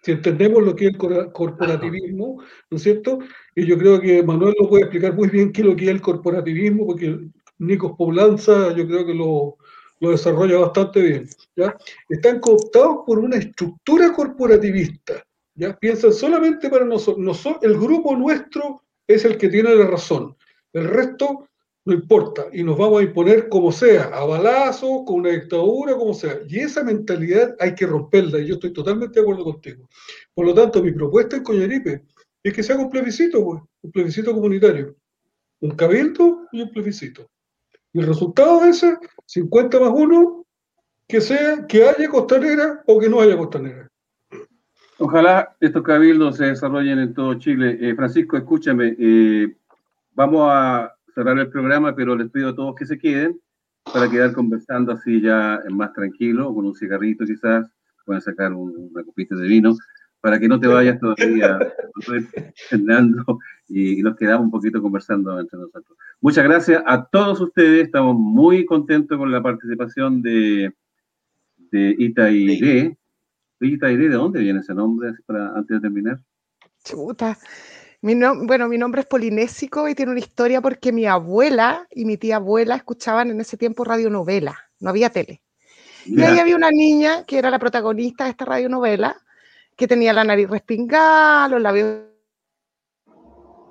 si 0.03 0.11
entendemos 0.11 0.63
lo 0.63 0.75
que 0.75 0.87
es 0.87 0.91
el 0.93 1.31
corporativismo, 1.31 2.41
¿no 2.69 2.77
es 2.77 2.83
cierto? 2.83 3.19
Y 3.55 3.65
yo 3.65 3.77
creo 3.77 3.99
que 3.99 4.23
Manuel 4.23 4.55
lo 4.59 4.69
puede 4.69 4.83
explicar 4.83 5.13
muy 5.13 5.29
bien 5.29 5.51
qué 5.51 5.61
es 5.61 5.67
lo 5.67 5.75
que 5.75 5.85
es 5.85 5.89
el 5.91 6.01
corporativismo, 6.01 6.85
porque 6.85 7.19
Nicos 7.59 7.93
Poblanza 7.97 8.73
yo 8.75 8.87
creo 8.87 9.05
que 9.05 9.13
lo, 9.13 9.57
lo 9.99 10.11
desarrolla 10.11 10.59
bastante 10.59 11.01
bien. 11.01 11.29
¿ya? 11.55 11.75
Están 12.09 12.39
cooptados 12.39 12.99
por 13.05 13.19
una 13.19 13.37
estructura 13.37 14.11
corporativista. 14.13 15.23
¿ya? 15.55 15.77
Piensan 15.77 16.11
solamente 16.11 16.69
para 16.69 16.85
nosotros. 16.85 17.59
el 17.61 17.77
grupo 17.77 18.15
nuestro 18.15 18.83
es 19.07 19.25
el 19.25 19.37
que 19.37 19.49
tiene 19.49 19.75
la 19.75 19.85
razón. 19.85 20.35
El 20.73 20.85
resto 20.85 21.47
no 21.83 21.93
importa, 21.93 22.45
y 22.53 22.63
nos 22.63 22.77
vamos 22.77 23.01
a 23.01 23.03
imponer 23.03 23.49
como 23.49 23.71
sea, 23.71 24.03
a 24.13 24.23
balazo, 24.23 25.03
con 25.03 25.21
una 25.21 25.31
dictadura, 25.31 25.95
como 25.95 26.13
sea. 26.13 26.39
Y 26.47 26.59
esa 26.59 26.83
mentalidad 26.83 27.55
hay 27.59 27.73
que 27.73 27.87
romperla, 27.87 28.39
y 28.39 28.47
yo 28.47 28.55
estoy 28.55 28.71
totalmente 28.71 29.19
de 29.19 29.21
acuerdo 29.21 29.43
contigo. 29.43 29.89
Por 30.33 30.45
lo 30.45 30.53
tanto, 30.53 30.83
mi 30.83 30.91
propuesta 30.91 31.37
en 31.37 31.43
Es 32.43 32.53
que 32.53 32.63
se 32.63 32.73
haga 32.73 32.83
un 32.83 32.89
plebiscito, 32.89 33.43
pues, 33.43 33.61
un 33.81 33.91
plebiscito 33.91 34.33
comunitario. 34.33 34.95
Un 35.59 35.71
cabildo 35.71 36.47
y 36.51 36.61
un 36.61 36.71
plebiscito. 36.71 37.29
Y 37.93 37.99
el 37.99 38.07
resultado 38.07 38.61
de 38.61 38.69
ese, 38.69 38.97
50 39.25 39.79
más 39.79 39.91
1, 39.93 40.45
que 41.07 41.21
sea 41.21 41.67
que 41.67 41.87
haya 41.87 42.09
costanera 42.09 42.81
o 42.87 42.99
que 42.99 43.09
no 43.09 43.21
haya 43.21 43.37
costanera. 43.37 43.89
Ojalá 44.97 45.55
estos 45.59 45.83
cabildos 45.83 46.37
se 46.37 46.45
desarrollen 46.45 46.99
en 46.99 47.13
todo 47.13 47.33
Chile. 47.35 47.77
Eh, 47.81 47.95
Francisco, 47.95 48.37
escúchame, 48.37 48.95
eh, 48.97 49.55
vamos 50.13 50.47
a 50.49 50.95
cerrar 51.13 51.37
el 51.37 51.49
programa, 51.49 51.95
pero 51.95 52.15
les 52.15 52.29
pido 52.29 52.49
a 52.49 52.55
todos 52.55 52.75
que 52.75 52.85
se 52.85 52.97
queden 52.97 53.39
para 53.91 54.09
quedar 54.09 54.31
conversando 54.31 54.91
así 54.91 55.21
ya 55.21 55.61
más 55.69 55.91
tranquilo, 55.93 56.53
con 56.53 56.65
un 56.65 56.75
cigarrito 56.75 57.25
quizás, 57.25 57.67
pueden 58.05 58.21
sacar 58.21 58.53
una 58.53 59.03
copita 59.03 59.35
de 59.35 59.47
vino, 59.47 59.75
para 60.21 60.39
que 60.39 60.47
no 60.47 60.59
te 60.59 60.67
vayas 60.67 60.99
todavía, 60.99 61.59
Fernando, 62.69 63.39
y, 63.67 64.01
nos 64.03 64.15
quedamos 64.15 64.45
un 64.45 64.51
poquito 64.51 64.81
conversando 64.81 65.39
entre 65.39 65.59
nosotros. 65.59 65.97
Muchas 66.21 66.43
gracias 66.43 66.83
a 66.85 67.05
todos 67.05 67.41
ustedes, 67.41 67.85
estamos 67.85 68.15
muy 68.15 68.65
contentos 68.65 69.17
con 69.17 69.31
la 69.31 69.41
participación 69.41 70.21
de, 70.21 70.71
de 71.57 71.95
Itairé. 71.97 72.97
Itairé, 73.59 74.09
¿de 74.09 74.15
dónde 74.15 74.39
viene 74.41 74.59
ese 74.59 74.75
nombre 74.75 75.13
para, 75.25 75.49
antes 75.55 75.77
de 75.77 75.81
terminar? 75.81 76.19
Chuta. 76.83 77.37
Mi 78.03 78.15
bueno, 78.15 78.67
mi 78.67 78.79
nombre 78.79 79.01
es 79.01 79.07
polinésico 79.07 79.87
y 79.87 79.93
tiene 79.93 80.11
una 80.11 80.19
historia 80.19 80.59
porque 80.59 80.91
mi 80.91 81.05
abuela 81.05 81.87
y 81.91 82.05
mi 82.05 82.17
tía 82.17 82.37
abuela 82.37 82.75
escuchaban 82.75 83.29
en 83.29 83.39
ese 83.41 83.57
tiempo 83.57 83.83
radionovela, 83.83 84.57
no 84.79 84.89
había 84.89 85.11
tele. 85.11 85.43
Y 86.05 86.19
ahí 86.23 86.39
había 86.39 86.55
una 86.55 86.71
niña 86.71 87.25
que 87.25 87.37
era 87.37 87.51
la 87.51 87.59
protagonista 87.59 88.23
de 88.23 88.31
esta 88.31 88.45
radionovela, 88.45 89.21
que 89.75 89.87
tenía 89.87 90.13
la 90.13 90.23
nariz 90.23 90.49
respingada, 90.49 91.47
los 91.47 91.61
labios... 91.61 92.01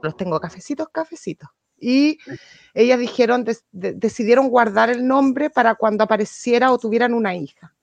Los 0.02 0.16
tengo 0.16 0.40
cafecitos, 0.40 0.88
cafecitos. 0.88 1.48
Y 1.78 2.18
ellas 2.74 2.98
dijeron, 2.98 3.44
decidieron 3.72 4.48
guardar 4.48 4.90
el 4.90 5.06
nombre 5.06 5.50
para 5.50 5.74
cuando 5.74 6.04
apareciera 6.04 6.72
o 6.72 6.78
tuvieran 6.78 7.14
una 7.14 7.34
hija. 7.34 7.74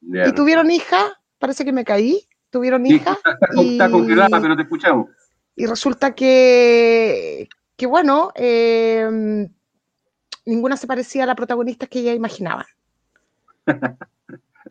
Y 0.00 0.32
tuvieron 0.32 0.70
hija, 0.70 1.20
parece 1.38 1.64
que 1.64 1.72
me 1.72 1.84
caí, 1.84 2.26
tuvieron 2.50 2.86
hija. 2.86 3.18
Está, 3.56 3.90
congelada, 3.90 4.40
pero 4.40 4.56
te 4.56 4.62
escuchamos. 4.62 5.08
Y 5.54 5.66
resulta 5.66 6.14
que, 6.14 7.48
que 7.76 7.86
bueno, 7.86 8.32
em, 8.34 9.48
ninguna 10.46 10.76
se 10.76 10.86
parecía 10.86 11.24
a 11.24 11.26
la 11.26 11.36
protagonista 11.36 11.86
que 11.86 12.00
ella 12.00 12.14
imaginaba. 12.14 12.66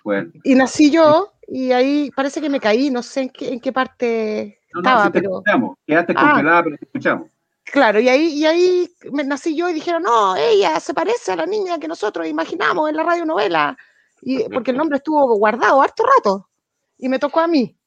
bueno. 0.04 0.32
Y 0.44 0.56
nací 0.56 0.92
yo 0.92 1.34
y 1.48 1.72
ahí 1.72 2.12
parece 2.16 2.42
que 2.42 2.50
me 2.50 2.60
caí, 2.60 2.90
no 2.90 3.04
sé 3.04 3.22
en 3.22 3.30
qué, 3.30 3.54
en 3.54 3.60
qué 3.60 3.72
parte 3.72 4.60
estaba, 4.76 5.10
pero... 5.12 5.40
Escuchamos. 5.40 5.78
Quedaste 5.86 6.14
ah. 6.16 6.30
congelada, 6.30 6.64
pero 6.64 6.78
te 6.78 6.86
escuchamos. 6.86 7.28
Claro, 7.64 8.00
y 8.00 8.10
ahí, 8.10 8.28
y 8.28 8.46
ahí 8.46 8.90
me 9.12 9.24
nací 9.24 9.56
yo 9.56 9.70
y 9.70 9.74
dijeron, 9.74 10.04
no, 10.04 10.36
ella 10.36 10.80
se 10.80 10.94
parece 10.94 11.32
a 11.32 11.36
la 11.36 11.46
niña 11.46 11.80
que 11.80 11.88
nosotros 11.88 12.28
imaginamos 12.28 12.90
en 12.90 12.98
la 12.98 13.04
radionovela. 13.04 13.78
Y, 14.22 14.44
porque 14.50 14.72
el 14.72 14.78
nombre 14.78 14.98
estuvo 14.98 15.36
guardado 15.38 15.82
harto 15.82 16.04
rato 16.04 16.50
y 16.98 17.10
me 17.10 17.20
tocó 17.20 17.40
a 17.40 17.48
mí. 17.48 17.78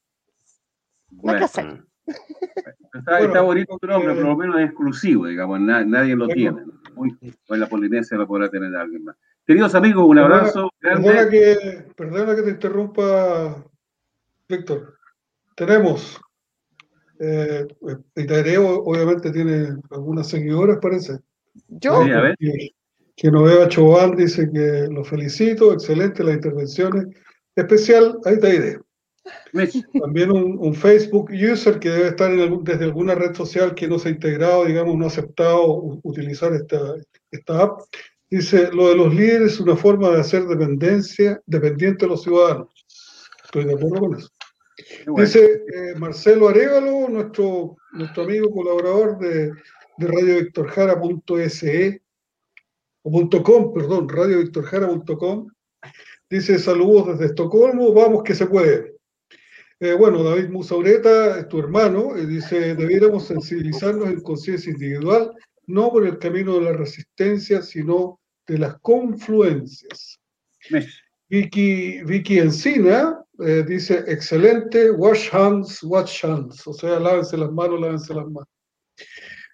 No 1.11 1.33
hay 1.33 1.39
que 1.39 1.45
hacer. 1.45 1.84
Está, 2.07 3.41
bonito 3.41 3.79
tu 3.79 3.87
nombre, 3.87 4.15
por 4.15 4.25
lo 4.25 4.37
menos 4.37 4.61
es 4.61 4.67
exclusivo, 4.67 5.27
digamos, 5.27 5.61
nadie 5.61 6.15
lo 6.15 6.29
tiene. 6.29 6.63
en 7.49 7.61
la 7.61 7.69
Polinesia 7.69 8.17
lo 8.17 8.27
podrá 8.27 8.49
tener 8.49 8.75
alguien 8.77 9.05
más. 9.05 9.17
Queridos 9.47 9.75
amigos, 9.75 10.07
un 10.07 10.19
abrazo. 10.19 10.71
Perdona, 10.81 11.29
que, 11.29 11.87
perdona 11.97 12.35
que 12.35 12.43
te 12.43 12.51
interrumpa, 12.51 13.65
Víctor. 14.49 14.99
Tenemos, 15.55 16.21
eh, 17.19 17.67
obviamente 17.83 19.31
tiene 19.33 19.77
algunas 19.91 20.29
seguidoras, 20.29 20.79
parece. 20.81 21.19
Yo. 21.69 22.05
Que, 23.17 23.31
Noveva 23.31 23.69
Chobal 23.69 24.17
dice 24.17 24.51
que 24.53 24.89
lo 24.91 25.05
felicito, 25.05 25.73
excelente 25.73 26.25
las 26.25 26.35
intervenciones. 26.35 27.07
Especial 27.55 28.19
a 28.25 28.33
Itaire. 28.33 28.81
También 30.01 30.31
un, 30.31 30.75
Facebook 30.75 31.31
user 31.31 31.79
que 31.79 31.89
debe 31.89 32.09
estar 32.09 32.31
desde 32.63 32.85
alguna 32.85 33.15
red 33.15 33.35
social 33.35 33.75
que 33.75 33.89
no 33.89 33.99
se 33.99 34.09
ha 34.09 34.13
integrado, 34.13 34.65
digamos, 34.65 34.97
no 34.97 35.05
ha 35.05 35.09
aceptado 35.09 36.01
utilizar 36.03 36.53
esta, 36.53 36.95
esta 37.31 37.63
app. 37.63 37.81
Dice, 38.29 38.71
lo 38.73 38.89
de 38.89 38.97
los 38.97 39.15
líderes 39.15 39.55
es 39.55 39.61
una 39.61 39.77
forma 39.77 40.11
de 40.11 40.21
hacer 40.21 40.45
dependencia, 40.47 41.41
dependiente 41.47 42.05
de 42.05 42.11
los 42.11 42.23
ciudadanos. 42.23 42.69
Estoy 43.45 43.65
de 43.65 43.75
acuerdo 43.75 44.01
con 44.01 44.17
eso. 44.17 44.29
Dice 45.17 45.63
eh, 45.73 45.95
Marcelo 45.97 46.49
Arevalo, 46.49 47.09
nuestro, 47.09 47.77
nuestro 47.93 48.25
amigo 48.25 48.51
colaborador 48.51 49.19
de, 49.19 49.53
de 49.99 50.07
radiovictorjara.se, 50.07 52.03
o 53.03 53.43
.com, 53.43 53.73
perdón, 53.73 54.09
radiovictorjara.com, 54.09 55.49
dice 56.29 56.59
saludos 56.59 57.07
desde 57.09 57.27
Estocolmo, 57.27 57.93
vamos 57.93 58.23
que 58.25 58.35
se 58.35 58.47
puede. 58.47 58.94
Eh, 59.81 59.95
bueno, 59.95 60.23
David 60.23 60.49
Musaureta 60.51 61.39
es 61.41 61.49
tu 61.49 61.59
hermano, 61.59 62.17
y 62.17 62.27
dice, 62.27 62.75
debiéramos 62.75 63.27
sensibilizarnos 63.27 64.09
en 64.09 64.21
conciencia 64.21 64.71
individual, 64.71 65.33
no 65.67 65.91
por 65.91 66.07
el 66.07 66.19
camino 66.19 66.55
de 66.55 66.63
la 66.63 66.73
resistencia, 66.73 67.61
sino 67.63 68.21
de 68.47 68.59
las 68.59 68.79
confluencias. 68.81 70.21
Vicky, 71.29 72.03
Vicky 72.05 72.39
Encina 72.39 73.23
eh, 73.41 73.65
dice, 73.67 74.05
excelente, 74.07 74.91
wash 74.91 75.29
hands, 75.33 75.83
wash 75.83 76.25
hands, 76.25 76.67
o 76.67 76.73
sea, 76.73 77.01
lávense 77.01 77.37
las 77.37 77.51
manos, 77.51 77.81
lávense 77.81 78.15
las 78.15 78.27
manos. 78.27 78.49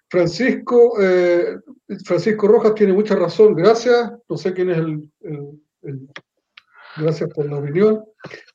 Francisco, 0.07 1.01
eh, 1.01 1.57
Francisco 2.05 2.47
Rojas 2.47 2.75
tiene 2.75 2.93
mucha 2.93 3.15
razón, 3.15 3.55
gracias, 3.55 4.11
no 4.27 4.37
sé 4.37 4.53
quién 4.53 4.69
es 4.69 4.77
el 4.77 5.09
Gracias 6.97 7.29
por 7.33 7.49
la 7.49 7.57
opinión. 7.57 8.03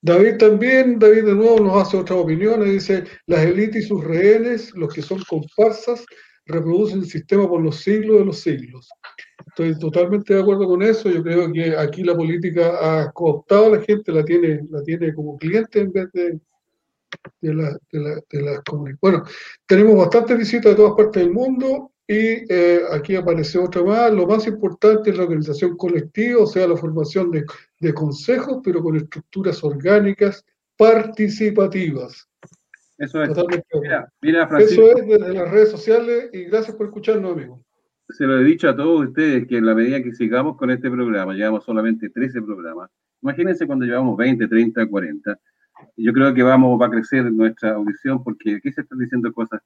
David 0.02 0.36
también, 0.36 0.98
David 0.98 1.24
de 1.24 1.34
nuevo 1.34 1.60
nos 1.60 1.86
hace 1.86 1.96
otra 1.96 2.16
opinión, 2.16 2.62
dice, 2.64 3.04
las 3.26 3.44
élites 3.44 3.84
y 3.84 3.88
sus 3.88 4.04
rehenes, 4.04 4.74
los 4.74 4.92
que 4.92 5.02
son 5.02 5.22
comparsas, 5.28 6.04
reproducen 6.44 7.00
el 7.00 7.06
sistema 7.06 7.48
por 7.48 7.62
los 7.62 7.76
siglos 7.80 8.18
de 8.18 8.24
los 8.26 8.40
siglos. 8.40 8.88
Estoy 9.46 9.78
totalmente 9.78 10.34
de 10.34 10.40
acuerdo 10.40 10.66
con 10.66 10.82
eso. 10.82 11.10
Yo 11.10 11.22
creo 11.22 11.50
que 11.52 11.76
aquí 11.76 12.04
la 12.04 12.14
política 12.14 12.78
ha 13.00 13.10
cooptado 13.12 13.66
a 13.66 13.76
la 13.78 13.82
gente, 13.82 14.12
la 14.12 14.24
tiene, 14.24 14.60
la 14.70 14.82
tiene 14.82 15.14
como 15.14 15.36
cliente 15.38 15.80
en 15.80 15.92
vez 15.92 16.12
de, 16.12 16.38
de, 17.40 17.54
la, 17.54 17.76
de, 17.90 18.22
de 18.30 18.42
las 18.42 18.60
comunidades. 18.60 19.00
Bueno, 19.00 19.22
tenemos 19.66 19.96
bastantes 19.96 20.38
visitas 20.38 20.72
de 20.72 20.76
todas 20.76 20.94
partes 20.94 21.22
del 21.22 21.32
mundo. 21.32 21.92
Y 22.08 22.52
eh, 22.52 22.82
aquí 22.92 23.16
aparece 23.16 23.58
otra 23.58 23.82
más. 23.82 24.12
Lo 24.12 24.26
más 24.26 24.46
importante 24.46 25.10
es 25.10 25.16
la 25.16 25.24
organización 25.24 25.76
colectiva, 25.76 26.42
o 26.42 26.46
sea, 26.46 26.68
la 26.68 26.76
formación 26.76 27.30
de, 27.30 27.44
de 27.80 27.94
consejos, 27.94 28.60
pero 28.62 28.82
con 28.82 28.96
estructuras 28.96 29.62
orgánicas 29.64 30.44
participativas. 30.76 32.28
Eso 32.98 33.22
es. 33.22 33.30
Mira, 34.22 34.48
Eso 34.58 34.90
es 34.96 35.06
desde 35.06 35.34
las 35.34 35.50
redes 35.50 35.70
sociales 35.70 36.30
y 36.32 36.44
gracias 36.44 36.76
por 36.76 36.86
escucharnos, 36.86 37.32
amigo. 37.32 37.62
Se 38.08 38.24
lo 38.24 38.40
he 38.40 38.44
dicho 38.44 38.68
a 38.68 38.76
todos 38.76 39.08
ustedes 39.08 39.46
que 39.46 39.58
en 39.58 39.66
la 39.66 39.74
medida 39.74 40.02
que 40.02 40.14
sigamos 40.14 40.56
con 40.56 40.70
este 40.70 40.90
programa, 40.90 41.34
llevamos 41.34 41.64
solamente 41.64 42.08
13 42.08 42.40
programas, 42.42 42.88
imagínense 43.20 43.66
cuando 43.66 43.84
llevamos 43.84 44.16
20, 44.16 44.46
30, 44.46 44.86
40, 44.86 45.40
yo 45.96 46.12
creo 46.12 46.32
que 46.32 46.42
vamos, 46.42 46.80
va 46.80 46.86
a 46.86 46.90
crecer 46.90 47.30
nuestra 47.32 47.74
audición 47.74 48.22
porque 48.22 48.54
aquí 48.56 48.72
se 48.72 48.82
están 48.82 48.98
diciendo 48.98 49.32
cosas 49.32 49.60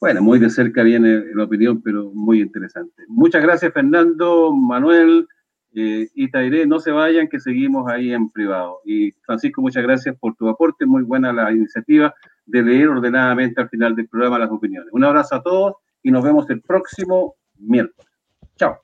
bueno, 0.00 0.22
muy 0.22 0.38
de 0.38 0.48
cerca 0.48 0.82
viene 0.82 1.22
la 1.34 1.44
opinión, 1.44 1.82
pero 1.82 2.10
muy 2.14 2.40
interesante. 2.40 3.04
Muchas 3.06 3.42
gracias, 3.42 3.72
Fernando, 3.72 4.50
Manuel 4.54 5.28
eh, 5.74 6.08
y 6.14 6.30
Tairé. 6.30 6.66
No 6.66 6.80
se 6.80 6.90
vayan, 6.90 7.28
que 7.28 7.38
seguimos 7.38 7.86
ahí 7.86 8.12
en 8.12 8.30
privado. 8.30 8.80
Y 8.86 9.12
Francisco, 9.26 9.60
muchas 9.60 9.82
gracias 9.82 10.16
por 10.18 10.34
tu 10.36 10.48
aporte. 10.48 10.86
Muy 10.86 11.02
buena 11.02 11.32
la 11.34 11.52
iniciativa 11.52 12.14
de 12.46 12.62
leer 12.62 12.88
ordenadamente 12.88 13.60
al 13.60 13.68
final 13.68 13.94
del 13.94 14.08
programa 14.08 14.38
las 14.38 14.50
opiniones. 14.50 14.88
Un 14.92 15.04
abrazo 15.04 15.34
a 15.34 15.42
todos 15.42 15.74
y 16.02 16.10
nos 16.10 16.24
vemos 16.24 16.48
el 16.48 16.62
próximo 16.62 17.36
miércoles. 17.58 18.10
Chao. 18.56 18.80